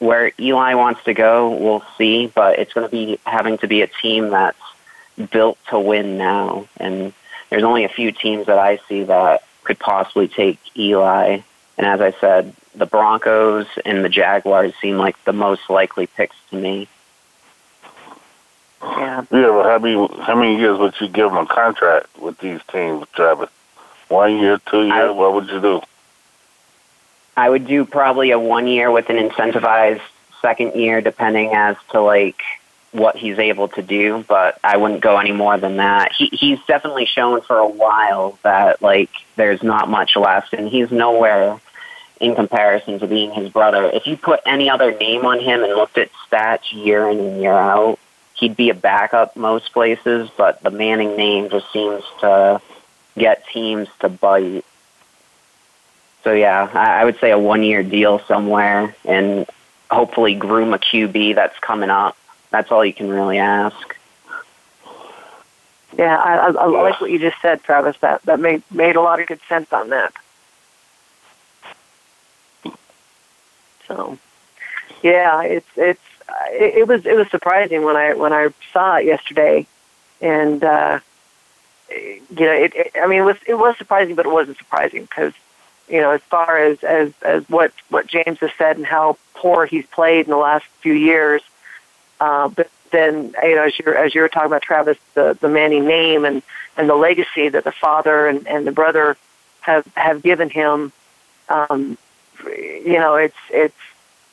where 0.01 0.31
Eli 0.39 0.73
wants 0.73 1.03
to 1.03 1.13
go, 1.13 1.51
we'll 1.51 1.83
see. 1.97 2.25
But 2.27 2.57
it's 2.57 2.73
going 2.73 2.87
to 2.87 2.91
be 2.91 3.19
having 3.25 3.59
to 3.59 3.67
be 3.67 3.83
a 3.83 3.87
team 3.87 4.29
that's 4.31 4.57
built 5.31 5.59
to 5.69 5.79
win 5.79 6.17
now, 6.17 6.67
and 6.77 7.13
there's 7.49 7.63
only 7.63 7.83
a 7.83 7.89
few 7.89 8.11
teams 8.11 8.47
that 8.47 8.57
I 8.57 8.79
see 8.89 9.03
that 9.03 9.43
could 9.63 9.77
possibly 9.77 10.27
take 10.27 10.57
Eli. 10.75 11.41
And 11.77 11.87
as 11.87 12.01
I 12.01 12.11
said, 12.19 12.53
the 12.73 12.85
Broncos 12.85 13.67
and 13.85 14.03
the 14.03 14.09
Jaguars 14.09 14.73
seem 14.81 14.97
like 14.97 15.21
the 15.23 15.33
most 15.33 15.69
likely 15.69 16.07
picks 16.07 16.35
to 16.49 16.55
me. 16.55 16.87
Yeah. 18.81 19.25
Yeah, 19.31 19.47
but 19.49 19.65
how 19.65 19.77
many 19.77 20.23
how 20.23 20.35
many 20.35 20.57
years 20.57 20.79
would 20.79 20.99
you 20.99 21.09
give 21.09 21.31
him 21.31 21.37
a 21.37 21.45
contract 21.45 22.07
with 22.17 22.39
these 22.39 22.61
teams, 22.71 23.05
Travis? 23.13 23.49
One 24.07 24.37
year, 24.37 24.59
two 24.65 24.83
years? 24.83 24.93
I- 24.93 25.11
what 25.11 25.33
would 25.35 25.47
you 25.49 25.61
do? 25.61 25.81
I 27.35 27.49
would 27.49 27.67
do 27.67 27.85
probably 27.85 28.31
a 28.31 28.39
one 28.39 28.67
year 28.67 28.91
with 28.91 29.09
an 29.09 29.17
incentivized 29.17 30.01
second 30.41 30.75
year, 30.75 31.01
depending 31.01 31.53
as 31.53 31.77
to 31.91 32.01
like 32.01 32.41
what 32.91 33.15
he's 33.15 33.39
able 33.39 33.69
to 33.69 33.81
do. 33.81 34.25
But 34.27 34.59
I 34.63 34.77
wouldn't 34.77 35.01
go 35.01 35.17
any 35.17 35.31
more 35.31 35.57
than 35.57 35.77
that. 35.77 36.11
He 36.11 36.27
he's 36.27 36.59
definitely 36.67 37.05
shown 37.05 37.41
for 37.41 37.57
a 37.57 37.67
while 37.67 38.37
that 38.43 38.81
like 38.81 39.11
there's 39.35 39.63
not 39.63 39.89
much 39.89 40.15
left, 40.15 40.53
and 40.53 40.67
he's 40.67 40.91
nowhere 40.91 41.59
in 42.19 42.35
comparison 42.35 42.99
to 42.99 43.07
being 43.07 43.31
his 43.31 43.49
brother. 43.49 43.85
If 43.85 44.05
you 44.05 44.15
put 44.15 44.41
any 44.45 44.69
other 44.69 44.95
name 44.95 45.25
on 45.25 45.39
him 45.39 45.63
and 45.63 45.73
looked 45.73 45.97
at 45.97 46.11
stats 46.29 46.71
year 46.71 47.09
in 47.09 47.19
and 47.19 47.41
year 47.41 47.53
out, 47.53 47.97
he'd 48.35 48.55
be 48.55 48.69
a 48.69 48.75
backup 48.75 49.35
most 49.35 49.73
places. 49.73 50.29
But 50.37 50.61
the 50.61 50.69
Manning 50.69 51.15
name 51.15 51.49
just 51.49 51.71
seems 51.71 52.03
to 52.19 52.61
get 53.17 53.47
teams 53.47 53.87
to 54.01 54.09
bite. 54.09 54.65
So 56.23 56.33
yeah, 56.33 56.69
I, 56.73 57.01
I 57.01 57.05
would 57.05 57.19
say 57.19 57.31
a 57.31 57.39
one-year 57.39 57.83
deal 57.83 58.19
somewhere, 58.19 58.95
and 59.05 59.47
hopefully 59.89 60.35
groom 60.35 60.73
a 60.73 60.77
QB 60.77 61.35
that's 61.35 61.57
coming 61.59 61.89
up. 61.89 62.15
That's 62.51 62.71
all 62.71 62.85
you 62.85 62.93
can 62.93 63.09
really 63.09 63.37
ask. 63.39 63.97
Yeah, 65.97 66.15
I, 66.17 66.35
I, 66.35 66.51
I 66.51 66.65
like 66.67 67.01
what 67.01 67.11
you 67.11 67.19
just 67.19 67.41
said, 67.41 67.63
Travis. 67.63 67.97
That 67.99 68.21
that 68.23 68.39
made 68.39 68.63
made 68.71 68.95
a 68.95 69.01
lot 69.01 69.19
of 69.19 69.27
good 69.27 69.41
sense 69.49 69.71
on 69.73 69.89
that. 69.89 70.13
So, 73.87 74.17
yeah, 75.03 75.41
it's 75.43 75.67
it's 75.75 76.01
it, 76.51 76.77
it 76.79 76.87
was 76.87 77.05
it 77.05 77.15
was 77.15 77.29
surprising 77.29 77.83
when 77.83 77.97
I 77.97 78.13
when 78.13 78.31
I 78.31 78.49
saw 78.71 78.97
it 78.97 79.05
yesterday, 79.05 79.67
and 80.21 80.63
uh, 80.63 80.99
you 81.89 82.21
know, 82.29 82.53
it, 82.53 82.73
it 82.75 82.91
I 82.95 83.07
mean, 83.07 83.19
it 83.19 83.25
was 83.25 83.37
it 83.45 83.55
was 83.55 83.77
surprising, 83.77 84.15
but 84.15 84.25
it 84.25 84.31
wasn't 84.31 84.57
surprising 84.57 85.03
because 85.03 85.33
you 85.91 85.99
know, 85.99 86.11
as 86.11 86.21
far 86.21 86.57
as 86.57 86.81
as 86.83 87.11
as 87.21 87.47
what 87.49 87.73
what 87.89 88.07
James 88.07 88.39
has 88.39 88.51
said 88.57 88.77
and 88.77 88.85
how 88.85 89.17
poor 89.33 89.65
he's 89.65 89.85
played 89.87 90.25
in 90.25 90.31
the 90.31 90.37
last 90.37 90.65
few 90.79 90.93
years, 90.93 91.41
uh, 92.19 92.47
but 92.47 92.69
then 92.91 93.35
you 93.43 93.55
know, 93.55 93.63
as 93.63 93.77
you're 93.77 93.95
as 93.95 94.15
you 94.15 94.21
were 94.21 94.29
talking 94.29 94.47
about 94.47 94.61
Travis, 94.61 94.97
the 95.15 95.37
the 95.39 95.49
Manning 95.49 95.85
name 95.85 96.23
and 96.23 96.41
and 96.77 96.87
the 96.87 96.95
legacy 96.95 97.49
that 97.49 97.65
the 97.65 97.73
father 97.73 98.27
and 98.27 98.47
and 98.47 98.65
the 98.65 98.71
brother 98.71 99.17
have 99.59 99.85
have 99.97 100.23
given 100.23 100.49
him, 100.49 100.93
um, 101.49 101.97
you 102.45 102.97
know, 102.97 103.15
it's 103.15 103.37
it's 103.49 103.75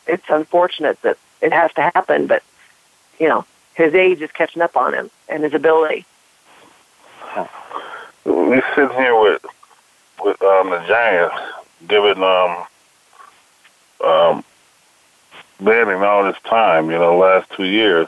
it's 0.06 0.24
unfortunate 0.28 1.02
that 1.02 1.18
it 1.40 1.52
has 1.52 1.72
to 1.74 1.82
happen, 1.82 2.28
but 2.28 2.42
you 3.18 3.28
know, 3.28 3.44
his 3.74 3.94
age 3.94 4.22
is 4.22 4.30
catching 4.30 4.62
up 4.62 4.76
on 4.76 4.94
him 4.94 5.10
and 5.28 5.42
his 5.42 5.54
ability. 5.54 6.04
We 8.24 8.62
sitting 8.74 8.96
here 8.96 9.18
with 9.18 9.44
with 10.24 10.40
um, 10.42 10.70
the 10.70 10.84
Giants 10.86 11.36
giving 11.86 12.22
um 12.22 12.64
um 14.04 14.44
Manning 15.60 16.02
all 16.04 16.22
this 16.22 16.40
time, 16.44 16.88
you 16.88 16.98
know, 16.98 17.18
last 17.18 17.50
two 17.50 17.64
years. 17.64 18.06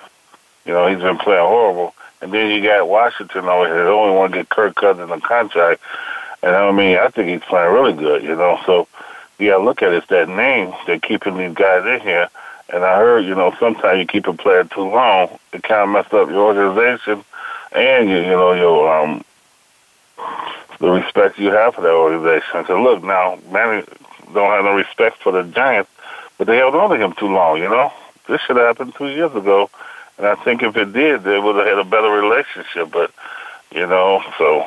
You 0.64 0.72
know, 0.72 0.86
he's 0.86 1.02
been 1.02 1.18
playing 1.18 1.44
horrible. 1.44 1.94
And 2.22 2.32
then 2.32 2.50
you 2.50 2.62
got 2.62 2.88
Washington 2.88 3.46
over 3.46 3.66
here. 3.66 3.84
They 3.84 3.90
only 3.90 4.14
want 4.14 4.32
to 4.32 4.38
get 4.38 4.48
Kirk 4.50 4.76
Cousins 4.76 5.10
a 5.10 5.20
contract. 5.20 5.82
And 6.44 6.54
I 6.54 6.70
mean, 6.70 6.96
I 6.96 7.08
think 7.08 7.28
he's 7.28 7.48
playing 7.48 7.72
really 7.72 7.92
good, 7.92 8.22
you 8.22 8.36
know. 8.36 8.60
So 8.66 8.86
you 9.38 9.50
got 9.50 9.58
to 9.58 9.64
look 9.64 9.82
at 9.82 9.92
it. 9.92 9.96
It's 9.96 10.06
that 10.08 10.28
name. 10.28 10.72
They're 10.86 11.00
keeping 11.00 11.36
these 11.38 11.54
guys 11.54 11.84
in 11.86 12.06
here. 12.06 12.28
And 12.72 12.84
I 12.84 12.98
heard, 12.98 13.24
you 13.24 13.34
know, 13.34 13.52
sometimes 13.58 13.98
you 13.98 14.06
keep 14.06 14.28
a 14.28 14.32
player 14.32 14.62
too 14.62 14.88
long, 14.88 15.36
it 15.52 15.64
kind 15.64 15.82
of 15.82 15.88
messes 15.88 16.12
up 16.12 16.28
your 16.28 16.56
organization 16.56 17.24
and, 17.72 18.08
you, 18.08 18.16
you 18.18 18.30
know, 18.30 18.52
your 18.52 18.94
um, 18.94 19.24
the 20.80 20.90
respect 20.90 21.38
you 21.38 21.50
have 21.50 21.74
for 21.74 21.82
that 21.82 21.92
organization. 21.92 22.62
Because 22.62 22.82
look, 22.82 23.04
now 23.04 23.38
Manny 23.50 23.84
don't 24.32 24.50
have 24.50 24.64
no 24.64 24.74
respect 24.74 25.22
for 25.22 25.32
the 25.32 25.42
Giants, 25.44 25.90
but 26.38 26.46
they 26.46 26.56
held 26.56 26.74
on 26.74 26.90
to 26.90 26.96
him 26.96 27.12
too 27.12 27.28
long. 27.28 27.58
You 27.58 27.68
know, 27.68 27.92
this 28.26 28.40
should 28.42 28.56
have 28.56 28.66
happened 28.66 28.94
two 28.96 29.08
years 29.08 29.34
ago, 29.34 29.70
and 30.18 30.26
I 30.26 30.34
think 30.36 30.62
if 30.62 30.76
it 30.76 30.92
did, 30.92 31.22
they 31.22 31.38
would 31.38 31.56
have 31.56 31.66
had 31.66 31.78
a 31.78 31.84
better 31.84 32.10
relationship. 32.10 32.90
But 32.90 33.12
you 33.70 33.86
know, 33.86 34.22
so 34.38 34.66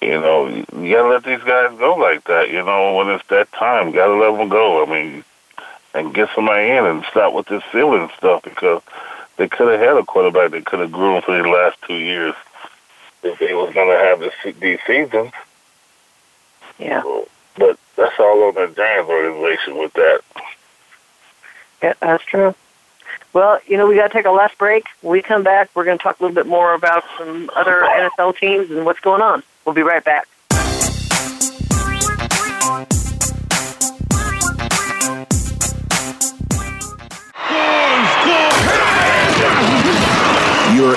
you 0.00 0.20
know, 0.20 0.46
you 0.46 0.64
gotta 0.94 1.08
let 1.08 1.24
these 1.24 1.42
guys 1.42 1.76
go 1.78 1.94
like 1.94 2.24
that. 2.24 2.50
You 2.50 2.64
know, 2.64 2.94
when 2.94 3.08
it's 3.08 3.26
that 3.28 3.52
time, 3.52 3.88
you 3.88 3.94
gotta 3.94 4.14
let 4.14 4.36
them 4.36 4.48
go. 4.48 4.84
I 4.84 4.90
mean, 4.90 5.24
and 5.92 6.14
get 6.14 6.28
somebody 6.34 6.70
in 6.70 6.86
and 6.86 7.04
stop 7.10 7.34
with 7.34 7.46
this 7.46 7.64
ceiling 7.72 8.08
stuff 8.16 8.42
because 8.42 8.82
they 9.36 9.48
could 9.48 9.68
have 9.72 9.80
had 9.80 9.96
a 9.96 10.04
quarterback 10.04 10.52
that 10.52 10.66
could 10.66 10.80
have 10.80 10.92
grown 10.92 11.20
for 11.22 11.36
the 11.36 11.48
last 11.48 11.76
two 11.86 11.96
years 11.96 12.34
if 13.22 13.38
they 13.38 13.54
was 13.54 13.72
gonna 13.74 13.96
have 13.96 14.20
this, 14.20 14.34
these 14.60 14.78
seasons. 14.86 15.32
Yeah. 16.78 17.02
So, 17.02 17.28
but 17.56 17.78
that's 17.96 18.18
all 18.18 18.44
on 18.44 18.54
the 18.54 18.72
Giants 18.74 19.10
organization 19.10 19.76
with 19.78 19.92
that. 19.94 20.20
Yeah, 21.82 21.94
that's 22.00 22.24
true. 22.24 22.54
Well, 23.32 23.60
you 23.66 23.76
know, 23.76 23.86
we 23.86 23.94
got 23.96 24.08
to 24.08 24.12
take 24.12 24.26
a 24.26 24.30
last 24.30 24.58
break. 24.58 24.84
When 25.02 25.12
we 25.12 25.22
come 25.22 25.42
back, 25.42 25.70
we're 25.74 25.84
going 25.84 25.98
to 25.98 26.02
talk 26.02 26.18
a 26.18 26.22
little 26.22 26.34
bit 26.34 26.46
more 26.46 26.74
about 26.74 27.04
some 27.16 27.50
other 27.54 27.82
NFL 27.82 28.36
teams 28.38 28.70
and 28.70 28.84
what's 28.84 29.00
going 29.00 29.22
on. 29.22 29.42
We'll 29.64 29.74
be 29.74 29.82
right 29.82 30.02
back. 30.02 30.26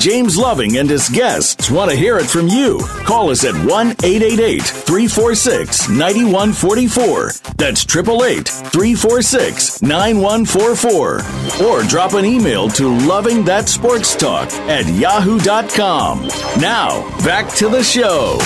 James 0.00 0.38
Loving 0.38 0.78
and 0.78 0.88
his 0.88 1.10
guests 1.10 1.70
want 1.70 1.90
to 1.90 1.96
hear 1.96 2.16
it 2.16 2.24
from 2.24 2.48
you. 2.48 2.80
Call 3.04 3.28
us 3.28 3.44
at 3.44 3.52
1 3.54 3.66
888 3.66 4.62
346 4.62 5.90
9144. 5.90 7.32
That's 7.58 7.84
888 7.84 8.48
346 8.48 9.82
9144. 9.82 11.66
Or 11.66 11.82
drop 11.82 12.14
an 12.14 12.24
email 12.24 12.70
to 12.70 12.96
Loving 13.06 13.44
That 13.44 13.68
Sports 13.68 14.16
Talk 14.16 14.50
at 14.70 14.86
yahoo.com. 14.86 16.22
Now, 16.58 17.06
back 17.22 17.52
to 17.56 17.68
the 17.68 17.82
show. 17.82 18.38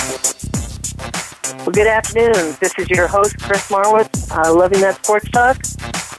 Well, 1.58 1.72
good 1.72 1.86
afternoon. 1.86 2.56
This 2.60 2.76
is 2.80 2.90
your 2.90 3.06
host, 3.06 3.38
Chris 3.40 3.70
Marwitz, 3.70 4.28
uh, 4.36 4.52
Loving 4.52 4.80
That 4.80 4.96
Sports 5.04 5.30
Talk. 5.30 5.58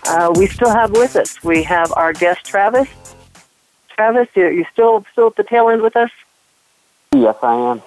Uh, 0.08 0.32
we 0.40 0.48
still 0.48 0.70
have 0.70 0.92
with 0.92 1.18
us, 1.18 1.44
we 1.44 1.62
have 1.64 1.92
our 1.98 2.14
guest, 2.14 2.46
Travis. 2.46 2.88
Travis, 3.96 4.28
you 4.36 4.48
you 4.50 4.66
still 4.72 5.06
still 5.12 5.28
at 5.28 5.36
the 5.36 5.44
tail 5.44 5.70
end 5.70 5.82
with 5.82 5.96
us? 5.96 6.12
Yes, 7.14 7.36
I 7.42 7.56
am. 7.56 7.82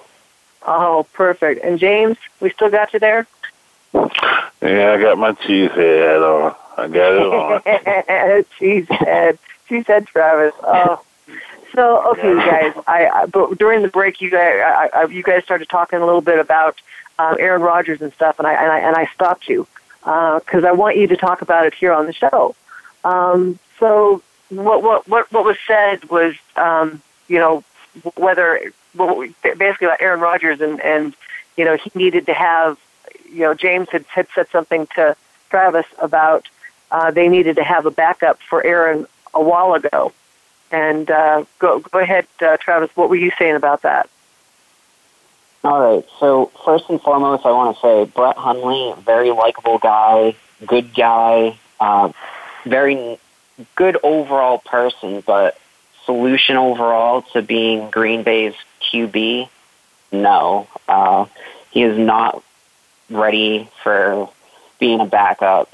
Oh, 0.66 1.06
perfect. 1.12 1.64
And 1.64 1.78
James, 1.78 2.16
we 2.40 2.50
still 2.50 2.70
got 2.70 2.92
you 2.92 2.98
there? 2.98 3.26
Yeah, 3.94 4.92
I 4.92 5.00
got 5.00 5.18
my 5.18 5.32
cheese 5.32 5.70
head 5.70 6.22
on. 6.22 6.54
I 6.76 6.88
got 6.88 7.12
it 7.12 8.38
on. 8.38 8.44
cheese 8.58 8.86
head. 8.88 9.38
Cheese 9.68 9.86
head, 9.86 10.06
Travis. 10.06 10.54
Oh. 10.62 11.02
So, 11.74 12.10
okay, 12.12 12.28
you 12.28 12.36
guys. 12.36 12.72
I, 12.86 13.08
I 13.08 13.26
but 13.26 13.58
during 13.58 13.82
the 13.82 13.88
break, 13.88 14.20
you 14.20 14.30
guys, 14.30 14.60
I, 14.64 14.90
I, 14.94 15.04
you 15.06 15.22
guys 15.22 15.44
started 15.44 15.68
talking 15.68 16.00
a 16.00 16.06
little 16.06 16.22
bit 16.22 16.38
about 16.38 16.80
um, 17.18 17.36
Aaron 17.38 17.62
Rodgers 17.62 18.00
and 18.00 18.12
stuff, 18.14 18.38
and 18.38 18.46
I 18.46 18.54
and 18.54 18.72
I, 18.72 18.78
and 18.80 18.96
I 18.96 19.06
stopped 19.14 19.48
you 19.48 19.66
because 20.00 20.64
I 20.64 20.72
want 20.72 20.96
you 20.96 21.06
to 21.08 21.16
talk 21.16 21.42
about 21.42 21.66
it 21.66 21.74
here 21.74 21.92
on 21.92 22.06
the 22.06 22.12
show. 22.12 22.54
Um, 23.04 23.58
so 23.78 24.22
what 24.50 24.82
what 24.82 25.08
what 25.08 25.32
what 25.32 25.44
was 25.44 25.56
said 25.66 26.04
was 26.10 26.34
um, 26.56 27.02
you 27.28 27.38
know 27.38 27.64
whether 28.16 28.72
well, 28.94 29.26
basically 29.42 29.86
about 29.86 30.00
Aaron 30.00 30.20
Rodgers 30.20 30.60
and 30.60 30.80
and 30.80 31.14
you 31.56 31.64
know 31.64 31.76
he 31.76 31.90
needed 31.94 32.26
to 32.26 32.34
have 32.34 32.78
you 33.30 33.40
know 33.40 33.54
James 33.54 33.88
had 33.90 34.04
had 34.06 34.26
said 34.34 34.48
something 34.50 34.86
to 34.94 35.16
Travis 35.50 35.86
about 36.00 36.48
uh, 36.90 37.10
they 37.10 37.28
needed 37.28 37.56
to 37.56 37.64
have 37.64 37.86
a 37.86 37.90
backup 37.90 38.38
for 38.48 38.64
Aaron 38.64 39.06
a 39.34 39.42
while 39.42 39.74
ago. 39.74 40.12
And 40.70 41.10
uh, 41.10 41.44
go 41.58 41.80
go 41.80 41.98
ahead, 41.98 42.26
uh, 42.40 42.56
Travis. 42.58 42.90
What 42.94 43.08
were 43.08 43.16
you 43.16 43.32
saying 43.38 43.56
about 43.56 43.82
that? 43.82 44.08
All 45.64 45.80
right. 45.80 46.04
So 46.20 46.46
first 46.64 46.84
and 46.88 47.00
foremost, 47.00 47.44
I 47.44 47.50
want 47.52 47.76
to 47.76 47.80
say 47.80 48.04
Brett 48.04 48.36
Hundley, 48.36 48.94
very 49.02 49.30
likable 49.30 49.78
guy, 49.78 50.36
good 50.66 50.94
guy, 50.94 51.58
uh, 51.80 52.12
very 52.64 53.18
good 53.74 53.96
overall 54.02 54.58
person, 54.58 55.22
but 55.26 55.58
solution 56.04 56.56
overall 56.56 57.22
to 57.32 57.42
being 57.42 57.90
Green 57.90 58.22
Bay's 58.22 58.54
QB, 58.82 59.48
no. 60.12 60.66
Uh, 60.86 61.26
he 61.70 61.82
is 61.82 61.98
not 61.98 62.42
ready 63.10 63.68
for 63.82 64.28
being 64.78 65.00
a 65.00 65.06
backup. 65.06 65.72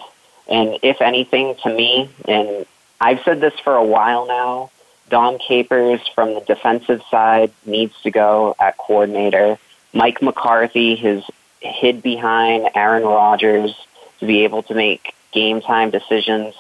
And 0.49 0.79
if 0.83 1.01
anything, 1.01 1.55
to 1.63 1.75
me, 1.75 2.11
and 2.27 2.67
I've 3.01 3.23
said 3.25 3.41
this 3.41 3.55
for 3.61 3.75
a 3.75 3.85
while 3.85 4.27
now, 4.27 4.71
Dom 5.09 5.39
Capers 5.39 6.01
from 6.15 6.35
the 6.35 6.41
defensive 6.41 7.03
side 7.11 7.53
needs 7.65 7.95
to 8.03 8.11
go 8.11 8.57
at 8.59 8.77
coordinator. 8.77 9.59
Mike 9.93 10.23
McCarthy 10.23 10.97
has 10.97 11.23
hid 11.61 12.03
behind 12.03 12.69
Aaron 12.75 13.05
Rodgers 13.05 13.75
to 14.21 14.27
be 14.27 14.45
able 14.45 14.63
to 14.65 14.75
make 14.75 15.15
game 15.33 15.61
time 15.61 15.91
decisions. 15.91 16.55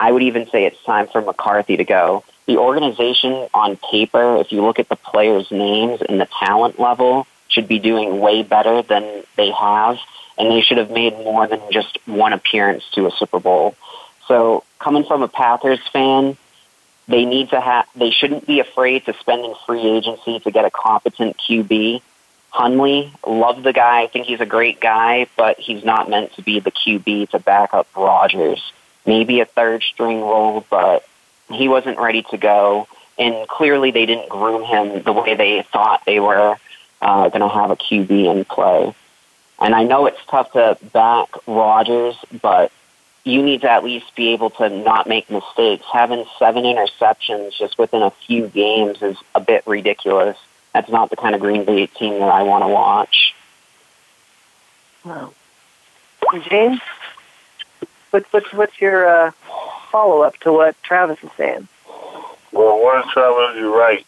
I 0.00 0.10
would 0.10 0.22
even 0.22 0.48
say 0.48 0.64
it's 0.64 0.82
time 0.84 1.08
for 1.08 1.20
McCarthy 1.20 1.76
to 1.76 1.84
go. 1.84 2.24
The 2.46 2.56
organization 2.56 3.48
on 3.52 3.76
paper, 3.76 4.38
if 4.38 4.50
you 4.50 4.62
look 4.62 4.78
at 4.78 4.88
the 4.88 4.96
players' 4.96 5.50
names 5.50 6.00
and 6.00 6.18
the 6.18 6.26
talent 6.42 6.80
level, 6.80 7.26
should 7.48 7.68
be 7.68 7.78
doing 7.78 8.18
way 8.18 8.42
better 8.42 8.80
than 8.80 9.24
they 9.36 9.50
have, 9.50 9.98
and 10.38 10.50
they 10.50 10.62
should 10.62 10.78
have 10.78 10.90
made 10.90 11.12
more 11.18 11.46
than 11.46 11.60
just 11.70 11.98
one 12.06 12.32
appearance 12.32 12.82
to 12.92 13.06
a 13.06 13.10
Super 13.10 13.38
Bowl. 13.40 13.76
So, 14.26 14.64
coming 14.78 15.04
from 15.04 15.22
a 15.22 15.28
Panthers 15.28 15.86
fan, 15.92 16.38
they 17.06 17.26
need 17.26 17.50
to 17.50 17.60
have 17.60 17.86
they 17.94 18.10
shouldn't 18.10 18.46
be 18.46 18.60
afraid 18.60 19.04
to 19.04 19.12
spend 19.20 19.44
in 19.44 19.54
free 19.66 19.82
agency 19.82 20.40
to 20.40 20.50
get 20.50 20.64
a 20.64 20.70
competent 20.70 21.36
QB. 21.36 22.00
Hundley, 22.48 23.12
love 23.26 23.62
the 23.62 23.74
guy. 23.74 24.00
I 24.02 24.06
think 24.06 24.26
he's 24.26 24.40
a 24.40 24.46
great 24.46 24.80
guy, 24.80 25.26
but 25.36 25.58
he's 25.60 25.84
not 25.84 26.08
meant 26.08 26.32
to 26.36 26.42
be 26.42 26.58
the 26.58 26.72
QB 26.72 27.30
to 27.30 27.38
back 27.38 27.74
up 27.74 27.86
Rodgers. 27.94 28.72
Maybe 29.10 29.40
a 29.40 29.44
third 29.44 29.82
string 29.82 30.20
role, 30.20 30.64
but 30.70 31.04
he 31.50 31.66
wasn't 31.66 31.98
ready 31.98 32.22
to 32.30 32.38
go. 32.38 32.86
And 33.18 33.48
clearly, 33.48 33.90
they 33.90 34.06
didn't 34.06 34.28
groom 34.28 34.62
him 34.62 35.02
the 35.02 35.12
way 35.12 35.34
they 35.34 35.62
thought 35.62 36.04
they 36.06 36.20
were 36.20 36.56
uh, 37.02 37.28
going 37.28 37.40
to 37.40 37.48
have 37.48 37.72
a 37.72 37.76
QB 37.76 38.10
in 38.10 38.44
play. 38.44 38.94
And 39.58 39.74
I 39.74 39.82
know 39.82 40.06
it's 40.06 40.24
tough 40.28 40.52
to 40.52 40.78
back 40.92 41.28
Rodgers, 41.48 42.14
but 42.40 42.70
you 43.24 43.42
need 43.42 43.62
to 43.62 43.70
at 43.70 43.82
least 43.82 44.14
be 44.14 44.28
able 44.28 44.50
to 44.50 44.68
not 44.68 45.08
make 45.08 45.28
mistakes. 45.28 45.84
Having 45.92 46.26
seven 46.38 46.62
interceptions 46.62 47.58
just 47.58 47.78
within 47.80 48.02
a 48.02 48.12
few 48.12 48.46
games 48.46 49.02
is 49.02 49.16
a 49.34 49.40
bit 49.40 49.66
ridiculous. 49.66 50.38
That's 50.72 50.88
not 50.88 51.10
the 51.10 51.16
kind 51.16 51.34
of 51.34 51.40
Green 51.40 51.64
Bay 51.64 51.88
team 51.88 52.20
that 52.20 52.30
I 52.30 52.44
want 52.44 52.62
to 52.62 52.68
watch. 52.68 53.34
Wow. 55.04 55.32
James, 56.48 56.80
what's 58.10 58.32
what's 58.32 58.52
what's 58.52 58.80
your 58.80 59.08
uh, 59.08 59.30
follow 59.90 60.22
up 60.22 60.36
to 60.40 60.52
what 60.52 60.80
Travis 60.82 61.22
is 61.22 61.30
saying? 61.36 61.68
Well, 62.52 62.82
one, 62.82 63.08
Travis, 63.08 63.56
you're 63.56 63.76
right. 63.76 64.04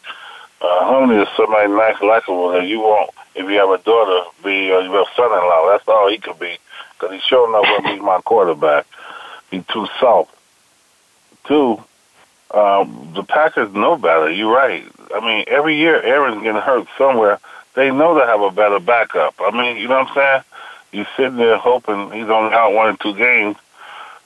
Uh, 0.61 0.85
Honey 0.85 1.21
is 1.21 1.27
somebody 1.35 1.71
nice, 1.71 2.01
likable 2.01 2.51
that 2.51 2.65
you 2.65 2.79
want 2.79 3.11
if 3.35 3.49
you 3.49 3.57
have 3.57 3.69
a 3.69 3.83
daughter 3.83 4.29
be 4.43 4.71
uh, 4.71 4.79
your 4.79 5.05
son-in-law. 5.15 5.69
That's 5.71 5.87
all 5.87 6.09
he 6.09 6.17
could 6.17 6.39
be 6.39 6.57
because 6.93 7.13
he's 7.13 7.31
enough 7.31 7.63
going 7.63 7.83
to 7.83 7.95
be 7.95 7.99
my 7.99 8.21
quarterback. 8.21 8.85
He's 9.51 9.65
too 9.67 9.87
soft. 9.99 10.33
Two, 11.45 11.83
um, 12.51 13.11
the 13.13 13.23
Packers 13.23 13.73
know 13.73 13.97
better. 13.97 14.31
You're 14.31 14.53
right. 14.53 14.85
I 15.13 15.19
mean, 15.19 15.45
every 15.47 15.77
year 15.77 16.01
Aaron's 16.01 16.43
getting 16.43 16.61
hurt 16.61 16.87
somewhere. 16.97 17.39
They 17.75 17.91
know 17.91 18.15
they 18.15 18.25
have 18.25 18.41
a 18.41 18.51
better 18.51 18.79
backup. 18.79 19.35
I 19.39 19.51
mean, 19.51 19.77
you 19.77 19.87
know 19.87 19.99
what 19.99 20.09
I'm 20.09 20.15
saying? 20.15 20.43
You're 20.91 21.07
sitting 21.17 21.37
there 21.37 21.57
hoping 21.57 22.11
he's 22.11 22.29
only 22.29 22.53
out 22.53 22.73
one 22.73 22.93
or 22.93 22.97
two 22.97 23.15
games, 23.15 23.57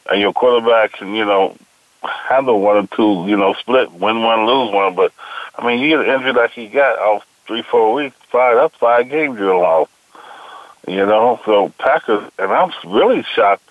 and 0.10 0.20
your 0.20 0.34
quarterback 0.34 0.93
can, 0.93 1.14
you 1.14 1.26
know, 1.26 1.55
handle 2.03 2.60
one 2.62 2.78
or 2.78 2.88
two, 2.88 3.26
you 3.28 3.38
know, 3.38 3.53
split, 3.53 3.91
win 3.91 4.22
one, 4.22 4.45
lose 4.45 4.72
one. 4.74 4.95
But 4.95 5.14
I 5.58 5.66
mean, 5.66 5.80
you 5.80 5.89
get 5.89 6.08
an 6.08 6.16
injury 6.16 6.34
like 6.34 6.51
he 6.51 6.68
got 6.68 6.99
off 6.99 7.26
three, 7.45 7.62
four 7.62 7.93
weeks, 7.93 8.16
five 8.30 8.55
that's 8.55 8.76
five 8.76 9.10
games 9.10 9.39
you're 9.39 9.58
lost. 9.58 9.91
You 10.88 11.05
know, 11.05 11.39
so 11.45 11.70
Packers, 11.78 12.32
and 12.39 12.51
I'm 12.51 12.72
really 12.86 13.24
shocked, 13.24 13.68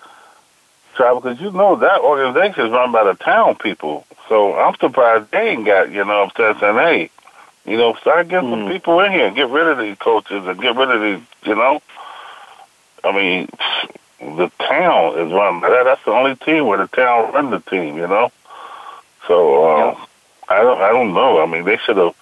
Travis, 0.95 1.23
because 1.23 1.41
you 1.41 1.51
know 1.51 1.77
that 1.77 2.01
organization 2.01 2.67
is 2.67 2.73
run 2.73 2.93
by 2.93 3.05
the 3.05 3.15
town 3.15 3.57
people. 3.57 4.07
So 4.29 4.55
I'm 4.55 4.75
surprised 4.77 5.31
they 5.31 5.51
ain't 5.51 5.65
got, 5.65 5.91
you 5.91 6.05
know, 6.05 6.25
I'm 6.25 6.31
saying, 6.61 6.75
hey, 6.75 7.11
you 7.65 7.77
know, 7.77 7.95
start 7.95 8.29
getting 8.29 8.51
mm. 8.51 8.65
some 8.65 8.73
people 8.73 9.01
in 9.01 9.13
here, 9.13 9.31
get 9.31 9.49
rid 9.49 9.67
of 9.67 9.79
these 9.79 9.97
coaches 9.97 10.47
and 10.47 10.61
get 10.61 10.77
rid 10.77 10.91
of 10.91 11.01
these, 11.01 11.27
you 11.49 11.55
know. 11.55 11.81
I 13.03 13.13
mean, 13.13 13.49
the 14.19 14.51
town 14.59 15.19
is 15.19 15.33
run 15.33 15.61
by 15.61 15.71
that. 15.71 15.85
That's 15.85 16.05
the 16.05 16.13
only 16.13 16.37
team 16.37 16.67
where 16.67 16.79
the 16.79 16.89
town 16.89 17.33
run 17.33 17.51
the 17.51 17.61
team, 17.61 17.97
you 17.97 18.07
know. 18.07 18.31
So 19.27 19.65
uh, 19.65 19.77
yeah. 19.77 20.07
I 20.49 20.63
don't, 20.63 20.81
I 20.81 20.93
don't 20.93 21.13
know. 21.13 21.43
I 21.43 21.47
mean, 21.47 21.65
they 21.65 21.77
should 21.79 21.97
have 21.97 22.15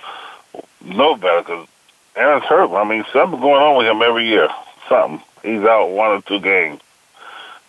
know 0.84 1.16
better 1.16 1.40
because 1.42 1.68
Aaron's 2.16 2.44
hurt. 2.44 2.70
I 2.70 2.84
mean, 2.88 3.04
something's 3.12 3.42
going 3.42 3.62
on 3.62 3.76
with 3.76 3.86
him 3.86 4.02
every 4.02 4.26
year. 4.28 4.48
Something. 4.88 5.22
He's 5.42 5.62
out 5.62 5.90
one 5.90 6.10
or 6.10 6.22
two 6.22 6.40
games. 6.40 6.80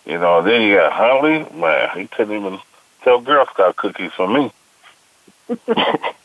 You 0.04 0.18
know. 0.18 0.42
Then 0.42 0.62
you 0.62 0.76
got 0.76 0.92
Huntley. 0.92 1.46
Man, 1.58 1.90
he 1.96 2.06
couldn't 2.06 2.36
even 2.36 2.58
sell 3.04 3.20
Girl 3.20 3.46
Scout 3.52 3.76
cookies 3.76 4.12
for 4.12 4.26
me. 4.28 4.52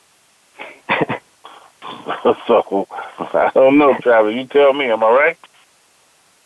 so 2.48 2.88
I 3.34 3.52
don't 3.54 3.78
know, 3.78 3.94
Travis. 4.00 4.36
You 4.36 4.46
tell 4.46 4.74
me. 4.74 4.86
Am 4.86 5.04
I 5.04 5.10
right? 5.10 5.38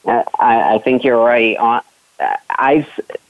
I, 0.05 0.75
I 0.75 0.79
think 0.79 1.03
you're 1.03 1.21
right. 1.21 1.57
Uh, 1.57 1.81
I've 2.49 2.87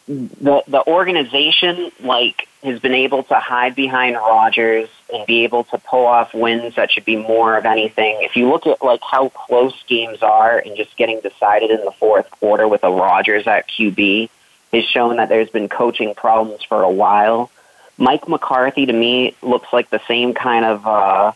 the 0.07 0.63
the 0.67 0.84
organization 0.88 1.91
like 1.99 2.47
has 2.63 2.80
been 2.80 2.93
able 2.93 3.23
to 3.23 3.36
hide 3.36 3.76
behind 3.76 4.15
Rodgers 4.15 4.89
and 5.13 5.26
be 5.26 5.43
able 5.43 5.63
to 5.65 5.78
pull 5.78 6.05
off 6.05 6.34
wins 6.34 6.76
that 6.76 6.91
should 6.91 7.05
be 7.05 7.15
more 7.15 7.57
of 7.57 7.65
anything. 7.65 8.17
If 8.21 8.36
you 8.36 8.49
look 8.49 8.67
at 8.67 8.84
like 8.84 9.01
how 9.01 9.30
close 9.30 9.76
games 9.88 10.21
are 10.21 10.57
and 10.57 10.76
just 10.76 10.95
getting 10.97 11.21
decided 11.21 11.71
in 11.71 11.84
the 11.86 11.91
fourth 11.91 12.30
quarter 12.32 12.67
with 12.67 12.84
a 12.84 12.91
Rodgers 12.91 13.47
at 13.47 13.67
QB 13.67 14.30
has 14.73 14.86
shown 14.86 15.17
that 15.17 15.30
there's 15.30 15.49
been 15.49 15.69
coaching 15.69 16.13
problems 16.15 16.63
for 16.63 16.82
a 16.82 16.91
while. 16.91 17.49
Mike 17.97 18.28
McCarthy 18.28 18.86
to 18.86 18.93
me 18.93 19.36
looks 19.41 19.71
like 19.71 19.89
the 19.89 20.01
same 20.07 20.34
kind 20.34 20.65
of 20.65 20.86
uh, 20.86 21.32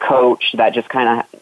coach 0.00 0.52
that 0.54 0.74
just 0.74 0.88
kind 0.88 1.20
of 1.20 1.40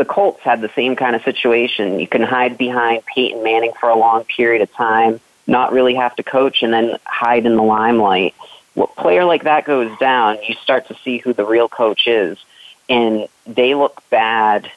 the 0.00 0.06
Colts 0.06 0.40
had 0.40 0.62
the 0.62 0.70
same 0.70 0.96
kind 0.96 1.14
of 1.14 1.22
situation. 1.24 2.00
You 2.00 2.06
can 2.06 2.22
hide 2.22 2.56
behind 2.56 3.04
Peyton 3.04 3.42
Manning 3.42 3.72
for 3.78 3.90
a 3.90 3.94
long 3.94 4.24
period 4.24 4.62
of 4.62 4.72
time, 4.72 5.20
not 5.46 5.74
really 5.74 5.94
have 5.96 6.16
to 6.16 6.22
coach, 6.22 6.62
and 6.62 6.72
then 6.72 6.96
hide 7.04 7.44
in 7.44 7.54
the 7.54 7.62
limelight. 7.62 8.34
A 8.78 8.86
player 8.86 9.26
like 9.26 9.42
that 9.42 9.66
goes 9.66 9.94
down, 9.98 10.38
you 10.48 10.54
start 10.54 10.88
to 10.88 10.96
see 11.04 11.18
who 11.18 11.34
the 11.34 11.44
real 11.44 11.68
coach 11.68 12.06
is, 12.06 12.38
and 12.88 13.28
they 13.46 13.74
look 13.74 14.02
bad 14.08 14.72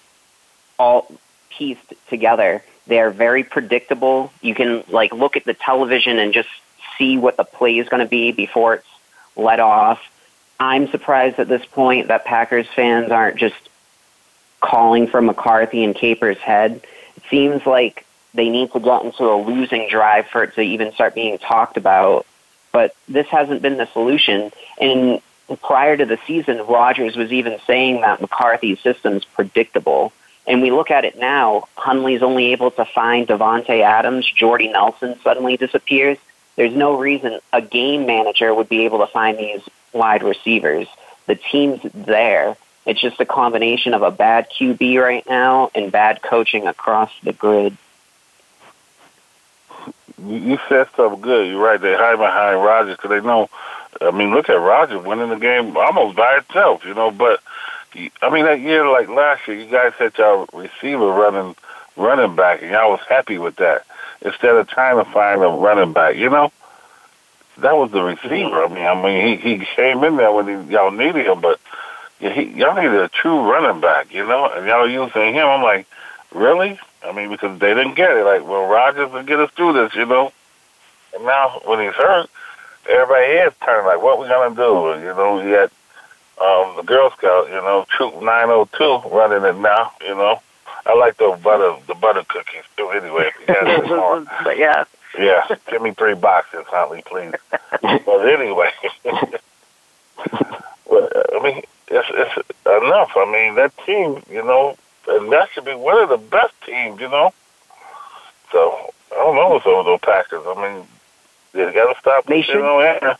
all 0.77 1.09
pieced 1.49 1.93
together. 2.09 2.61
They 2.87 2.99
are 2.99 3.09
very 3.09 3.45
predictable. 3.45 4.29
You 4.41 4.53
can 4.53 4.83
like 4.89 5.13
look 5.13 5.37
at 5.37 5.45
the 5.45 5.53
television 5.53 6.19
and 6.19 6.33
just 6.33 6.49
see 6.97 7.17
what 7.17 7.37
the 7.37 7.45
play 7.45 7.77
is 7.77 7.87
going 7.87 8.03
to 8.03 8.09
be 8.09 8.33
before 8.33 8.73
it's 8.73 8.87
let 9.37 9.61
off. 9.61 10.01
I'm 10.59 10.89
surprised 10.89 11.39
at 11.39 11.47
this 11.47 11.65
point 11.65 12.09
that 12.09 12.25
Packers 12.25 12.67
fans 12.75 13.09
aren't 13.09 13.37
just 13.37 13.69
calling 14.63 15.07
for 15.07 15.21
McCarthy 15.21 15.83
and 15.83 15.93
Capers' 15.93 16.37
head. 16.37 16.81
It 17.17 17.23
seems 17.29 17.65
like 17.65 18.05
they 18.33 18.49
need 18.49 18.71
to 18.71 18.79
get 18.79 19.03
into 19.03 19.25
a 19.25 19.35
losing 19.35 19.89
drive 19.89 20.27
for 20.27 20.43
it 20.43 20.55
to 20.55 20.61
even 20.61 20.93
start 20.93 21.13
being 21.13 21.37
talked 21.37 21.77
about. 21.77 22.25
But 22.71 22.95
this 23.07 23.27
hasn't 23.27 23.61
been 23.61 23.77
the 23.77 23.87
solution. 23.87 24.51
And 24.79 25.21
prior 25.61 25.97
to 25.97 26.05
the 26.05 26.17
season, 26.25 26.65
Rodgers 26.65 27.15
was 27.15 27.31
even 27.31 27.59
saying 27.67 28.01
that 28.01 28.21
McCarthy's 28.21 28.79
system's 28.79 29.25
predictable. 29.25 30.13
And 30.47 30.61
we 30.61 30.71
look 30.71 30.89
at 30.89 31.05
it 31.05 31.19
now, 31.19 31.67
Hundley's 31.75 32.23
only 32.23 32.51
able 32.53 32.71
to 32.71 32.85
find 32.85 33.27
Davante 33.27 33.81
Adams, 33.81 34.29
Jordy 34.29 34.69
Nelson 34.69 35.19
suddenly 35.23 35.57
disappears. 35.57 36.17
There's 36.55 36.73
no 36.73 36.97
reason 36.97 37.39
a 37.51 37.61
game 37.61 38.05
manager 38.05 38.53
would 38.53 38.69
be 38.69 38.85
able 38.85 38.99
to 38.99 39.07
find 39.07 39.37
these 39.37 39.61
wide 39.91 40.23
receivers. 40.23 40.87
The 41.27 41.35
team's 41.35 41.81
there. 41.93 42.57
It's 42.85 43.01
just 43.01 43.19
a 43.19 43.25
combination 43.25 43.93
of 43.93 44.01
a 44.01 44.11
bad 44.11 44.47
QB 44.49 45.01
right 45.01 45.27
now 45.27 45.71
and 45.73 45.91
bad 45.91 46.21
coaching 46.21 46.67
across 46.67 47.11
the 47.23 47.33
grid. 47.33 47.77
You 50.25 50.59
said 50.69 50.87
something 50.95 51.21
good. 51.21 51.47
You're 51.47 51.63
right. 51.63 51.79
They 51.79 51.93
hide 51.93 52.17
behind 52.17 52.63
Rodgers 52.63 52.97
because 52.97 53.09
they 53.09 53.25
know. 53.25 53.49
I 54.01 54.11
mean, 54.11 54.31
look 54.31 54.49
at 54.49 54.53
Rodgers 54.53 55.03
winning 55.03 55.29
the 55.29 55.37
game 55.37 55.75
almost 55.77 56.15
by 56.17 56.37
itself, 56.37 56.85
you 56.85 56.93
know. 56.93 57.11
But 57.11 57.41
I 58.21 58.29
mean, 58.29 58.45
that 58.45 58.59
year, 58.59 58.87
like 58.89 59.07
last 59.07 59.47
year, 59.47 59.57
you 59.57 59.69
guys 59.69 59.93
had 59.97 60.17
your 60.17 60.47
receiver 60.53 61.07
running 61.07 61.55
running 61.95 62.35
back, 62.35 62.61
and 62.61 62.71
y'all 62.71 62.91
was 62.91 63.01
happy 63.07 63.37
with 63.37 63.55
that 63.57 63.85
instead 64.21 64.55
of 64.55 64.67
trying 64.67 65.03
to 65.03 65.09
find 65.11 65.41
a 65.41 65.47
running 65.47 65.93
back. 65.93 66.15
You 66.15 66.29
know, 66.29 66.51
that 67.59 67.75
was 67.75 67.91
the 67.91 68.01
receiver. 68.01 68.63
I 68.63 68.67
mean, 68.67 68.85
I 68.85 69.01
mean, 69.01 69.37
he 69.37 69.57
he 69.57 69.65
came 69.75 70.03
in 70.03 70.17
there 70.17 70.31
when 70.31 70.47
he, 70.47 70.73
y'all 70.73 70.91
needed 70.91 71.25
him, 71.25 71.41
but 71.41 71.59
he, 72.31 72.43
y'all 72.59 72.75
needed 72.75 72.99
a 72.99 73.09
true 73.09 73.49
running 73.49 73.81
back, 73.81 74.13
you 74.13 74.25
know, 74.25 74.49
and 74.49 74.65
y'all 74.67 74.89
using 74.89 75.33
him. 75.33 75.47
I'm 75.47 75.61
like, 75.61 75.87
really? 76.33 76.79
I 77.03 77.11
mean, 77.11 77.29
because 77.29 77.59
they 77.59 77.73
didn't 77.73 77.95
get 77.95 78.11
it. 78.11 78.23
Like, 78.23 78.47
well, 78.47 78.65
Rodgers 78.67 79.11
will 79.11 79.23
get 79.23 79.39
us 79.39 79.51
through 79.51 79.73
this, 79.73 79.95
you 79.95 80.05
know. 80.05 80.31
And 81.13 81.25
now 81.25 81.61
when 81.65 81.79
he's 81.79 81.93
hurt, 81.93 82.29
everybody 82.89 83.25
is 83.25 83.53
turning 83.63 83.85
like, 83.85 84.01
what 84.01 84.19
we 84.19 84.27
gonna 84.27 84.55
do? 84.55 85.01
You 85.05 85.13
know, 85.13 85.41
we 85.43 85.51
got 85.51 85.71
um, 86.41 86.75
the 86.77 86.83
Girl 86.83 87.11
Scout, 87.11 87.47
you 87.47 87.55
know, 87.55 87.85
Troop 87.89 88.21
902 88.21 89.09
running 89.09 89.43
it 89.43 89.59
now, 89.59 89.91
you 90.01 90.15
know. 90.15 90.41
I 90.85 90.95
like 90.95 91.17
the 91.17 91.37
butter, 91.41 91.75
the 91.87 91.95
butter 91.95 92.23
cookies 92.27 92.63
too. 92.75 92.89
Anyway, 92.89 93.29
if 93.29 93.39
you 93.39 93.53
guys 93.53 94.27
but 94.43 94.57
yeah. 94.57 94.85
Yeah, 95.17 95.45
give 95.69 95.81
me 95.81 95.91
three 95.91 96.15
boxes, 96.15 96.65
Huntley, 96.67 97.03
please. 97.05 97.33
but 97.81 98.27
anyway, 98.27 98.71
but, 99.03 99.43
I 100.89 101.39
mean, 101.43 101.61
it's, 101.87 102.07
it's 102.11 102.49
enough. 102.65 103.11
I 103.15 103.31
mean, 103.31 103.55
that 103.55 103.73
team, 103.85 104.23
you 104.29 104.43
know, 104.43 104.77
and 105.07 105.31
that 105.31 105.49
should 105.51 105.65
be 105.65 105.75
one 105.75 106.01
of 106.01 106.09
the 106.09 106.17
best 106.17 106.53
teams, 106.65 106.99
you 106.99 107.09
know. 107.09 107.33
So 108.51 108.93
I 109.11 109.15
don't 109.15 109.35
know 109.35 109.49
what's 109.49 109.65
over 109.65 109.83
those 109.83 109.99
Packers. 109.99 110.43
I 110.45 110.55
mean, 110.55 110.87
they 111.53 111.73
got 111.73 111.93
to 111.93 111.99
stop. 111.99 112.25
They 112.25 112.41
should. 112.41 112.59
Know, 112.59 113.15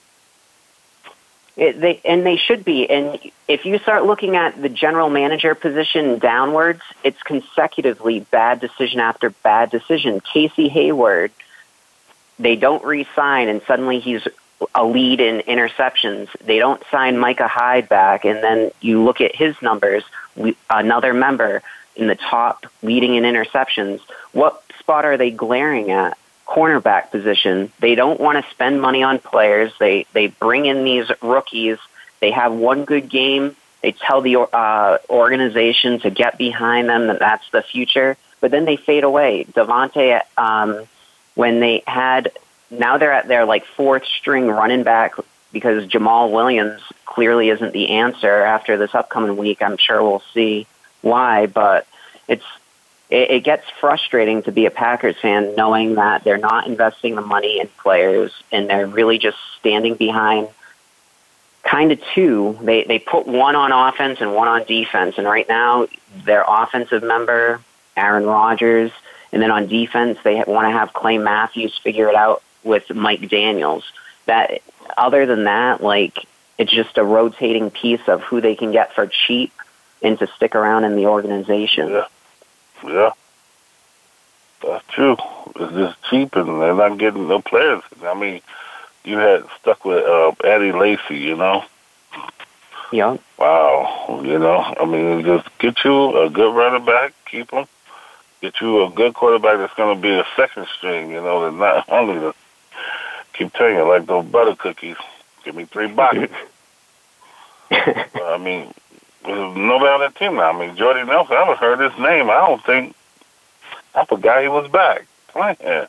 it, 1.55 1.79
they 1.79 2.01
and 2.03 2.25
they 2.25 2.37
should 2.37 2.65
be. 2.65 2.89
And 2.89 3.19
if 3.47 3.65
you 3.65 3.77
start 3.79 4.05
looking 4.05 4.35
at 4.35 4.59
the 4.59 4.69
general 4.69 5.09
manager 5.09 5.53
position 5.53 6.17
downwards, 6.19 6.81
it's 7.03 7.21
consecutively 7.21 8.21
bad 8.21 8.59
decision 8.59 8.99
after 8.99 9.29
bad 9.29 9.69
decision. 9.69 10.19
Casey 10.19 10.67
Hayward, 10.69 11.31
they 12.39 12.55
don't 12.55 12.83
re-sign, 12.83 13.49
and 13.49 13.61
suddenly 13.67 13.99
he's 13.99 14.27
a 14.73 14.83
lead 14.85 15.19
in 15.19 15.39
interceptions. 15.41 16.29
They 16.39 16.59
don't 16.59 16.81
sign 16.91 17.17
Micah 17.17 17.47
Hyde 17.47 17.89
back, 17.89 18.25
and 18.25 18.43
then 18.43 18.71
you 18.81 19.03
look 19.03 19.21
at 19.21 19.35
his 19.35 19.59
numbers. 19.61 20.03
We, 20.35 20.55
another 20.69 21.13
member 21.13 21.61
in 21.95 22.07
the 22.07 22.15
top 22.15 22.65
leading 22.81 23.15
in 23.15 23.23
interceptions. 23.23 24.01
What 24.31 24.63
spot 24.79 25.05
are 25.05 25.17
they 25.17 25.31
glaring 25.31 25.91
at? 25.91 26.17
Cornerback 26.47 27.09
position. 27.09 27.71
They 27.79 27.95
don't 27.95 28.19
want 28.19 28.43
to 28.43 28.51
spend 28.51 28.81
money 28.81 29.01
on 29.01 29.19
players. 29.19 29.71
They 29.79 30.05
they 30.13 30.27
bring 30.27 30.65
in 30.65 30.83
these 30.83 31.09
rookies. 31.21 31.77
They 32.19 32.31
have 32.31 32.53
one 32.53 32.85
good 32.85 33.09
game 33.09 33.55
They 33.83 33.91
tell 33.91 34.21
the 34.21 34.37
uh, 34.37 34.97
organization 35.09 35.99
to 35.99 36.09
get 36.09 36.37
behind 36.37 36.87
them 36.87 37.07
that 37.07 37.19
that's 37.19 37.47
the 37.51 37.61
future, 37.61 38.17
but 38.39 38.49
then 38.49 38.63
they 38.63 38.77
fade 38.77 39.03
away. 39.03 39.45
Davante, 39.51 40.21
um, 40.37 40.87
when 41.35 41.59
they 41.59 41.83
had 41.85 42.31
now 42.79 42.97
they're 42.97 43.13
at 43.13 43.27
their 43.27 43.45
like 43.45 43.65
fourth 43.65 44.05
string 44.05 44.47
running 44.47 44.83
back 44.83 45.15
because 45.51 45.85
Jamaal 45.87 46.31
Williams 46.31 46.81
clearly 47.05 47.49
isn't 47.49 47.73
the 47.73 47.89
answer 47.89 48.41
after 48.41 48.77
this 48.77 48.93
upcoming 48.95 49.37
week. 49.37 49.61
I'm 49.61 49.77
sure 49.77 50.01
we'll 50.01 50.23
see 50.33 50.67
why, 51.01 51.45
but 51.45 51.87
it's 52.27 52.45
it, 53.09 53.29
it 53.29 53.43
gets 53.43 53.63
frustrating 53.79 54.43
to 54.43 54.51
be 54.51 54.65
a 54.65 54.71
Packers 54.71 55.17
fan 55.21 55.55
knowing 55.55 55.95
that 55.95 56.23
they're 56.23 56.37
not 56.37 56.67
investing 56.67 57.15
the 57.15 57.21
money 57.21 57.59
in 57.59 57.67
players 57.67 58.31
and 58.51 58.69
they're 58.69 58.87
really 58.87 59.19
just 59.19 59.37
standing 59.59 59.95
behind 59.95 60.47
kind 61.63 61.91
of 61.91 61.99
two. 62.13 62.57
They 62.61 62.83
they 62.83 62.99
put 62.99 63.27
one 63.27 63.55
on 63.55 63.71
offense 63.71 64.19
and 64.21 64.33
one 64.33 64.47
on 64.47 64.65
defense, 64.65 65.15
and 65.17 65.25
right 65.25 65.47
now 65.47 65.87
their 66.25 66.43
offensive 66.47 67.03
member 67.03 67.61
Aaron 67.95 68.25
Rodgers, 68.25 68.91
and 69.31 69.41
then 69.41 69.51
on 69.51 69.67
defense 69.67 70.17
they 70.23 70.43
want 70.45 70.67
to 70.67 70.71
have 70.71 70.93
Clay 70.93 71.17
Matthews 71.17 71.77
figure 71.77 72.09
it 72.09 72.15
out 72.15 72.41
with 72.63 72.89
Mike 72.93 73.29
Daniels. 73.29 73.83
That 74.25 74.61
other 74.97 75.25
than 75.25 75.45
that, 75.45 75.83
like 75.83 76.17
it's 76.57 76.71
just 76.71 76.97
a 76.97 77.03
rotating 77.03 77.69
piece 77.71 78.07
of 78.07 78.21
who 78.21 78.41
they 78.41 78.55
can 78.55 78.71
get 78.71 78.93
for 78.93 79.07
cheap 79.07 79.51
and 80.01 80.19
to 80.19 80.27
stick 80.35 80.55
around 80.55 80.83
in 80.83 80.95
the 80.95 81.07
organization. 81.07 81.89
Yeah. 81.89 82.05
Yeah. 82.85 83.11
That's 84.61 84.85
true. 84.87 85.17
It's 85.55 85.73
just 85.73 86.03
cheap 86.09 86.35
and 86.35 86.61
they're 86.61 86.75
not 86.75 86.97
getting 86.97 87.27
no 87.27 87.41
players. 87.41 87.83
I 88.03 88.13
mean, 88.13 88.41
you 89.03 89.17
had 89.17 89.45
stuck 89.59 89.83
with 89.83 90.03
uh, 90.05 90.31
Eddie 90.43 90.71
Lacy, 90.71 91.17
you 91.17 91.35
know? 91.35 91.65
Yeah. 92.91 93.17
Wow. 93.37 94.21
You 94.23 94.39
know, 94.39 94.59
I 94.79 94.85
mean, 94.85 95.25
just 95.25 95.57
get 95.57 95.83
you 95.83 96.17
a 96.21 96.29
good 96.29 96.55
running 96.55 96.85
back, 96.85 97.13
keep 97.25 97.51
him. 97.51 97.65
Get 98.41 98.59
you 98.61 98.83
a 98.83 98.89
good 98.89 99.13
quarterback 99.13 99.57
that's 99.57 99.73
going 99.73 99.95
to 99.95 100.01
be 100.01 100.13
a 100.13 100.25
second 100.35 100.67
string, 100.77 101.09
you 101.09 101.21
know, 101.21 101.43
that's 101.43 101.87
not 101.87 101.89
only 101.89 102.19
the, 102.19 102.35
keep 103.33 103.53
telling 103.53 103.75
you, 103.75 103.87
like 103.87 104.05
those 104.05 104.25
butter 104.25 104.55
cookies. 104.55 104.97
Give 105.43 105.55
me 105.55 105.65
three 105.65 105.87
boxes. 105.87 106.29
I 107.71 108.37
mean, 108.39 108.73
there's 109.25 109.57
nobody 109.57 109.89
on 109.89 109.99
that 110.01 110.15
team 110.15 110.35
now. 110.35 110.51
I 110.51 110.59
mean, 110.59 110.75
Jordy 110.75 111.03
Nelson, 111.03 111.35
I 111.35 111.39
haven't 111.39 111.57
heard 111.57 111.79
his 111.79 111.97
name. 111.99 112.29
I 112.29 112.47
don't 112.47 112.63
think, 112.63 112.95
I 113.95 114.05
forgot 114.05 114.41
he 114.41 114.47
was 114.47 114.69
back 114.71 115.05
playing. 115.27 115.87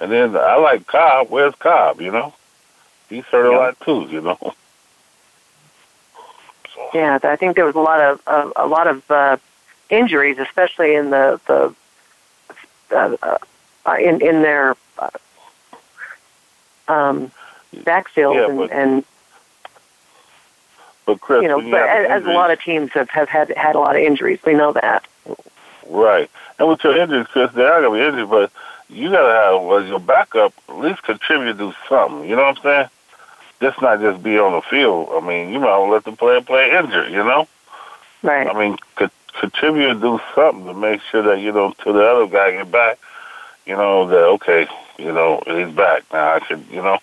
And 0.00 0.10
then 0.10 0.36
I 0.36 0.56
like 0.56 0.86
Cobb. 0.86 1.30
Where's 1.30 1.54
Cobb, 1.54 2.00
you 2.00 2.10
know? 2.10 2.34
He's 3.08 3.24
hurt 3.24 3.46
a 3.46 3.56
lot 3.56 3.80
too, 3.80 4.08
you 4.10 4.20
know? 4.20 4.38
So. 6.74 6.90
Yeah, 6.94 7.18
I 7.22 7.36
think 7.36 7.56
there 7.56 7.66
was 7.66 7.74
a 7.74 7.80
lot 7.80 8.00
of 8.00 8.20
uh, 8.26 8.50
a 8.56 8.66
lot 8.66 8.86
of 8.86 9.10
uh, 9.10 9.36
injuries, 9.90 10.38
especially 10.38 10.94
in 10.94 11.10
the 11.10 11.38
the 11.46 11.74
uh, 12.90 13.16
uh, 13.86 13.96
in 14.00 14.22
in 14.22 14.40
their 14.40 14.76
uh, 14.98 15.10
um, 16.92 17.30
backfield 17.84 18.36
yeah, 18.36 18.48
and, 18.48 18.58
but, 18.58 18.70
and 18.70 19.04
but 21.06 21.20
Chris, 21.20 21.42
you 21.42 21.48
know, 21.48 21.60
but 21.60 21.82
as, 21.82 22.22
as 22.22 22.24
a 22.24 22.30
lot 22.30 22.50
of 22.50 22.60
teams 22.60 22.92
have, 22.92 23.10
have 23.10 23.28
had 23.28 23.48
had 23.56 23.74
a 23.74 23.78
lot 23.78 23.96
of 23.96 24.02
injuries, 24.02 24.38
we 24.46 24.54
know 24.54 24.72
that. 24.72 25.04
Right. 25.88 26.30
And 26.58 26.68
with 26.68 26.84
your 26.84 26.96
injuries, 26.96 27.26
Chris, 27.26 27.50
they 27.52 27.64
are 27.64 27.80
to 27.80 27.90
be 27.90 28.00
injured, 28.00 28.30
but 28.30 28.52
you 28.88 29.10
got 29.10 29.26
to 29.26 29.34
have 29.34 29.62
well, 29.62 29.84
your 29.84 30.00
backup 30.00 30.52
at 30.68 30.78
least 30.78 31.02
contribute 31.02 31.58
to 31.58 31.74
something. 31.88 32.28
You 32.28 32.36
know 32.36 32.42
what 32.42 32.58
I'm 32.58 32.62
saying? 32.62 32.88
Just 33.60 33.82
not 33.82 34.00
just 34.00 34.22
be 34.22 34.38
on 34.38 34.52
the 34.52 34.62
field. 34.62 35.08
I 35.12 35.20
mean, 35.20 35.52
you 35.52 35.60
might 35.60 35.76
let 35.88 36.04
the 36.04 36.12
player 36.12 36.40
play 36.40 36.70
injured, 36.76 37.10
you 37.10 37.24
know? 37.24 37.48
Right. 38.22 38.46
I 38.46 38.58
mean, 38.58 38.76
co- 38.96 39.10
contribute 39.40 40.00
do 40.00 40.20
something 40.34 40.66
to 40.66 40.74
make 40.74 41.00
sure 41.10 41.22
that, 41.22 41.40
you 41.40 41.52
know, 41.52 41.74
till 41.82 41.94
the 41.94 42.04
other 42.04 42.26
guy 42.26 42.52
get 42.52 42.70
back, 42.70 42.98
you 43.66 43.76
know, 43.76 44.06
that, 44.08 44.24
okay, 44.24 44.68
you 44.98 45.12
know, 45.12 45.42
he's 45.46 45.74
back. 45.74 46.04
Now 46.12 46.34
I 46.34 46.40
could, 46.40 46.64
you 46.70 46.82
know. 46.82 46.98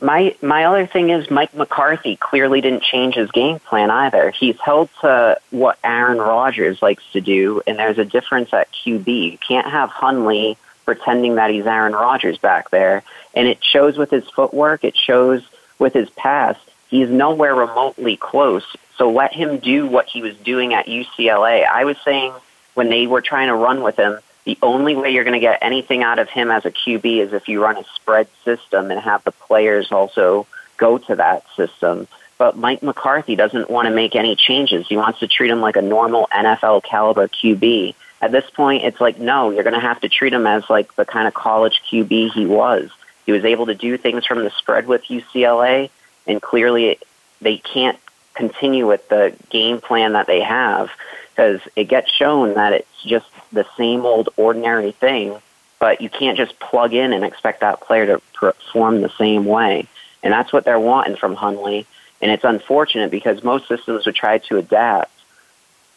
My 0.00 0.36
my 0.42 0.64
other 0.64 0.86
thing 0.86 1.08
is 1.08 1.30
Mike 1.30 1.54
McCarthy 1.54 2.16
clearly 2.16 2.60
didn't 2.60 2.82
change 2.82 3.14
his 3.14 3.30
game 3.30 3.58
plan 3.60 3.90
either. 3.90 4.30
He's 4.30 4.58
held 4.60 4.90
to 5.00 5.38
what 5.50 5.78
Aaron 5.82 6.18
Rodgers 6.18 6.82
likes 6.82 7.02
to 7.12 7.22
do, 7.22 7.62
and 7.66 7.78
there's 7.78 7.98
a 7.98 8.04
difference 8.04 8.52
at 8.52 8.70
QB. 8.72 9.32
You 9.32 9.38
can't 9.38 9.66
have 9.66 9.88
Hundley 9.88 10.58
pretending 10.84 11.36
that 11.36 11.50
he's 11.50 11.66
Aaron 11.66 11.94
Rodgers 11.94 12.36
back 12.36 12.70
there, 12.70 13.02
and 13.34 13.48
it 13.48 13.64
shows 13.64 13.96
with 13.96 14.10
his 14.10 14.28
footwork. 14.28 14.84
It 14.84 14.96
shows 14.96 15.42
with 15.78 15.94
his 15.94 16.10
pass. 16.10 16.56
He's 16.88 17.08
nowhere 17.08 17.54
remotely 17.54 18.16
close. 18.16 18.64
So 18.96 19.10
let 19.10 19.32
him 19.32 19.58
do 19.58 19.86
what 19.86 20.06
he 20.06 20.22
was 20.22 20.36
doing 20.36 20.74
at 20.74 20.86
UCLA. 20.86 21.66
I 21.66 21.84
was 21.84 21.96
saying 22.04 22.32
when 22.74 22.90
they 22.90 23.06
were 23.06 23.22
trying 23.22 23.48
to 23.48 23.54
run 23.54 23.82
with 23.82 23.96
him, 23.96 24.18
the 24.46 24.56
only 24.62 24.94
way 24.94 25.10
you're 25.10 25.24
going 25.24 25.34
to 25.34 25.40
get 25.40 25.58
anything 25.60 26.04
out 26.04 26.20
of 26.20 26.30
him 26.30 26.50
as 26.52 26.64
a 26.64 26.70
QB 26.70 27.04
is 27.18 27.32
if 27.32 27.48
you 27.48 27.62
run 27.62 27.76
a 27.76 27.84
spread 27.96 28.28
system 28.44 28.92
and 28.92 29.00
have 29.00 29.22
the 29.24 29.32
players 29.32 29.90
also 29.90 30.46
go 30.76 30.98
to 30.98 31.16
that 31.16 31.44
system. 31.56 32.06
But 32.38 32.56
Mike 32.56 32.82
McCarthy 32.82 33.34
doesn't 33.34 33.68
want 33.68 33.88
to 33.88 33.94
make 33.94 34.14
any 34.14 34.36
changes. 34.36 34.86
He 34.86 34.96
wants 34.96 35.18
to 35.18 35.26
treat 35.26 35.50
him 35.50 35.60
like 35.60 35.76
a 35.76 35.82
normal 35.82 36.28
NFL 36.32 36.84
caliber 36.84 37.26
QB. 37.26 37.96
At 38.22 38.30
this 38.30 38.48
point, 38.50 38.84
it's 38.84 39.00
like, 39.00 39.18
no, 39.18 39.50
you're 39.50 39.64
going 39.64 39.74
to 39.74 39.80
have 39.80 40.00
to 40.02 40.08
treat 40.08 40.32
him 40.32 40.46
as 40.46 40.68
like 40.70 40.94
the 40.94 41.04
kind 41.04 41.26
of 41.26 41.34
college 41.34 41.82
QB 41.90 42.30
he 42.30 42.46
was. 42.46 42.90
He 43.24 43.32
was 43.32 43.44
able 43.44 43.66
to 43.66 43.74
do 43.74 43.98
things 43.98 44.24
from 44.26 44.44
the 44.44 44.50
spread 44.50 44.86
with 44.86 45.02
UCLA, 45.04 45.90
and 46.26 46.40
clearly 46.40 46.98
they 47.40 47.58
can't 47.58 47.98
continue 48.34 48.86
with 48.86 49.08
the 49.08 49.34
game 49.50 49.80
plan 49.80 50.12
that 50.12 50.28
they 50.28 50.40
have 50.40 50.90
because 51.30 51.60
it 51.74 51.84
gets 51.84 52.10
shown 52.10 52.54
that 52.54 52.72
it's 52.72 53.02
just 53.02 53.26
the 53.52 53.66
same 53.76 54.04
old 54.04 54.28
ordinary 54.36 54.92
thing, 54.92 55.36
but 55.78 56.00
you 56.00 56.08
can't 56.08 56.36
just 56.36 56.58
plug 56.58 56.94
in 56.94 57.12
and 57.12 57.24
expect 57.24 57.60
that 57.60 57.80
player 57.80 58.06
to 58.06 58.22
perform 58.34 59.00
the 59.00 59.10
same 59.10 59.44
way. 59.44 59.86
And 60.22 60.32
that's 60.32 60.52
what 60.52 60.64
they're 60.64 60.80
wanting 60.80 61.16
from 61.16 61.34
Hundley. 61.34 61.86
And 62.20 62.30
it's 62.30 62.44
unfortunate 62.44 63.10
because 63.10 63.44
most 63.44 63.68
systems 63.68 64.06
would 64.06 64.14
try 64.14 64.38
to 64.38 64.56
adapt. 64.56 65.10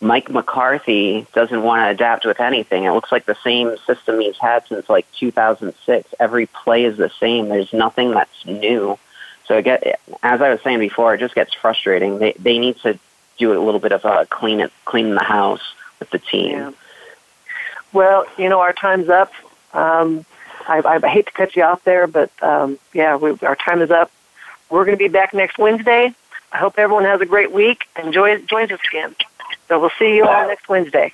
Mike 0.01 0.29
McCarthy 0.29 1.27
doesn't 1.33 1.61
want 1.61 1.81
to 1.81 1.89
adapt 1.89 2.25
with 2.25 2.39
anything. 2.39 2.85
It 2.85 2.91
looks 2.91 3.11
like 3.11 3.25
the 3.25 3.37
same 3.43 3.75
system 3.85 4.21
he's 4.21 4.37
had 4.37 4.65
since 4.67 4.89
like 4.89 5.09
2006. 5.13 6.13
Every 6.19 6.45
play 6.45 6.85
is 6.85 6.97
the 6.97 7.09
same. 7.19 7.49
There's 7.49 7.73
nothing 7.73 8.11
that's 8.11 8.45
new. 8.45 8.97
So 9.45 9.57
it 9.57 9.63
get, 9.63 9.99
as 10.23 10.41
I 10.41 10.51
was 10.51 10.61
saying 10.61 10.79
before, 10.79 11.13
it 11.15 11.19
just 11.19 11.35
gets 11.35 11.53
frustrating. 11.53 12.19
They 12.19 12.33
they 12.33 12.59
need 12.59 12.77
to 12.81 12.99
do 13.37 13.51
a 13.51 13.59
little 13.59 13.79
bit 13.79 13.91
of 13.91 14.05
a 14.05 14.27
clean 14.29 14.59
it, 14.59 14.71
clean 14.85 15.15
the 15.15 15.23
house 15.23 15.73
with 15.99 16.11
the 16.11 16.19
team. 16.19 16.51
Yeah. 16.51 16.71
Well, 17.93 18.25
you 18.37 18.49
know, 18.49 18.59
our 18.59 18.73
time's 18.73 19.09
up. 19.09 19.31
Um, 19.73 20.25
I, 20.67 20.81
I 20.85 21.07
hate 21.07 21.27
to 21.27 21.31
cut 21.31 21.55
you 21.55 21.63
off 21.63 21.83
there, 21.83 22.07
but 22.07 22.31
um, 22.43 22.77
yeah, 22.93 23.15
we, 23.15 23.31
our 23.41 23.55
time 23.55 23.81
is 23.81 23.91
up. 23.91 24.11
We're 24.69 24.85
going 24.85 24.97
to 24.97 25.03
be 25.03 25.07
back 25.07 25.33
next 25.33 25.57
Wednesday. 25.57 26.13
I 26.51 26.57
hope 26.57 26.77
everyone 26.77 27.05
has 27.05 27.21
a 27.21 27.25
great 27.25 27.51
week 27.51 27.85
and 27.95 28.13
join, 28.13 28.45
joins 28.47 28.71
us 28.71 28.79
again. 28.87 29.15
So 29.67 29.79
we'll 29.79 29.91
see 29.97 30.15
you 30.15 30.25
all 30.25 30.47
next 30.47 30.67
Wednesday. 30.69 31.13